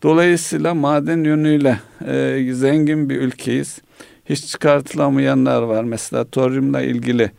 Dolayısıyla 0.04 0.74
maden 0.74 1.24
yönüyle 1.24 1.80
e, 2.08 2.54
zengin 2.54 3.10
bir 3.10 3.22
ülkeyiz. 3.22 3.82
Hiç 4.26 4.48
çıkartılamayanlar 4.48 5.62
var. 5.62 5.84
Mesela 5.84 6.24
toryumla 6.24 6.82
ilgili 6.82 7.32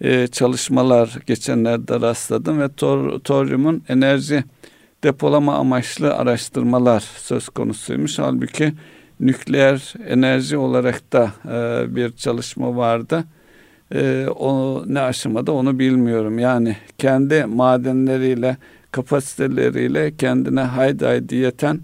e, 0.00 0.26
çalışmalar 0.26 1.18
geçenlerde 1.26 2.00
rastladım 2.00 2.60
ve 2.60 2.68
tor, 2.68 3.18
toryumun 3.20 3.82
enerji 3.88 4.44
depolama 5.04 5.54
amaçlı 5.54 6.14
araştırmalar 6.14 7.00
söz 7.00 7.48
konusuymuş. 7.48 8.18
Halbuki 8.18 8.72
nükleer 9.20 9.94
enerji 10.08 10.56
olarak 10.56 11.12
da 11.12 11.32
e, 11.48 11.86
bir 11.96 12.12
çalışma 12.12 12.76
vardı. 12.76 13.24
E, 13.94 14.26
o 14.36 14.82
ne 14.86 15.00
aşamada 15.00 15.52
onu 15.52 15.78
bilmiyorum. 15.78 16.38
Yani 16.38 16.76
kendi 16.98 17.44
madenleriyle, 17.44 18.56
kapasiteleriyle 18.90 20.16
kendine 20.16 20.60
haydi 20.60 21.04
haydi 21.04 21.36
yeten 21.36 21.80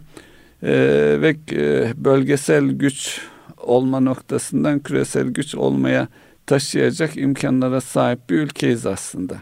e, 0.62 0.72
ve 1.20 1.36
e, 1.52 1.92
bölgesel 2.04 2.64
güç 2.64 3.20
olma 3.62 4.00
noktasından 4.00 4.78
küresel 4.78 5.28
güç 5.28 5.54
olmaya 5.54 6.08
taşıyacak 6.46 7.16
imkanlara 7.16 7.80
sahip 7.80 8.30
bir 8.30 8.38
ülkeyiz 8.38 8.86
aslında. 8.86 9.36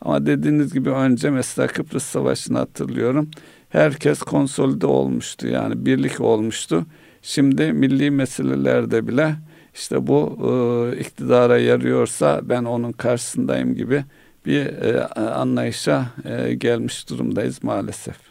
Ama 0.00 0.26
dediğiniz 0.26 0.74
gibi 0.74 0.90
önce 0.90 1.30
mesela 1.30 1.68
Kıbrıs 1.68 2.04
Savaşı'nı 2.04 2.58
hatırlıyorum. 2.58 3.30
Herkes 3.68 4.18
konsolide 4.18 4.86
olmuştu 4.86 5.46
yani 5.46 5.86
birlik 5.86 6.20
olmuştu. 6.20 6.86
Şimdi 7.22 7.72
milli 7.72 8.10
meselelerde 8.10 9.08
bile 9.08 9.34
işte 9.74 10.06
bu 10.06 10.38
e, 10.40 10.98
iktidara 11.00 11.58
yarıyorsa 11.58 12.40
ben 12.42 12.64
onun 12.64 12.92
karşısındayım 12.92 13.74
gibi 13.74 14.04
bir 14.46 14.66
e, 14.66 15.04
anlayışa 15.14 16.06
e, 16.24 16.54
gelmiş 16.54 17.10
durumdayız 17.10 17.64
maalesef. 17.64 18.27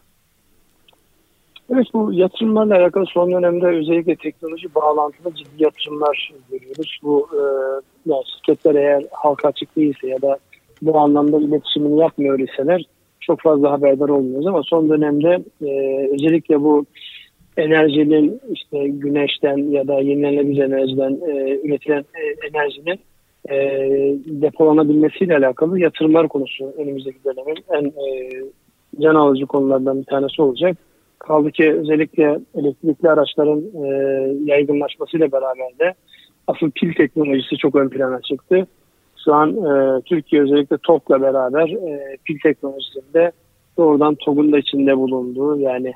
Evet 1.74 1.88
bu 1.94 2.14
yatırımlarla 2.14 2.76
alakalı 2.76 3.06
son 3.06 3.32
dönemde 3.32 3.68
özellikle 3.68 4.16
teknoloji 4.16 4.76
bağlantılı 4.76 5.36
ciddi 5.36 5.64
yatırımlar 5.64 6.34
görüyoruz. 6.52 7.00
Bu 7.04 7.28
e, 7.34 7.42
yani 8.06 8.24
şirketler 8.36 8.76
eğer 8.76 9.06
halka 9.12 9.48
açık 9.48 9.76
değilse 9.76 10.08
ya 10.08 10.22
da 10.22 10.38
bu 10.82 11.00
anlamda 11.00 11.40
iletişimini 11.40 12.00
yapmıyor 12.00 12.40
iseler 12.40 12.86
çok 13.20 13.42
fazla 13.42 13.72
haberdar 13.72 14.10
olmuyoruz 14.10 14.48
ama 14.48 14.64
son 14.64 14.90
dönemde 14.90 15.44
e, 15.62 16.08
özellikle 16.14 16.62
bu 16.62 16.86
enerjinin 17.58 18.42
işte 18.52 18.88
güneşten 18.88 19.58
ya 19.58 19.88
da 19.88 19.94
yenilenebilir 19.94 20.64
enerjiden 20.64 21.20
e, 21.28 21.60
üretilen 21.64 22.00
e, 22.16 22.48
enerjinin 22.48 23.00
e, 23.50 23.56
depolanabilmesiyle 24.26 25.38
alakalı 25.38 25.80
yatırımlar 25.80 26.28
konusu 26.28 26.74
önümüzdeki 26.78 27.20
dönemin 27.26 27.58
en 27.74 27.86
e, 27.86 28.30
can 29.00 29.16
alıcı 29.16 29.46
konulardan 29.46 30.00
bir 30.00 30.06
tanesi 30.06 30.42
olacak. 30.42 30.78
Kaldı 31.20 31.52
ki 31.52 31.74
özellikle 31.74 32.40
elektrikli 32.56 33.10
araçların 33.10 33.64
e, 33.84 33.88
yaygınlaşmasıyla 34.46 35.32
beraber 35.32 35.80
de 35.80 35.94
asıl 36.48 36.72
pil 36.72 36.94
teknolojisi 36.94 37.58
çok 37.58 37.76
ön 37.76 37.90
plana 37.90 38.22
çıktı. 38.22 38.68
Şu 39.26 39.34
an 39.34 39.50
e, 39.50 40.02
Türkiye 40.02 40.42
özellikle 40.42 40.78
TOK'la 40.78 41.22
beraber 41.22 41.70
e, 41.70 42.18
pil 42.26 42.40
teknolojisinde 42.44 43.32
doğrudan 43.78 44.16
TOG'un 44.16 44.52
da 44.52 44.60
içinde 44.60 44.98
bulunduğu 44.98 45.60
yani 45.60 45.94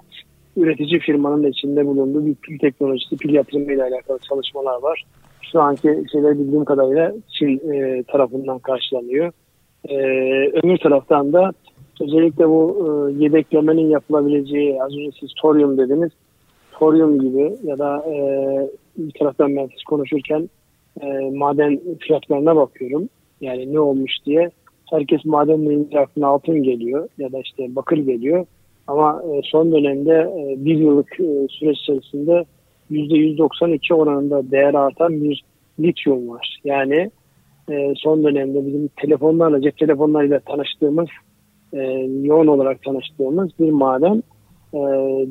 üretici 0.58 1.00
firmanın 1.00 1.44
da 1.44 1.48
içinde 1.48 1.86
bulunduğu 1.86 2.26
bir 2.26 2.36
pil 2.36 2.60
teknolojisi, 2.60 3.18
pil 3.18 3.34
yatırımı 3.34 3.74
ile 3.74 3.84
alakalı 3.84 4.20
çalışmalar 4.20 4.82
var. 4.82 5.04
Şu 5.52 5.62
anki 5.62 6.04
şeyler 6.12 6.40
bildiğim 6.40 6.66
kadarıyla 6.66 7.14
Çin 7.40 7.74
e, 7.74 8.04
tarafından 8.04 8.60
karşılanıyor. 8.60 9.32
E, 9.90 9.96
öbür 10.64 10.78
taraftan 10.78 11.34
da 11.34 11.52
özellikle 12.01 12.49
bu 12.49 12.88
e, 12.88 13.23
yedeklemenin 13.23 13.89
yapılabileceği 13.89 14.84
az 14.84 14.91
önce 14.91 15.12
siz 15.19 15.30
toryum 15.34 15.77
dediniz. 15.77 16.12
Foryum 16.71 17.19
gibi 17.19 17.56
ya 17.63 17.80
da 17.80 18.04
e, 18.08 18.15
bir 18.97 19.12
taraftan 19.12 19.56
ben 19.56 19.69
siz 19.73 19.84
konuşurken 19.84 20.49
e, 21.01 21.30
maden 21.34 21.80
fiyatlarına 21.99 22.56
bakıyorum. 22.56 23.10
Yani 23.41 23.73
ne 23.73 23.80
olmuş 23.80 24.12
diye. 24.25 24.51
Herkes 24.89 25.25
maden 25.25 25.69
deyince 25.69 25.99
aklına 25.99 26.27
altın 26.27 26.63
geliyor 26.63 27.10
ya 27.17 27.32
da 27.32 27.39
işte 27.39 27.75
bakır 27.75 27.97
geliyor. 27.97 28.45
Ama 28.88 29.23
e, 29.23 29.41
son 29.43 29.71
dönemde 29.71 30.13
e, 30.13 30.65
bir 30.65 30.77
yıllık 30.77 31.19
e, 31.19 31.47
süreç 31.49 31.80
içerisinde 31.80 32.45
%192 32.91 33.93
oranında 33.93 34.51
değer 34.51 34.73
artan 34.73 35.23
bir 35.23 35.43
lityum 35.80 36.30
var. 36.30 36.60
Yani 36.63 37.12
e, 37.69 37.93
son 37.95 38.23
dönemde 38.23 38.65
bizim 38.65 38.88
telefonlarla, 38.88 39.62
cep 39.62 39.77
telefonlarıyla 39.77 40.39
tanıştığımız, 40.39 41.08
e, 41.74 41.82
yoğun 42.24 42.48
olarak 42.48 42.84
tanıştığımız 42.84 43.50
bir 43.60 43.72
maden 43.72 44.24
e, 44.74 44.80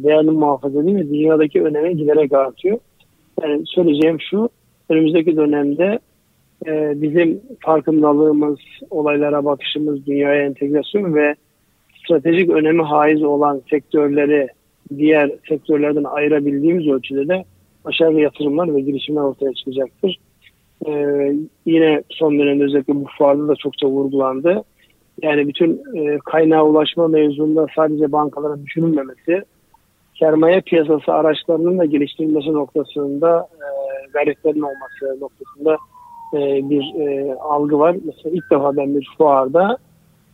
değerli 0.03 0.31
muhafaza 0.31 0.81
edilmiyor. 0.81 1.09
Dünyadaki 1.09 1.63
önemi 1.63 1.97
giderek 1.97 2.33
artıyor. 2.33 2.79
Yani 3.43 3.63
söyleyeceğim 3.67 4.19
şu, 4.31 4.49
önümüzdeki 4.89 5.37
dönemde 5.37 5.99
e, 6.67 7.03
bizim 7.03 7.41
farkındalığımız, 7.61 8.59
olaylara 8.91 9.45
bakışımız, 9.45 10.07
dünyaya 10.07 10.47
entegrasyon 10.47 11.15
ve 11.15 11.35
stratejik 12.05 12.51
önemi 12.51 12.83
haiz 12.83 13.23
olan 13.23 13.63
sektörleri 13.71 14.49
diğer 14.97 15.31
sektörlerden 15.49 16.05
ayırabildiğimiz 16.05 16.89
ölçüde 16.89 17.29
de 17.29 17.45
aşağı 17.85 18.13
yatırımlar 18.13 18.75
ve 18.75 18.81
girişimler 18.81 19.21
ortaya 19.21 19.53
çıkacaktır. 19.53 20.19
Ee, 20.87 21.33
yine 21.67 22.03
son 22.09 22.39
dönemde 22.39 22.65
özellikle 22.65 22.95
bu 22.95 23.07
fuarda 23.19 23.49
da 23.49 23.57
çokça 23.57 23.87
vurgulandı. 23.87 24.65
Yani 25.23 25.49
bütün 25.49 25.83
e, 25.97 26.19
kaynağa 26.19 26.65
ulaşma 26.65 27.09
mevzunda 27.09 27.67
sadece 27.77 28.13
bankaların 28.13 28.67
düşünülmemesi, 28.67 29.43
sermaye 30.19 30.61
piyasası 30.61 31.13
araçlarının 31.13 31.79
da 31.79 31.85
geliştirilmesi 31.85 32.53
noktasında 32.53 33.49
e, 33.53 33.67
gayretlerin 34.13 34.63
olması 34.63 35.21
noktasında 35.21 35.77
e, 36.35 36.71
bir 36.71 37.01
e, 37.01 37.35
algı 37.35 37.79
var. 37.79 37.97
Mesela 38.05 38.37
ilk 38.37 38.51
defa 38.51 38.77
ben 38.77 38.95
bir 38.95 39.09
fuarda 39.19 39.77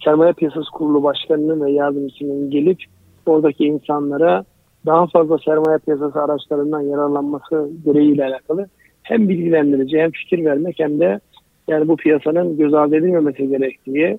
sermaye 0.04 0.32
piyasası 0.32 0.70
kurulu 0.70 1.02
başkanının 1.02 1.64
ve 1.64 1.70
yardımcısının 1.70 2.50
gelip 2.50 2.78
oradaki 3.26 3.64
insanlara 3.64 4.44
daha 4.86 5.06
fazla 5.06 5.38
sermaye 5.38 5.78
piyasası 5.78 6.22
araçlarından 6.22 6.80
yararlanması 6.80 7.70
gereğiyle 7.84 8.24
alakalı 8.24 8.68
hem 9.02 9.28
bilgilendirici 9.28 9.98
hem 9.98 10.10
fikir 10.10 10.44
vermek 10.44 10.78
hem 10.78 11.00
de 11.00 11.20
yani 11.68 11.88
bu 11.88 11.96
piyasanın 11.96 12.56
göz 12.56 12.74
ardı 12.74 12.96
edilmemesi 12.96 13.48
gerektiği, 13.48 14.18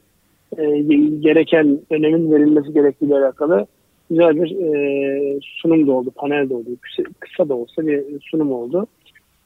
e, 0.57 0.79
gereken 1.19 1.79
önemin 1.89 2.31
verilmesi 2.31 2.73
gerektiği 2.73 3.15
alakalı 3.15 3.67
güzel 4.09 4.35
bir 4.35 4.51
e, 4.51 5.39
sunum 5.41 5.87
da 5.87 5.91
oldu, 5.91 6.11
panel 6.15 6.49
de 6.49 6.53
oldu. 6.53 6.69
Kısa, 6.81 7.03
kısa 7.19 7.49
da 7.49 7.55
olsa 7.55 7.87
bir 7.87 8.03
sunum 8.31 8.51
oldu. 8.51 8.87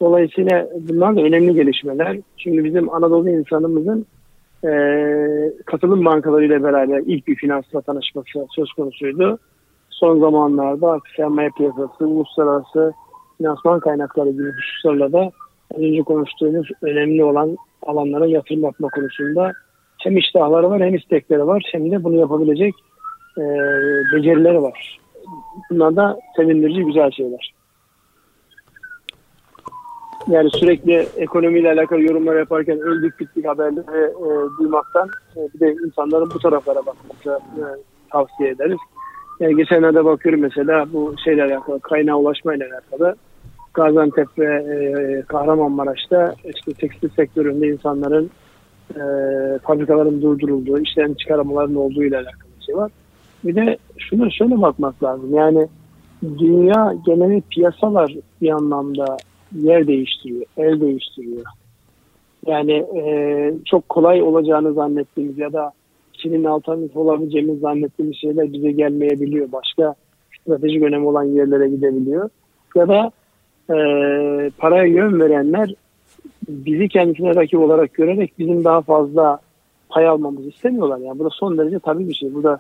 Dolayısıyla 0.02 0.68
bunlar 0.90 1.16
da 1.16 1.22
önemli 1.22 1.54
gelişmeler. 1.54 2.18
Çünkü 2.38 2.64
bizim 2.64 2.94
Anadolu 2.94 3.30
insanımızın 3.30 4.06
e, 4.64 4.72
katılım 5.66 6.06
bankalarıyla 6.06 6.64
beraber 6.64 7.02
ilk 7.06 7.28
bir 7.28 7.36
finansla 7.36 7.82
tanışması 7.82 8.48
söz 8.56 8.74
konusuydu. 8.74 9.40
Son 9.90 10.20
zamanlarda 10.20 11.00
sermaye 11.18 11.50
piyasası, 11.58 12.08
uluslararası 12.08 12.94
finansman 13.38 13.80
kaynakları 13.80 14.30
gibi 14.30 14.52
hususlarla 14.52 15.12
da 15.14 15.32
önce 15.76 16.02
konuştuğumuz 16.02 16.70
önemli 16.82 17.24
olan 17.24 17.58
alanlara 17.82 18.26
yatırım 18.26 18.64
yapma 18.64 18.88
konusunda 18.88 19.52
hem 20.04 20.18
iştahları 20.18 20.70
var 20.70 20.82
hem 20.82 20.96
istekleri 20.96 21.48
var 21.48 21.70
hem 21.72 21.92
de 21.92 22.04
bunu 22.04 22.16
yapabilecek 22.16 22.74
e, 23.38 23.42
becerileri 24.14 24.62
var. 24.62 25.00
Bunlar 25.70 25.96
da 25.96 26.20
sevindirici 26.36 26.84
güzel 26.84 27.12
şeyler. 27.12 27.54
Yani 30.28 30.50
sürekli 30.50 31.08
ekonomiyle 31.18 31.72
alakalı 31.72 32.02
yorumlar 32.02 32.36
yaparken 32.36 32.80
öldük 32.80 33.20
bittik 33.20 33.48
haberleri 33.48 34.06
e, 34.06 34.60
duymaktan 34.60 35.10
e, 35.36 35.40
bir 35.54 35.60
de 35.60 35.76
insanların 35.86 36.32
bu 36.34 36.40
taraflara 36.40 36.80
bakması 36.80 37.40
e, 37.58 37.64
tavsiye 38.12 38.50
ederiz. 38.50 38.80
Yani 39.40 39.56
geçenlerde 39.56 40.06
bakıyorum 40.06 40.42
mesela 40.42 40.86
bu 40.94 41.16
şeyle 41.24 41.44
alakalı 41.44 41.80
kaynağa 41.80 42.16
ulaşmayla 42.16 42.66
alakalı 42.68 43.16
Gaziantep 43.74 44.28
ve 44.40 44.46
e, 44.46 45.22
Kahramanmaraş'ta 45.22 46.36
işte 46.56 46.74
tekstil 46.74 47.10
sektöründe 47.10 47.68
insanların 47.68 48.32
e, 48.96 49.60
fabrikaların 49.60 50.22
durdurulduğu, 50.22 50.80
işlerin 50.80 51.14
çıkaramaların 51.14 51.76
olduğu 51.76 52.04
ile 52.04 52.18
alakalı 52.18 52.52
bir 52.60 52.66
şey 52.66 52.76
var. 52.76 52.92
Bir 53.44 53.56
de 53.56 53.78
şuna 53.98 54.30
şöyle 54.30 54.62
bakmak 54.62 55.04
lazım. 55.04 55.36
Yani 55.36 55.68
dünya 56.24 56.96
geneli 57.06 57.42
piyasalar 57.42 58.16
bir 58.42 58.50
anlamda 58.50 59.18
yer 59.56 59.88
değiştiriyor, 59.88 60.46
el 60.58 60.82
değiştiriyor. 60.82 61.46
Yani 62.48 62.72
e, 62.72 63.54
çok 63.66 63.90
kolay 63.90 64.22
olacağını 64.22 64.74
zannettiğimiz 64.74 65.38
ya 65.38 65.54
da 65.54 65.72
Çin'in 66.14 66.44
alternatif 66.44 66.98
olabileceğimiz 66.98 67.60
zannettiğimiz 67.60 68.18
şeyler 68.18 68.54
bize 68.54 68.72
gelmeyebiliyor. 68.72 69.52
Başka 69.52 69.96
stratejik 70.42 70.84
önemi 70.84 71.08
olan 71.08 71.24
yerlere 71.24 71.70
gidebiliyor. 71.70 72.30
Ya 72.76 72.88
da 72.88 73.12
e, 73.70 73.76
paraya 74.58 74.86
yön 74.86 75.20
verenler 75.20 75.74
bizi 76.50 76.90
kendisine 76.90 77.36
rakip 77.36 77.60
olarak 77.60 77.94
görerek 77.94 78.34
bizim 78.40 78.64
daha 78.64 78.82
fazla 78.82 79.40
pay 79.90 80.08
almamızı 80.08 80.50
istemiyorlar. 80.50 80.98
Yani 80.98 81.20
bu 81.20 81.26
da 81.26 81.30
son 81.30 81.58
derece 81.58 81.80
tabii 81.80 82.10
bir 82.10 82.14
şey. 82.14 82.34
Burada 82.34 82.60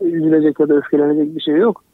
üzülecek 0.00 0.60
ya 0.60 0.68
da 0.68 0.74
öfkelenecek 0.74 1.36
bir 1.36 1.40
şey 1.40 1.56
yok. 1.56 1.84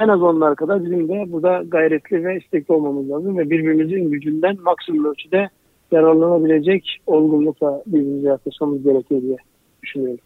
En 0.00 0.08
az 0.08 0.22
onlar 0.22 0.56
kadar 0.56 0.84
bizim 0.84 1.08
de 1.08 1.32
burada 1.32 1.62
gayretli 1.68 2.24
ve 2.24 2.36
istekli 2.36 2.74
olmamız 2.74 3.10
lazım 3.10 3.38
ve 3.38 3.50
birbirimizin 3.50 4.10
gücünden 4.10 4.56
maksimum 4.62 5.04
ölçüde 5.04 5.48
yararlanabilecek 5.92 7.00
olgunlukla 7.06 7.82
birbirimize 7.86 8.28
yaklaşmamız 8.28 8.82
gerekiyor 8.82 9.22
diye 9.22 9.36
düşünüyorum. 9.82 10.24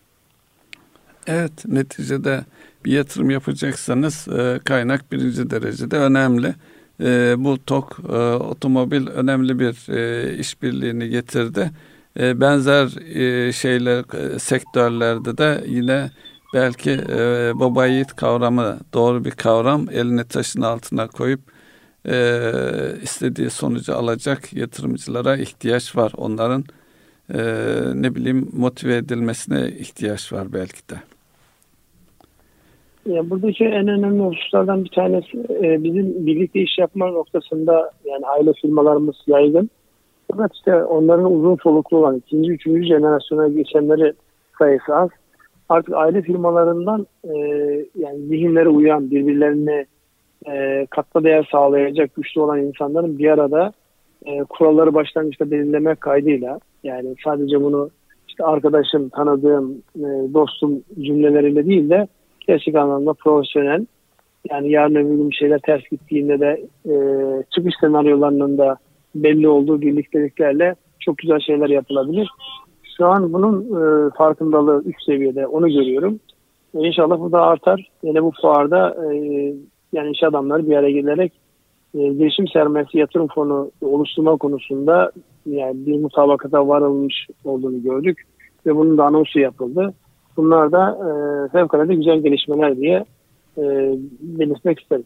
Evet, 1.26 1.64
neticede 1.66 2.40
bir 2.84 2.92
yatırım 2.92 3.30
yapacaksanız 3.30 4.28
e, 4.28 4.58
kaynak 4.64 5.12
birinci 5.12 5.50
derecede 5.50 5.96
önemli. 5.96 6.54
E, 7.00 7.34
bu 7.38 7.64
TOK 7.64 7.98
e, 8.08 8.12
otomobil 8.34 9.06
önemli 9.06 9.58
bir 9.58 9.92
e, 9.92 10.34
işbirliğini 10.38 11.08
getirdi. 11.08 11.70
E, 12.20 12.40
benzer 12.40 13.16
e, 13.16 13.52
şeyler 13.52 14.34
e, 14.34 14.38
sektörlerde 14.38 15.38
de 15.38 15.64
yine 15.66 16.10
belki 16.54 16.90
e, 16.90 17.52
baba 17.54 17.86
yiğit 17.86 18.16
kavramı 18.16 18.78
doğru 18.94 19.24
bir 19.24 19.30
kavram 19.30 19.86
elini 19.90 20.24
taşın 20.24 20.62
altına 20.62 21.08
koyup 21.08 21.40
e, 22.08 22.52
istediği 23.02 23.50
sonucu 23.50 23.96
alacak 23.96 24.52
yatırımcılara 24.52 25.36
ihtiyaç 25.36 25.96
var. 25.96 26.12
Onların 26.16 26.64
e, 27.34 27.38
ne 27.94 28.14
bileyim 28.14 28.48
motive 28.52 28.96
edilmesine 28.96 29.68
ihtiyaç 29.68 30.32
var 30.32 30.52
belki 30.52 30.88
de. 30.88 31.02
Ya 33.08 33.30
buradaki 33.30 33.64
en 33.64 33.88
önemli 33.88 34.22
hususlardan 34.22 34.84
bir 34.84 34.90
tanesi 34.90 35.38
e, 35.50 35.84
bizim 35.84 36.26
birlikte 36.26 36.60
iş 36.60 36.78
yapma 36.78 37.06
noktasında 37.10 37.90
yani 38.04 38.26
aile 38.26 38.52
firmalarımız 38.52 39.16
yaygın. 39.26 39.70
Fakat 40.30 40.54
işte 40.54 40.84
onların 40.84 41.32
uzun 41.32 41.56
soluklu 41.62 41.96
olan 41.96 42.16
ikinci, 42.16 42.50
üçüncü 42.50 42.84
jenerasyona 42.84 43.48
geçenleri 43.48 44.12
sayısı 44.58 44.96
az. 44.96 45.08
Artık 45.68 45.94
aile 45.94 46.22
firmalarından 46.22 47.06
e, 47.24 47.34
yani 47.94 48.18
zihinlere 48.18 48.68
uyan, 48.68 49.10
birbirlerine 49.10 49.86
e, 50.46 50.86
katma 50.90 51.24
değer 51.24 51.48
sağlayacak 51.52 52.14
güçlü 52.14 52.40
olan 52.40 52.60
insanların 52.60 53.18
bir 53.18 53.30
arada 53.30 53.72
e, 54.26 54.38
kuralları 54.44 54.94
başlangıçta 54.94 55.50
belirlemek 55.50 56.00
kaydıyla 56.00 56.60
yani 56.84 57.14
sadece 57.24 57.62
bunu 57.62 57.90
işte 58.28 58.44
arkadaşım, 58.44 59.08
tanıdığım, 59.08 59.82
e, 59.96 60.34
dostum 60.34 60.82
cümleleriyle 61.00 61.66
değil 61.66 61.90
de 61.90 62.08
gerçek 62.48 62.74
anlamda 62.74 63.12
profesyonel 63.12 63.86
yani 64.50 64.70
yarın 64.70 64.94
öbür 64.94 65.16
gün 65.16 65.30
şeyler 65.30 65.58
ters 65.58 65.82
gittiğinde 65.90 66.40
de 66.40 66.66
e, 66.86 66.94
çıkış 67.54 67.74
senaryolarının 67.80 68.58
da 68.58 68.76
belli 69.14 69.48
olduğu 69.48 69.80
birlikteliklerle 69.80 70.74
çok 71.00 71.18
güzel 71.18 71.40
şeyler 71.40 71.68
yapılabilir. 71.68 72.28
Şu 72.96 73.06
an 73.06 73.32
bunun 73.32 73.62
e, 73.62 74.10
farkındalığı 74.10 74.82
üst 74.86 75.02
seviyede 75.06 75.46
onu 75.46 75.68
görüyorum. 75.68 76.20
E, 76.74 76.86
inşallah 76.86 77.20
bu 77.20 77.32
da 77.32 77.42
artar. 77.42 77.88
Yine 78.02 78.22
bu 78.22 78.32
fuarda 78.42 78.96
e, 79.04 79.16
yani 79.92 80.10
iş 80.10 80.22
adamları 80.22 80.70
bir 80.70 80.76
araya 80.76 80.90
gelerek 80.90 81.32
e, 81.94 81.98
girişim 81.98 82.48
sermayesi 82.48 82.98
yatırım 82.98 83.28
fonu 83.34 83.70
oluşturma 83.80 84.36
konusunda 84.36 85.12
yani 85.46 85.86
bir 85.86 86.00
mutabakata 86.00 86.68
varılmış 86.68 87.26
olduğunu 87.44 87.82
gördük 87.82 88.22
ve 88.66 88.76
bunun 88.76 88.98
da 88.98 89.04
anonsu 89.04 89.40
yapıldı. 89.40 89.94
Bunlar 90.38 90.72
da 90.72 90.90
e, 90.90 91.08
fevkalade 91.48 91.94
güzel 91.94 92.22
gelişmeler 92.22 92.76
diye 92.76 93.04
e, 93.58 93.62
belirtmek 94.20 94.80
isterim. 94.80 95.04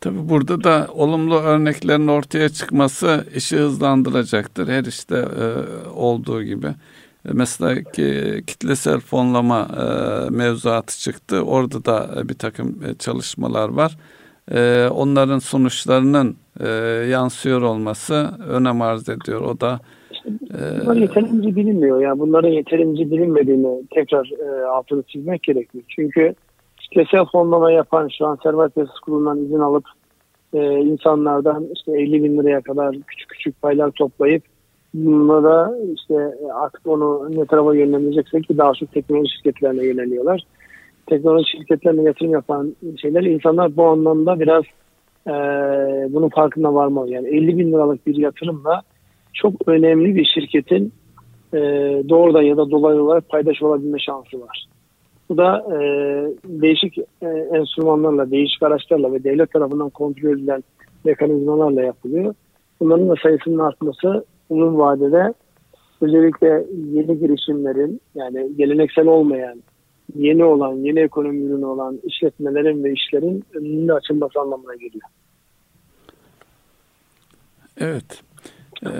Tabi 0.00 0.28
burada 0.28 0.64
da 0.64 0.88
olumlu 0.94 1.34
örneklerin 1.34 2.08
ortaya 2.08 2.48
çıkması 2.48 3.24
işi 3.34 3.56
hızlandıracaktır. 3.56 4.68
Her 4.68 4.84
işte 4.84 5.16
e, 5.16 5.46
olduğu 5.88 6.42
gibi. 6.42 6.66
E, 6.66 7.32
mesela 7.32 7.82
ki, 7.82 8.42
kitlesel 8.46 9.00
fonlama 9.00 9.68
e, 9.76 10.30
mevzuatı 10.30 10.98
çıktı. 10.98 11.42
Orada 11.42 11.84
da 11.84 12.28
bir 12.28 12.34
takım 12.34 12.78
çalışmalar 12.98 13.68
var. 13.68 13.96
onların 14.90 15.38
sonuçlarının 15.38 16.36
yansıyor 17.08 17.62
olması 17.62 18.30
önem 18.48 18.82
arz 18.82 19.08
ediyor. 19.08 19.40
O 19.40 19.60
da 19.60 19.80
Bunlar 20.26 20.96
yeterince 20.96 21.56
bilinmiyor. 21.56 22.00
Yani 22.00 22.18
bunların 22.18 22.48
yeterince 22.48 23.10
bilinmediğini 23.10 23.82
tekrar 23.94 24.30
e, 24.46 24.64
altını 24.64 25.02
çizmek 25.02 25.42
gerekiyor. 25.42 25.84
Çünkü 25.88 26.34
kitlesel 26.80 27.24
fonlama 27.32 27.70
yapan 27.70 28.08
şu 28.18 28.26
an 28.26 28.38
Servet 28.42 28.74
Piyasası 28.74 29.00
Kurulu'ndan 29.00 29.38
izin 29.38 29.58
alıp 29.58 29.84
e, 30.54 30.78
insanlardan 30.78 31.66
işte 31.74 31.92
50 31.92 32.24
bin 32.24 32.38
liraya 32.38 32.60
kadar 32.60 32.96
küçük 33.06 33.28
küçük 33.28 33.62
paylar 33.62 33.90
toplayıp 33.90 34.42
bunlara 34.94 35.72
işte 35.94 36.34
artık 36.54 36.86
onu 36.86 37.28
ne 37.30 37.46
tarafa 37.46 37.74
yönlendireceksek 37.74 38.44
ki 38.44 38.58
daha 38.58 38.72
çok 38.72 38.92
teknoloji 38.92 39.32
şirketlerine 39.36 39.86
yöneliyorlar. 39.86 40.42
Teknoloji 41.06 41.50
şirketlerine 41.50 42.02
yatırım 42.02 42.32
yapan 42.32 42.76
şeyler 43.00 43.22
insanlar 43.22 43.76
bu 43.76 43.84
anlamda 43.84 44.40
biraz 44.40 44.62
e, 45.26 45.32
bunun 46.12 46.28
farkında 46.28 46.74
varmalı. 46.74 47.10
Yani 47.10 47.28
50 47.28 47.58
bin 47.58 47.72
liralık 47.72 48.06
bir 48.06 48.16
yatırımla 48.16 48.82
çok 49.34 49.68
önemli 49.68 50.14
bir 50.14 50.24
şirketin 50.24 50.92
e, 51.54 51.58
doğrudan 52.08 52.42
ya 52.42 52.56
da 52.56 52.70
dolaylı 52.70 53.02
olarak 53.02 53.28
paydaş 53.28 53.62
olabilme 53.62 53.98
şansı 53.98 54.40
var. 54.40 54.66
Bu 55.28 55.36
da 55.36 55.66
e, 55.70 55.76
değişik 56.44 56.98
e, 56.98 57.26
enstrümanlarla, 57.52 58.30
değişik 58.30 58.62
araçlarla 58.62 59.12
ve 59.12 59.24
devlet 59.24 59.52
tarafından 59.52 59.90
kontrol 59.90 60.30
edilen 60.30 60.64
mekanizmalarla 61.04 61.82
yapılıyor. 61.82 62.34
Bunların 62.80 63.08
da 63.08 63.14
sayısının 63.22 63.58
artması 63.58 64.24
uzun 64.50 64.78
vadede 64.78 65.34
özellikle 66.00 66.66
yeni 66.92 67.18
girişimlerin 67.18 68.00
yani 68.14 68.56
geleneksel 68.56 69.06
olmayan, 69.06 69.62
yeni 70.14 70.44
olan, 70.44 70.72
yeni 70.72 71.00
ekonomi 71.00 71.42
ürünü 71.42 71.64
olan 71.64 72.00
işletmelerin 72.04 72.84
ve 72.84 72.92
işlerin 72.92 73.44
önünde 73.54 73.92
açılması 73.92 74.40
anlamına 74.40 74.74
geliyor. 74.74 75.08
Evet. 77.78 78.22
Ee, 78.86 78.90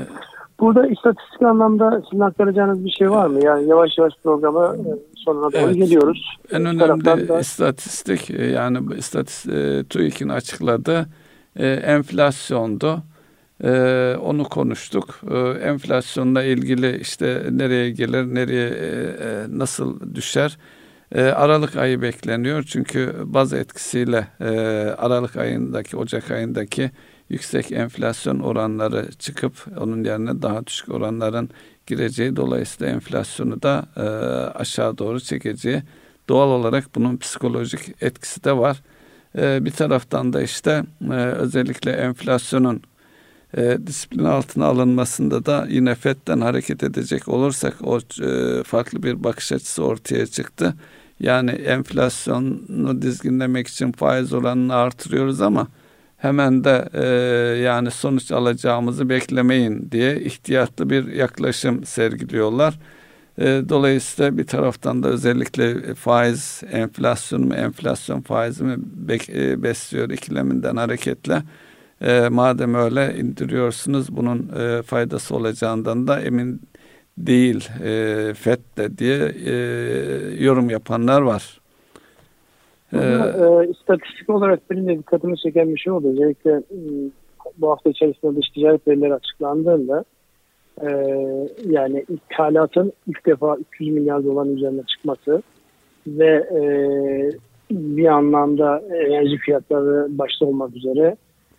Burada 0.60 0.86
istatistik 0.86 1.42
anlamda 1.42 2.02
sizin 2.10 2.20
aktaracağınız 2.20 2.84
bir 2.84 2.90
şey 2.90 3.10
var 3.10 3.26
mı? 3.26 3.44
Yani 3.44 3.68
yavaş 3.68 3.98
yavaş 3.98 4.12
programa 4.22 4.76
e, 4.76 4.82
sonuna 5.16 5.52
doğru 5.52 5.62
evet. 5.62 5.76
geliyoruz. 5.76 6.36
En 6.50 6.64
önemli 6.64 7.04
da... 7.04 7.40
istatistik 7.40 8.30
e, 8.30 8.46
yani 8.46 8.94
istatistik 8.96 9.52
e, 9.54 9.84
TÜİK'in 9.84 10.28
açıkladığı 10.28 11.06
enflasyondu. 11.86 13.02
onu 14.20 14.44
konuştuk. 14.44 15.20
enflasyonla 15.62 16.42
ilgili 16.42 16.98
işte 17.00 17.42
nereye 17.50 17.90
gelir, 17.90 18.34
nereye 18.34 18.72
nasıl 19.58 20.14
düşer? 20.14 20.58
Aralık 21.14 21.76
ayı 21.76 22.02
bekleniyor. 22.02 22.62
Çünkü 22.62 23.14
baz 23.24 23.52
etkisiyle 23.52 24.26
Aralık 24.98 25.36
ayındaki, 25.36 25.96
Ocak 25.96 26.30
ayındaki 26.30 26.90
yüksek 27.28 27.72
enflasyon 27.72 28.38
oranları 28.38 29.08
çıkıp 29.18 29.66
onun 29.80 30.04
yerine 30.04 30.42
daha 30.42 30.66
düşük 30.66 30.88
oranların 30.88 31.50
gireceği 31.86 32.36
dolayısıyla 32.36 32.92
enflasyonu 32.92 33.62
da 33.62 33.86
e, 33.96 34.00
aşağı 34.58 34.98
doğru 34.98 35.20
çekeceği 35.20 35.82
doğal 36.28 36.48
olarak 36.48 36.94
bunun 36.94 37.16
psikolojik 37.16 37.80
etkisi 38.02 38.44
de 38.44 38.56
var. 38.56 38.82
E, 39.38 39.64
bir 39.64 39.70
taraftan 39.70 40.32
da 40.32 40.42
işte 40.42 40.84
e, 41.10 41.14
özellikle 41.14 41.92
enflasyonun 41.92 42.82
e, 43.56 43.78
disiplin 43.86 44.24
altına 44.24 44.66
alınmasında 44.66 45.46
da 45.46 45.66
yine 45.70 45.94
FED'den 45.94 46.40
hareket 46.40 46.82
edecek 46.82 47.28
olursak 47.28 47.74
o 47.82 47.98
e, 47.98 48.62
farklı 48.62 49.02
bir 49.02 49.24
bakış 49.24 49.52
açısı 49.52 49.84
ortaya 49.84 50.26
çıktı. 50.26 50.74
Yani 51.20 51.50
enflasyonu 51.50 53.02
dizginlemek 53.02 53.68
için 53.68 53.92
faiz 53.92 54.32
oranını 54.32 54.74
artırıyoruz 54.74 55.40
ama 55.40 55.68
hemen 56.24 56.64
de 56.64 56.88
e, 56.94 57.06
yani 57.58 57.90
sonuç 57.90 58.32
alacağımızı 58.32 59.08
beklemeyin 59.08 59.88
diye 59.90 60.20
ihtiyatlı 60.20 60.90
bir 60.90 61.12
yaklaşım 61.12 61.84
sergiliyorlar. 61.84 62.78
E, 63.38 63.44
dolayısıyla 63.68 64.38
bir 64.38 64.46
taraftan 64.46 65.02
da 65.02 65.08
özellikle 65.08 65.94
faiz 65.94 66.62
enflasyon 66.72 67.46
mu 67.46 67.54
enflasyon 67.54 68.20
faizi 68.20 68.64
mi 68.64 68.76
be, 68.78 69.18
e, 69.28 69.62
besliyor 69.62 70.10
ikileminden 70.10 70.76
hareketle 70.76 71.42
e, 72.00 72.28
madem 72.28 72.74
öyle 72.74 73.16
indiriyorsunuz 73.18 74.16
bunun 74.16 74.50
e, 74.58 74.82
faydası 74.82 75.36
olacağından 75.36 76.06
da 76.06 76.20
emin 76.20 76.62
değil 77.18 77.68
e, 77.84 78.34
FED 78.34 78.60
de 78.76 78.98
diye 78.98 79.34
e, 79.46 79.54
yorum 80.44 80.70
yapanlar 80.70 81.22
var. 81.22 81.63
Burada, 82.94 83.64
e, 83.64 83.70
istatistik 83.70 84.30
olarak 84.30 84.70
benim 84.70 84.86
de 84.86 84.98
dikkatimi 84.98 85.38
çeken 85.38 85.74
bir 85.74 85.78
şey 85.78 85.92
oldu. 85.92 86.08
Özellikle 86.08 86.50
e, 86.50 86.78
bu 87.58 87.70
hafta 87.70 87.90
içerisinde 87.90 88.36
dış 88.36 88.48
ticaret 88.48 88.88
verileri 88.88 89.14
açıklandığında 89.14 90.04
e, 90.82 90.88
yani 91.64 92.04
ithalatın 92.08 92.92
ilk 93.06 93.26
defa 93.26 93.56
200 93.56 93.94
milyar 93.94 94.24
doların 94.24 94.56
üzerine 94.56 94.82
çıkması 94.82 95.42
ve 96.06 96.30
e, 96.36 96.62
bir 97.70 98.06
anlamda 98.06 98.82
enerji 98.94 99.36
fiyatları 99.36 100.18
başta 100.18 100.46
olmak 100.46 100.76
üzere 100.76 101.16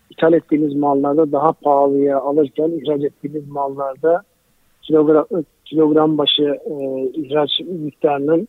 ithal 0.09 0.33
ettiğimiz 0.33 0.75
mallarda 0.75 1.31
daha 1.31 1.53
pahalıya 1.53 2.19
alırken 2.19 2.69
ihraç 2.69 3.03
ettiğimiz 3.03 3.49
mallarda 3.49 4.21
kilogram, 4.81 5.25
kilogram 5.65 6.17
başı 6.17 6.43
e, 6.43 6.73
ihraç 7.13 7.51
miktarının 7.59 8.47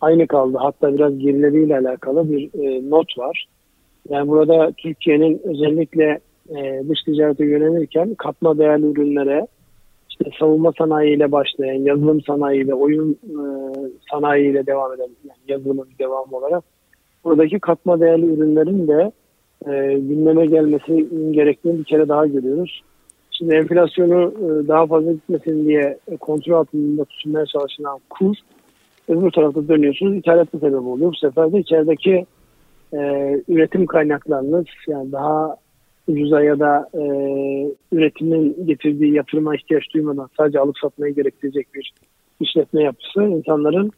aynı 0.00 0.26
kaldı. 0.26 0.58
Hatta 0.60 0.94
biraz 0.94 1.18
gerileriyle 1.18 1.78
alakalı 1.78 2.30
bir 2.30 2.50
e, 2.64 2.90
not 2.90 3.18
var. 3.18 3.46
Yani 4.08 4.28
burada 4.28 4.72
Türkiye'nin 4.72 5.40
özellikle 5.44 6.20
e, 6.56 6.82
dış 6.88 7.02
ticarete 7.02 7.44
yönelirken 7.44 8.14
katma 8.14 8.58
değerli 8.58 8.86
ürünlere 8.86 9.46
işte 10.10 10.30
savunma 10.38 10.72
sanayiyle 10.78 11.32
başlayan, 11.32 11.74
yazılım 11.74 12.22
sanayiyle, 12.22 12.74
oyun 12.74 13.12
e, 13.12 13.38
sanayiyle 14.10 14.66
devam 14.66 14.92
eden, 14.92 15.08
yani 15.28 15.38
yazılımın 15.48 15.88
devamı 15.98 16.36
olarak 16.36 16.64
buradaki 17.24 17.58
katma 17.58 18.00
değerli 18.00 18.26
ürünlerin 18.26 18.88
de 18.88 19.12
e, 19.66 19.98
gündeme 19.98 20.46
gelmesi 20.46 21.08
gerektiğini 21.30 21.78
bir 21.78 21.84
kere 21.84 22.08
daha 22.08 22.26
görüyoruz. 22.26 22.82
Şimdi 23.30 23.54
enflasyonu 23.54 24.22
e, 24.22 24.68
daha 24.68 24.86
fazla 24.86 25.12
gitmesin 25.12 25.68
diye 25.68 25.98
kontrol 26.20 26.54
altında 26.54 27.04
tutulmaya 27.04 27.46
çalışılan 27.46 28.00
kur 28.10 28.36
Öbür 29.08 29.30
tarafta 29.30 29.68
dönüyorsunuz 29.68 30.16
ithalatı 30.16 30.58
sebep 30.58 30.80
oluyor. 30.80 31.10
Bu 31.12 31.16
sefer 31.16 31.52
de 31.52 31.58
içerideki 31.58 32.26
e, 32.92 32.98
üretim 33.48 33.86
kaynaklarınız 33.86 34.66
yani 34.88 35.12
daha 35.12 35.56
ucuza 36.08 36.42
ya 36.42 36.58
da 36.58 36.88
e, 36.94 37.02
üretimin 37.92 38.66
getirdiği 38.66 39.14
yatırıma 39.14 39.56
ihtiyaç 39.56 39.84
duymadan 39.94 40.28
sadece 40.36 40.60
alıp 40.60 40.78
satmayı 40.78 41.14
gerektirecek 41.14 41.74
bir 41.74 41.92
işletme 42.40 42.82
yapısı 42.82 43.22
insanların 43.22 43.90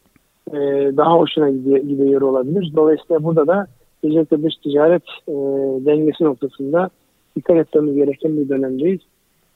e, 0.50 0.56
daha 0.96 1.12
hoşuna 1.12 1.50
gidiyor 1.50 2.20
olabilir. 2.20 2.72
Dolayısıyla 2.76 3.24
burada 3.24 3.46
da 3.46 3.66
özellikle 4.02 4.42
dış 4.42 4.56
ticaret 4.56 5.02
e, 5.28 5.32
dengesi 5.86 6.24
noktasında 6.24 6.90
dikkat 7.36 7.56
etmemiz 7.56 7.94
gereken 7.94 8.36
bir 8.36 8.48
dönemdeyiz. 8.48 9.00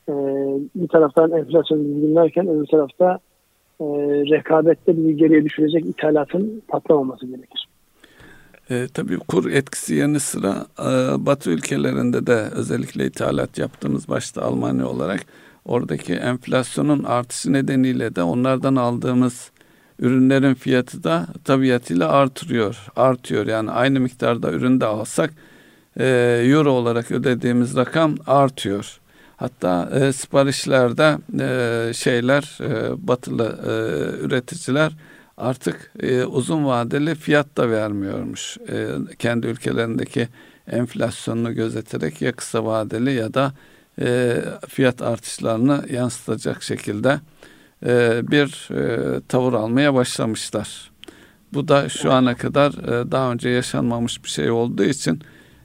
E, 0.09 0.13
bir 0.75 0.89
taraftan 0.89 1.33
enflasyon 1.33 1.85
düzgünlerken 1.85 2.49
öbür 2.49 2.67
tarafta 2.67 3.19
e, 3.81 3.85
rekabette 4.31 4.97
bizi 4.97 5.17
geriye 5.17 5.45
düşürecek 5.45 5.87
ithalatın 5.87 6.63
patlamaması 6.69 7.27
gerekir. 7.27 7.69
E, 8.71 8.87
tabii 8.95 9.19
kur 9.19 9.51
etkisi 9.51 9.95
yanı 9.95 10.21
sıra 10.21 10.67
e, 10.79 11.27
Batı 11.27 11.51
ülkelerinde 11.51 12.27
de 12.27 12.49
özellikle 12.53 13.07
ithalat 13.07 13.59
yaptığımız 13.59 14.09
başta 14.09 14.43
Almanya 14.43 14.87
olarak 14.89 15.21
oradaki 15.65 16.15
enflasyonun 16.15 17.05
artışı 17.05 17.53
nedeniyle 17.53 18.17
de 18.17 18.23
onlardan 18.23 18.77
aldığımız 18.77 19.51
ürünlerin 19.99 20.55
fiyatı 20.55 21.05
da 21.05 21.27
tabiatıyla 21.45 22.09
artırıyor, 22.09 22.87
artıyor. 22.97 23.47
Yani 23.47 23.71
aynı 23.71 24.01
miktarda 24.01 24.53
ürün 24.53 24.81
de 24.81 24.87
alsak 24.87 25.31
e, 26.01 26.05
euro 26.47 26.71
olarak 26.71 27.11
ödediğimiz 27.11 27.77
rakam 27.77 28.15
artıyor. 28.27 29.01
Hatta 29.43 29.89
e, 30.01 30.13
siparişlerde 30.13 31.19
e, 31.41 31.95
şeyler 31.95 32.59
e, 32.61 33.09
batılı 33.09 33.59
e, 33.67 33.71
üreticiler 34.25 34.93
artık 35.37 35.93
e, 36.01 36.25
uzun 36.25 36.65
vadeli 36.65 37.15
fiyat 37.15 37.57
da 37.57 37.71
vermiyormuş. 37.71 38.59
E, 38.69 38.89
kendi 39.19 39.47
ülkelerindeki 39.47 40.29
enflasyonunu 40.67 41.55
gözeterek 41.55 42.23
ya 42.23 42.33
kısa 42.33 42.65
vadeli 42.65 43.13
ya 43.13 43.35
da 43.35 43.53
e, 44.01 44.37
fiyat 44.69 45.03
artışlarını 45.03 45.85
yansıtacak 45.91 46.63
şekilde 46.63 47.21
e, 47.87 48.23
bir 48.31 48.69
e, 48.75 49.21
tavır 49.29 49.53
almaya 49.53 49.95
başlamışlar. 49.95 50.91
Bu 51.53 51.69
da 51.69 51.89
şu 51.89 52.13
ana 52.13 52.35
kadar 52.35 52.73
e, 52.73 53.11
daha 53.11 53.33
önce 53.33 53.49
yaşanmamış 53.49 54.25
bir 54.25 54.29
şey 54.29 54.51
olduğu 54.51 54.85
için 54.85 55.23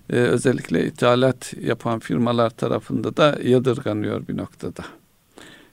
e, 0.09 0.15
özellikle 0.15 0.85
ithalat 0.85 1.53
yapan 1.61 1.99
firmalar 1.99 2.49
tarafında 2.49 3.17
da 3.17 3.37
yadırganıyor 3.43 4.27
bir 4.27 4.37
noktada. 4.37 4.83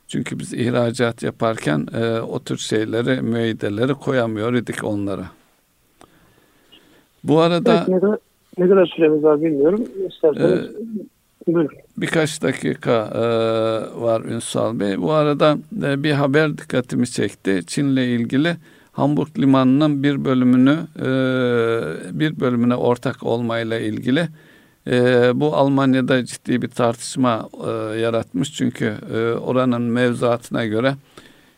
Çünkü 0.09 0.39
biz 0.39 0.55
ihracat 0.55 1.23
yaparken 1.23 1.87
e, 1.95 2.21
o 2.21 2.43
tür 2.43 2.59
şeyleri, 2.59 3.23
müeyyideleri 3.23 3.95
koyamıyor 3.95 4.55
idik 4.55 4.85
onlara. 4.85 5.25
Bu 7.25 7.41
arada 7.41 7.87
evet, 7.89 8.03
Ne 8.59 8.69
kadar 8.69 8.87
süremiz 8.87 9.23
var 9.23 9.43
bilmiyorum. 9.43 9.85
İsterseniz 10.09 10.71
ee, 11.49 11.69
Birkaç 11.97 12.43
dakika 12.43 13.11
e, 13.15 13.21
var 14.01 14.21
Ünsal 14.21 14.81
Bey. 14.81 14.99
Bu 14.99 15.13
arada 15.13 15.59
e, 15.83 16.03
bir 16.03 16.13
haber 16.13 16.59
dikkatimi 16.59 17.07
çekti. 17.07 17.61
Çin'le 17.67 17.97
ilgili 17.97 18.57
Hamburg 18.95 19.39
limanının 19.39 20.03
bir 20.03 20.25
bölümünü 20.25 20.79
e, 20.99 21.07
bir 22.21 22.41
bölümüne 22.41 22.75
ortak 22.75 23.23
olmayla 23.23 23.79
ilgili 23.79 24.29
e, 24.87 25.31
bu 25.35 25.57
Almanya'da 25.57 26.25
ciddi 26.25 26.63
bir 26.63 26.69
tartışma 26.69 27.49
e, 27.67 27.71
yaratmış. 27.99 28.55
Çünkü 28.55 28.95
e, 29.15 29.17
oranın 29.33 29.83
mevzuatına 29.83 30.67
göre 30.67 30.95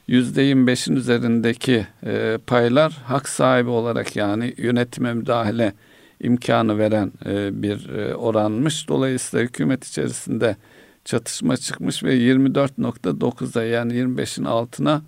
yüzde 0.06 0.50
25'in 0.52 0.96
üzerindeki 0.96 1.86
e, 2.06 2.38
paylar 2.46 2.92
hak 2.92 3.28
sahibi 3.28 3.70
olarak 3.70 4.16
yani 4.16 4.54
yönetime 4.56 5.14
müdahale 5.14 5.72
imkanı 6.20 6.78
veren 6.78 7.12
e, 7.26 7.62
bir 7.62 7.88
e, 7.88 8.14
oranmış. 8.14 8.88
Dolayısıyla 8.88 9.46
hükümet 9.46 9.84
içerisinde 9.84 10.56
çatışma 11.04 11.56
çıkmış 11.56 12.04
ve 12.04 12.16
24.9'a 12.16 13.62
yani 13.62 13.92
25'in 13.92 14.44
altına 14.44 15.02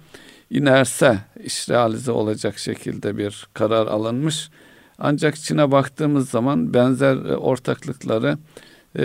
inerse 0.51 1.19
işrealize 1.45 2.13
olacak 2.13 2.59
şekilde 2.59 3.19
bir 3.19 3.47
karar 3.55 3.87
alınmış. 3.87 4.51
Ancak 4.99 5.37
Çin'e 5.37 5.71
baktığımız 5.71 6.31
zaman 6.31 6.75
benzer 6.75 7.17
e, 7.17 7.37
ortaklıkları 7.37 8.39
e, 8.99 9.05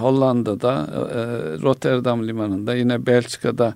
Hollanda'da, 0.00 0.86
e, 0.92 1.18
Rotterdam 1.62 2.28
limanında, 2.28 2.74
yine 2.74 3.06
Belçika'da 3.06 3.74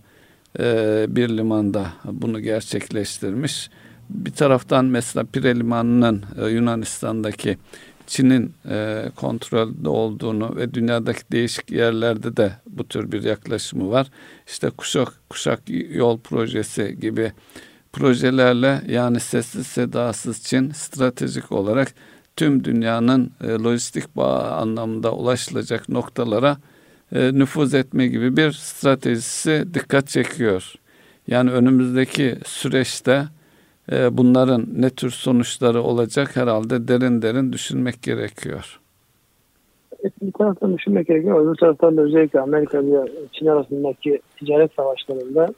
e, 0.59 1.07
bir 1.09 1.29
limanda 1.29 1.87
bunu 2.05 2.41
gerçekleştirmiş. 2.41 3.71
Bir 4.11 4.33
taraftan 4.33 4.85
mesela 4.85 5.27
Pire 5.33 5.59
Limanı'nın 5.59 6.25
e, 6.43 6.47
Yunanistan'daki 6.47 7.59
Çin'in 8.13 8.55
e, 8.71 9.05
kontrolde 9.17 9.89
olduğunu 9.89 10.57
ve 10.57 10.75
dünyadaki 10.75 11.23
değişik 11.33 11.71
yerlerde 11.71 12.37
de 12.37 12.53
bu 12.67 12.89
tür 12.89 13.13
bir 13.13 13.23
yaklaşımı 13.23 13.91
var. 13.91 14.07
İşte 14.47 14.71
kuşak 14.71 15.09
kuşak 15.31 15.61
yol 15.95 16.19
projesi 16.19 16.97
gibi 17.01 17.33
projelerle 17.93 18.83
yani 18.89 19.21
sessiz 19.21 19.67
sedasız 19.67 20.43
Çin 20.43 20.71
stratejik 20.71 21.53
olarak 21.53 21.95
tüm 22.37 22.65
dünyanın 22.65 23.33
e, 23.45 23.49
lojistik 23.49 24.17
bağ 24.17 24.51
anlamında 24.51 25.13
ulaşılacak 25.13 25.89
noktalara 25.89 26.57
e, 27.13 27.33
nüfuz 27.33 27.75
etme 27.75 28.07
gibi 28.07 28.37
bir 28.37 28.53
stratejisi 28.53 29.67
dikkat 29.75 30.09
çekiyor. 30.09 30.75
Yani 31.27 31.51
önümüzdeki 31.51 32.39
süreçte 32.47 33.29
bunların 33.91 34.66
ne 34.76 34.91
tür 34.91 35.11
sonuçları 35.11 35.83
olacak 35.83 36.37
herhalde 36.37 36.89
derin 36.89 37.22
derin 37.22 37.53
düşünmek 37.53 38.03
gerekiyor. 38.03 38.80
Bir 40.22 40.33
taraftan 40.33 40.78
düşünmek 40.78 41.07
gerekiyor. 41.07 41.47
Öbür 41.47 41.55
taraftan 41.55 41.97
da 41.97 42.03
özellikle 42.03 42.41
Amerika 42.41 42.85
ve 42.85 43.09
Çin 43.33 43.47
arasındaki 43.47 44.20
ticaret 44.39 44.72
savaşlarında 44.72 45.49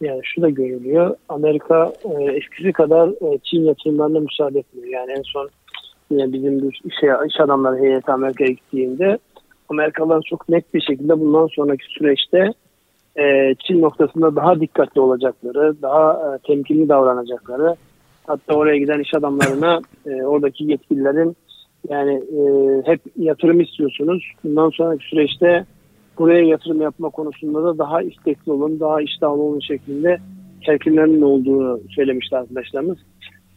yani 0.00 0.20
şu 0.24 0.42
da 0.42 0.48
görülüyor. 0.48 1.16
Amerika 1.28 1.92
e, 2.04 2.22
eskisi 2.24 2.72
kadar 2.72 3.08
e, 3.08 3.38
Çin 3.44 3.64
yatırımlarına 3.64 4.20
müsaade 4.20 4.58
etmiyor. 4.58 4.88
Yani 4.88 5.12
en 5.12 5.22
son 5.22 5.50
yine 6.10 6.32
bizim 6.32 6.62
bir 6.62 6.80
şey, 7.00 7.10
iş 7.28 7.40
adamları 7.40 7.78
heyeti 7.78 8.12
Amerika'ya 8.12 8.50
gittiğinde 8.50 9.18
Amerikalılar 9.68 10.22
çok 10.30 10.48
net 10.48 10.74
bir 10.74 10.80
şekilde 10.80 11.20
bundan 11.20 11.46
sonraki 11.46 11.84
süreçte 11.88 12.52
e, 13.18 13.54
Çin 13.66 13.82
noktasında 13.82 14.36
daha 14.36 14.60
dikkatli 14.60 15.00
olacakları, 15.00 15.82
daha 15.82 16.12
e, 16.12 16.38
temkinli 16.38 16.88
davranacakları, 16.88 17.76
hatta 18.26 18.54
oraya 18.54 18.78
giden 18.78 19.00
iş 19.00 19.14
adamlarına 19.14 19.80
e, 20.06 20.22
oradaki 20.22 20.64
yetkililerin 20.64 21.36
yani 21.88 22.14
e, 22.14 22.42
hep 22.84 23.00
yatırım 23.16 23.60
istiyorsunuz. 23.60 24.24
Bundan 24.44 24.70
sonraki 24.70 25.04
süreçte 25.04 25.64
buraya 26.18 26.44
yatırım 26.44 26.80
yapma 26.80 27.08
konusunda 27.10 27.64
da 27.64 27.78
daha 27.78 28.02
istekli 28.02 28.52
olun, 28.52 28.80
daha 28.80 29.02
iştahlı 29.02 29.42
olun 29.42 29.60
şeklinde 29.60 30.18
telkinlerinin 30.66 31.22
olduğunu 31.22 31.80
söylemişti 31.94 32.36
arkadaşlarımız. 32.36 32.98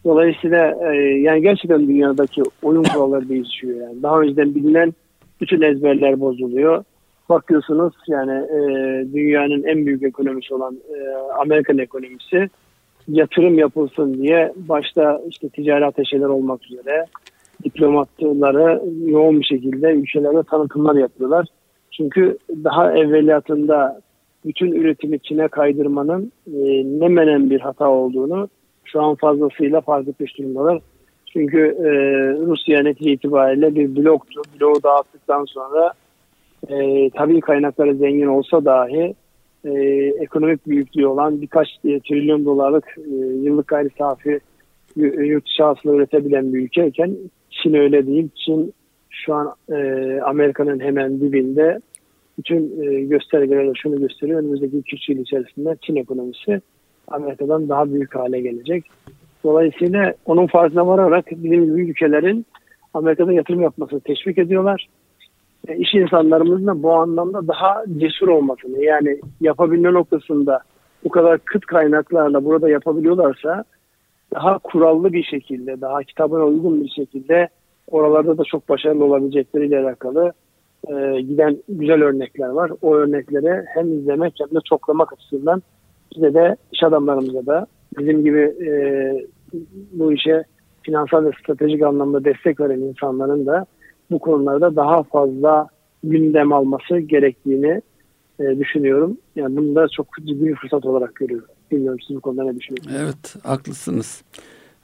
Dolayısıyla 0.06 0.94
e, 0.94 0.98
yani 0.98 1.42
gerçekten 1.42 1.88
dünyadaki 1.88 2.42
oyun 2.64 2.84
kuralları 2.84 3.30
değişiyor. 3.30 3.82
Yani 3.82 4.04
daha 4.04 4.22
önceden 4.22 4.56
bilinen 4.56 4.94
bütün 5.42 5.62
ezberler 5.62 6.20
bozuluyor. 6.20 6.84
Bakıyorsunuz 7.30 7.94
yani 8.08 8.32
e, 8.32 8.60
dünyanın 9.14 9.64
en 9.64 9.86
büyük 9.86 10.04
ekonomisi 10.04 10.54
olan 10.54 10.76
e, 10.76 10.98
Amerikan 11.40 11.78
ekonomisi 11.78 12.50
yatırım 13.08 13.60
yapılsın 13.60 14.14
diye 14.14 14.54
başta 14.56 15.22
işte 15.30 15.50
ticari 15.50 15.86
ateşeler 15.86 16.26
olmak 16.26 16.66
üzere 16.66 17.06
diplomatları 17.64 18.82
yoğun 19.06 19.40
bir 19.40 19.46
şekilde 19.46 19.92
ülkelerde 19.92 20.44
tanıtımlar 20.44 20.96
yapıyorlar. 20.96 21.48
Çünkü 21.92 22.38
daha 22.64 22.94
evveliyatında 22.94 24.02
bütün 24.46 24.72
üretimi 24.72 25.20
Çin'e 25.20 25.48
kaydırmanın 25.48 26.32
e, 26.48 26.60
ne 27.00 27.08
menen 27.08 27.50
bir 27.50 27.60
hata 27.60 27.90
olduğunu 27.90 28.50
şu 28.86 29.02
an 29.02 29.16
fazlasıyla 29.16 29.82
fark 29.82 30.08
etmiş 30.08 30.38
durumdalar. 30.38 30.80
Çünkü 31.34 31.60
e, 31.60 31.90
Rusya 32.46 32.84
netice 32.84 33.12
itibariyle 33.12 33.76
bir 33.76 33.96
bloktu. 33.96 34.42
Bloğu 34.60 34.84
dağıttıktan 34.84 35.46
sonra 35.46 35.94
e, 36.70 37.10
tabii 37.10 37.42
kaynakları 37.42 37.96
zengin 37.96 38.28
olsa 38.28 38.66
dahi 38.66 39.16
e, 39.66 39.72
ekonomik 40.20 40.68
büyüklüğü 40.68 41.08
olan 41.08 41.42
birkaç 41.42 41.68
e, 41.86 42.00
trilyon 42.00 42.46
dolarlık 42.46 42.96
e, 42.98 43.16
yıllık 43.18 43.68
gayri 43.68 43.90
safi 43.98 44.40
yurt 44.96 45.46
dışı 45.46 45.90
üretebilen 45.90 46.54
bir 46.54 46.60
ülkeyken 46.60 47.18
Çin 47.50 47.74
öyle 47.74 48.08
değil. 48.08 48.30
Çin 48.36 48.74
şu 49.10 49.34
an 49.34 49.54
e, 49.70 49.76
Amerika'nın 50.22 50.80
hemen 50.80 51.20
dibinde 51.20 51.80
bütün 52.38 52.84
e, 52.84 53.02
göstergeler 53.02 53.76
şunu 53.82 54.00
gösteriyor. 54.00 54.40
Önümüzdeki 54.40 54.78
2-3 54.78 55.12
yıl 55.12 55.20
içerisinde 55.20 55.76
Çin 55.82 55.96
ekonomisi 55.96 56.62
Amerika'dan 57.08 57.70
daha 57.70 57.94
büyük 57.94 58.16
hale 58.16 58.42
gelecek. 58.42 58.86
Dolayısıyla 59.44 60.14
onun 60.26 60.48
farkına 60.48 60.88
vararak 60.88 61.26
bizim 61.32 61.66
gibi 61.66 61.82
ülkelerin 61.82 62.46
Amerika'da 62.94 63.34
yatırım 63.34 63.62
yapmasını 63.62 64.00
teşvik 64.00 64.38
ediyorlar. 64.38 64.88
E, 65.68 65.76
iş 65.78 65.94
insanlarımızın 65.94 66.68
da 66.68 66.84
bu 66.84 66.94
anlamda 66.94 67.48
daha 67.48 67.84
cesur 67.98 68.28
olmasını 68.28 68.84
yani 68.84 69.20
yapabilme 69.42 69.94
noktasında 69.94 70.60
bu 71.04 71.10
kadar 71.10 71.40
kıt 71.40 71.66
kaynaklarla 71.66 72.46
burada 72.46 72.70
yapabiliyorlarsa 72.70 73.64
daha 74.34 74.58
kurallı 74.58 75.14
bir 75.14 75.24
şekilde, 75.24 75.82
daha 75.82 76.04
kitabına 76.04 76.46
uygun 76.46 76.84
bir 76.84 76.90
şekilde 76.90 77.50
oralarda 77.88 78.38
da 78.38 78.44
çok 78.44 78.70
başarılı 78.70 79.06
olabilecekleriyle 79.06 79.80
alakalı 79.80 80.34
e, 80.88 81.22
giden 81.22 81.58
güzel 81.70 82.04
örnekler 82.04 82.50
var. 82.50 82.72
O 82.82 82.96
örneklere 82.96 83.66
hem 83.74 83.94
izlemek 83.94 84.34
hem 84.40 84.58
de 84.58 84.62
çoklamak 84.70 85.14
açısından 85.14 85.62
bize 86.16 86.34
de 86.34 86.56
iş 86.72 86.84
adamlarımıza 86.84 87.46
da 87.46 87.68
bizim 87.98 88.24
gibi 88.24 88.40
e, 88.40 88.72
bu 89.92 90.14
işe 90.14 90.44
finansal 90.82 91.26
ve 91.26 91.32
stratejik 91.44 91.82
anlamda 91.82 92.24
destek 92.24 92.60
veren 92.60 92.80
insanların 92.80 93.46
da 93.46 93.66
bu 94.12 94.20
konularda 94.20 94.76
daha 94.76 95.04
fazla 95.04 95.68
gündem 96.04 96.54
alması 96.54 97.00
gerektiğini 97.00 97.82
e, 98.40 98.60
düşünüyorum. 98.60 99.18
Yani 99.36 99.58
bunu 99.58 99.76
da 99.76 99.88
çok 99.88 100.08
ciddi 100.26 100.46
bir 100.46 100.56
fırsat 100.56 100.86
olarak 100.86 101.16
görüyorum. 101.16 101.50
Bilmiyorum 101.72 102.00
siz 102.08 102.16
bu 102.16 102.22
konuda 102.22 102.44
ne 102.44 102.56
düşünüyorsunuz? 102.60 102.98
Evet, 103.02 103.46
haklısınız. 103.46 104.24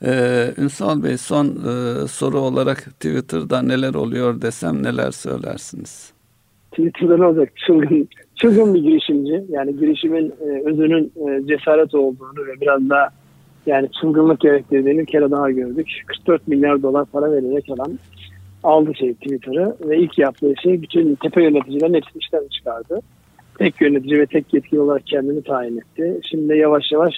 Ee, 0.06 0.54
Ünsal 0.58 1.04
Bey 1.04 1.18
son 1.18 1.46
e, 1.46 2.08
soru 2.08 2.40
olarak 2.40 2.78
Twitter'da 2.78 3.62
neler 3.62 3.94
oluyor 3.94 4.42
desem 4.42 4.84
neler 4.84 5.12
söylersiniz? 5.12 6.14
Twitter'da 6.72 7.18
ne 7.18 7.26
olacak? 7.26 7.54
Çılgın, 7.68 8.10
çılgın 8.36 8.74
bir 8.74 8.82
girişimci. 8.82 9.44
Yani 9.50 9.78
girişimin 9.80 10.34
e, 10.42 10.70
özünün 10.70 11.12
e, 11.16 11.48
cesaret 11.48 11.96
olduğunu 11.96 12.46
ve 12.48 12.62
biraz 12.62 12.90
da 12.90 13.10
yani 13.66 13.90
çılgınlık 14.02 14.40
gerektirdiğini 14.40 15.00
bir 15.00 15.06
kere 15.06 15.32
daha 15.32 15.52
gördük. 15.52 15.88
44 16.08 16.48
milyar 16.48 16.84
dolar 16.84 17.06
para 17.06 17.32
vererek 17.32 17.70
alan 17.70 18.00
aldı 18.64 18.96
şey 18.96 19.14
Twitter'ı 19.14 19.76
ve 19.90 19.98
ilk 19.98 20.18
yaptığı 20.18 20.54
şey 20.64 20.82
bütün 20.82 21.16
tepe 21.16 21.44
yöneticilerin 21.44 21.94
hepsini 21.94 22.20
işten 22.20 22.48
çıkardı. 22.48 23.00
Tek 23.60 23.82
yönetici 23.82 24.20
ve 24.20 24.26
tek 24.26 24.54
yetkili 24.54 24.80
olarak 24.80 25.08
kendini 25.08 25.44
tayin 25.44 25.78
etti. 25.78 26.20
Şimdi 26.30 26.58
yavaş 26.58 26.92
yavaş 26.92 27.14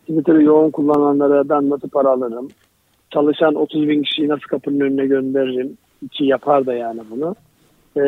Twitter'ı 0.00 0.42
yoğun 0.42 0.70
kullananlara 0.70 1.48
ben 1.48 1.70
nasıl 1.70 1.88
para 1.88 2.08
alırım? 2.08 2.48
Çalışan 3.10 3.54
30 3.54 3.88
bin 3.88 4.02
kişiyi 4.02 4.28
nasıl 4.28 4.48
kapının 4.48 4.80
önüne 4.80 5.06
gönderirim? 5.06 5.76
Ki 6.12 6.24
yapar 6.24 6.66
da 6.66 6.74
yani 6.74 7.00
bunu. 7.10 7.34
Ee, 7.96 8.02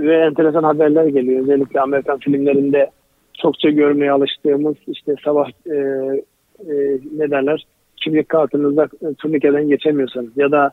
ve 0.00 0.16
enteresan 0.16 0.62
haberler 0.62 1.06
geliyor. 1.06 1.42
Özellikle 1.42 1.80
Amerikan 1.80 2.18
filmlerinde 2.18 2.90
çokça 3.42 3.70
görmeye 3.70 4.12
alıştığımız 4.12 4.74
işte 4.86 5.14
sabah 5.24 5.48
e, 5.66 5.76
e, 6.60 6.74
ne 7.16 7.30
derler 7.30 7.66
kimlik 7.96 8.28
kartınızda 8.28 8.88
turnikeden 9.18 9.68
geçemiyorsanız 9.68 10.36
ya 10.36 10.52
da 10.52 10.70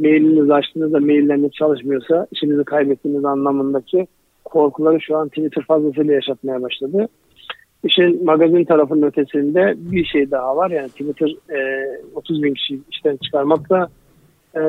mailinizi 0.00 0.54
açtığınızda 0.54 1.00
mailleriniz 1.00 1.52
çalışmıyorsa 1.52 2.26
işinizi 2.32 2.64
kaybettiğiniz 2.64 3.24
anlamındaki 3.24 4.06
korkuları 4.44 5.00
şu 5.00 5.16
an 5.16 5.28
Twitter 5.28 5.64
fazlasıyla 5.64 6.14
yaşatmaya 6.14 6.62
başladı. 6.62 7.08
İşin 7.84 8.24
magazin 8.24 8.64
tarafının 8.64 9.02
ötesinde 9.02 9.74
bir 9.76 10.04
şey 10.04 10.30
daha 10.30 10.56
var. 10.56 10.70
Yani 10.70 10.88
Twitter 10.88 11.28
e, 11.28 11.88
30 12.14 12.42
bin 12.42 12.54
kişi 12.54 12.80
işten 12.90 13.16
çıkarmakla 13.16 13.88
e, 14.56 14.60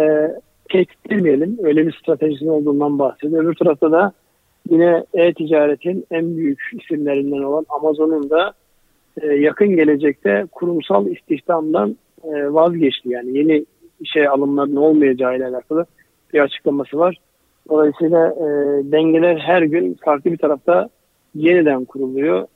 tehdit 0.69 1.11
etmeyelim. 1.11 1.57
Öyle 1.63 1.87
bir 1.87 1.99
stratejisinin 2.01 2.49
olduğundan 2.49 2.99
bahsediyor. 2.99 3.43
Öbür 3.43 3.55
tarafta 3.55 3.91
da 3.91 4.13
yine 4.69 5.05
e-ticaretin 5.13 6.05
en 6.11 6.37
büyük 6.37 6.59
isimlerinden 6.73 7.41
olan 7.41 7.65
Amazon'un 7.69 8.29
da 8.29 8.53
e, 9.21 9.27
yakın 9.27 9.75
gelecekte 9.75 10.45
kurumsal 10.51 11.07
istihdamdan 11.07 11.97
e, 12.23 12.53
vazgeçti. 12.53 13.09
Yani 13.09 13.37
yeni 13.37 13.65
işe 13.99 14.29
alımların 14.29 14.75
olmayacağı 14.75 15.37
ile 15.37 15.45
alakalı 15.45 15.85
bir 16.33 16.39
açıklaması 16.39 16.97
var. 16.97 17.17
Dolayısıyla 17.69 18.27
e, 18.27 18.47
dengeler 18.91 19.37
her 19.37 19.61
gün 19.61 19.97
farklı 20.05 20.31
bir 20.31 20.37
tarafta 20.37 20.89
yeniden 21.35 21.85
kuruluyor. 21.85 22.47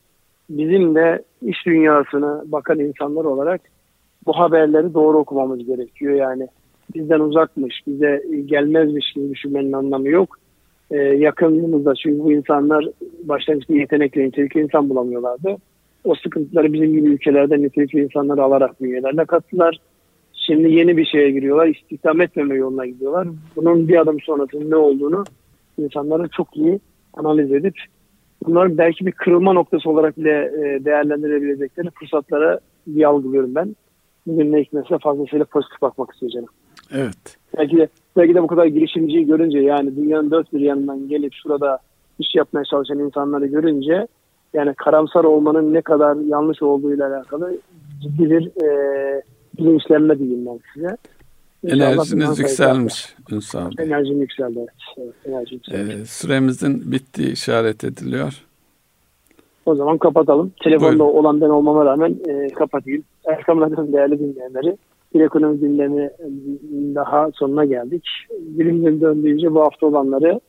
Bizim 0.50 0.96
de 0.96 1.24
iş 1.42 1.66
dünyasına 1.66 2.44
bakan 2.46 2.80
insanlar 2.80 3.26
olarak 3.26 3.62
bu 4.26 4.34
haberleri 4.34 4.94
doğru 4.94 5.18
okumamız 5.18 5.66
gerekiyor. 5.66 6.14
Yani 6.14 6.48
bizden 6.96 7.20
uzakmış, 7.20 7.82
bize 7.88 8.24
gelmezmiş 8.46 9.14
gibi 9.14 9.30
düşünmenin 9.30 9.72
anlamı 9.72 10.10
yok. 10.10 10.38
Ee, 10.92 10.98
yakınımızda 10.98 11.94
çünkü 11.96 12.20
bu 12.20 12.32
insanlar 12.32 12.86
başlangıçta 13.24 13.74
yetenekli, 13.74 14.24
nitelikli 14.24 14.60
insan 14.60 14.90
bulamıyorlardı. 14.90 15.58
O 16.04 16.16
sıkıntıları 16.16 16.74
bizim 16.74 16.92
gibi 16.94 17.10
ülkelerde 17.10 17.62
nitelikli 17.62 18.00
insanları 18.00 18.44
alarak 18.44 18.82
bünyelerine 18.82 19.26
kattılar. 19.26 19.80
Şimdi 20.46 20.72
yeni 20.72 20.98
bir 20.98 21.06
şeye 21.06 21.32
giriyorlar, 21.32 21.68
istihdam 21.68 22.22
etmeme 22.22 22.56
yoluna 22.56 22.86
gidiyorlar. 22.86 23.28
Bunun 23.56 23.88
bir 23.88 24.02
adım 24.02 24.22
sonrasında 24.22 24.66
ne 24.66 24.76
olduğunu 24.76 25.24
insanların 25.78 26.28
çok 26.28 26.58
iyi 26.58 26.80
analiz 27.14 27.52
edip 27.52 27.76
bunlar 28.46 28.78
belki 28.78 29.06
bir 29.06 29.12
kırılma 29.12 29.54
noktası 29.54 29.90
olarak 29.90 30.18
bile 30.18 30.32
e, 30.32 30.86
değerlendirebilecekleri 30.86 31.90
fırsatlara 31.90 32.60
bir 32.88 33.04
algılıyorum 33.04 33.56
ben. 33.56 33.76
Bugün 34.28 34.52
ne 34.52 34.62
hikmetse 34.62 34.98
fazlasıyla 34.98 35.46
pozitif 35.46 35.82
bakmak 35.82 36.14
istiyor 36.14 36.44
Evet. 36.92 37.38
Belki 37.58 37.78
de, 37.78 37.88
belki 38.18 38.36
de 38.36 38.44
bu 38.44 38.48
kadar 38.48 38.66
girişimciyi 38.66 39.26
görünce 39.26 39.60
yani 39.60 39.96
dünyanın 39.96 40.32
dört 40.32 40.54
bir 40.54 40.60
yanından 40.60 41.08
gelip 41.08 41.34
şurada 41.34 41.80
iş 42.20 42.36
yapmaya 42.36 42.64
çalışan 42.64 43.00
insanları 43.00 43.48
görünce 43.48 44.08
yani 44.54 44.74
karamsar 44.74 45.24
olmanın 45.24 45.74
ne 45.74 45.82
kadar 45.82 46.16
yanlış 46.16 46.62
olduğuyla 46.62 47.08
alakalı 47.08 47.58
ciddi 48.02 48.30
bir 48.30 48.64
e, 48.64 49.22
bilinçlenme 49.60 50.20
diyeyim 50.20 50.45
ben 50.45 50.60
size. 50.74 50.97
Enerjiniz 51.68 52.39
yükselmiş 52.39 53.16
Ünsal 53.32 53.78
Bey. 53.78 53.86
Enerjim 53.86 54.22
yükseldi. 54.22 54.66
Evet, 54.97 55.14
enerjim 55.26 55.55
yükseldi. 55.57 56.01
Ee, 56.01 56.05
süremizin 56.05 56.91
bittiği 56.91 57.32
işaret 57.32 57.84
ediliyor. 57.84 58.45
O 59.66 59.76
zaman 59.76 59.97
kapatalım. 59.97 60.51
Telefonda 60.64 60.99
Buyurun. 60.99 61.18
olan 61.18 61.41
ben 61.41 61.49
olmama 61.49 61.86
rağmen 61.86 62.16
e, 62.28 62.47
kapatayım. 62.47 63.03
Erkam 63.26 63.62
Radyo'nun 63.62 63.93
değerli 63.93 64.20
dinleyenleri 64.20 64.78
bir 65.14 65.22
ekonomi 65.22 65.60
gündemi 65.60 66.10
daha 66.95 67.32
sonuna 67.32 67.66
geldik. 67.66 68.03
Bilimden 68.32 69.01
döndüğünce 69.01 69.53
bu 69.53 69.62
hafta 69.62 69.86
olanları 69.86 70.39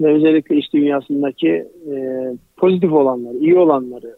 ve 0.00 0.14
özellikle 0.14 0.56
iş 0.56 0.72
dünyasındaki 0.72 1.68
e, 1.92 2.26
pozitif 2.56 2.92
olanları, 2.92 3.36
iyi 3.36 3.58
olanları 3.58 4.16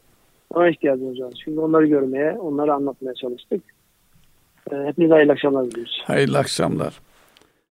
ona 0.54 0.68
ihtiyacımız 0.68 1.20
var. 1.20 1.40
Şimdi 1.44 1.60
onları 1.60 1.86
görmeye, 1.86 2.32
onları 2.32 2.74
anlatmaya 2.74 3.14
çalıştık. 3.14 3.73
Hepinize 4.70 5.14
hayırlı 5.14 5.32
akşamlar 5.32 5.64
diliyoruz. 5.64 6.02
Hayırlı 6.04 6.38
akşamlar. 6.38 6.94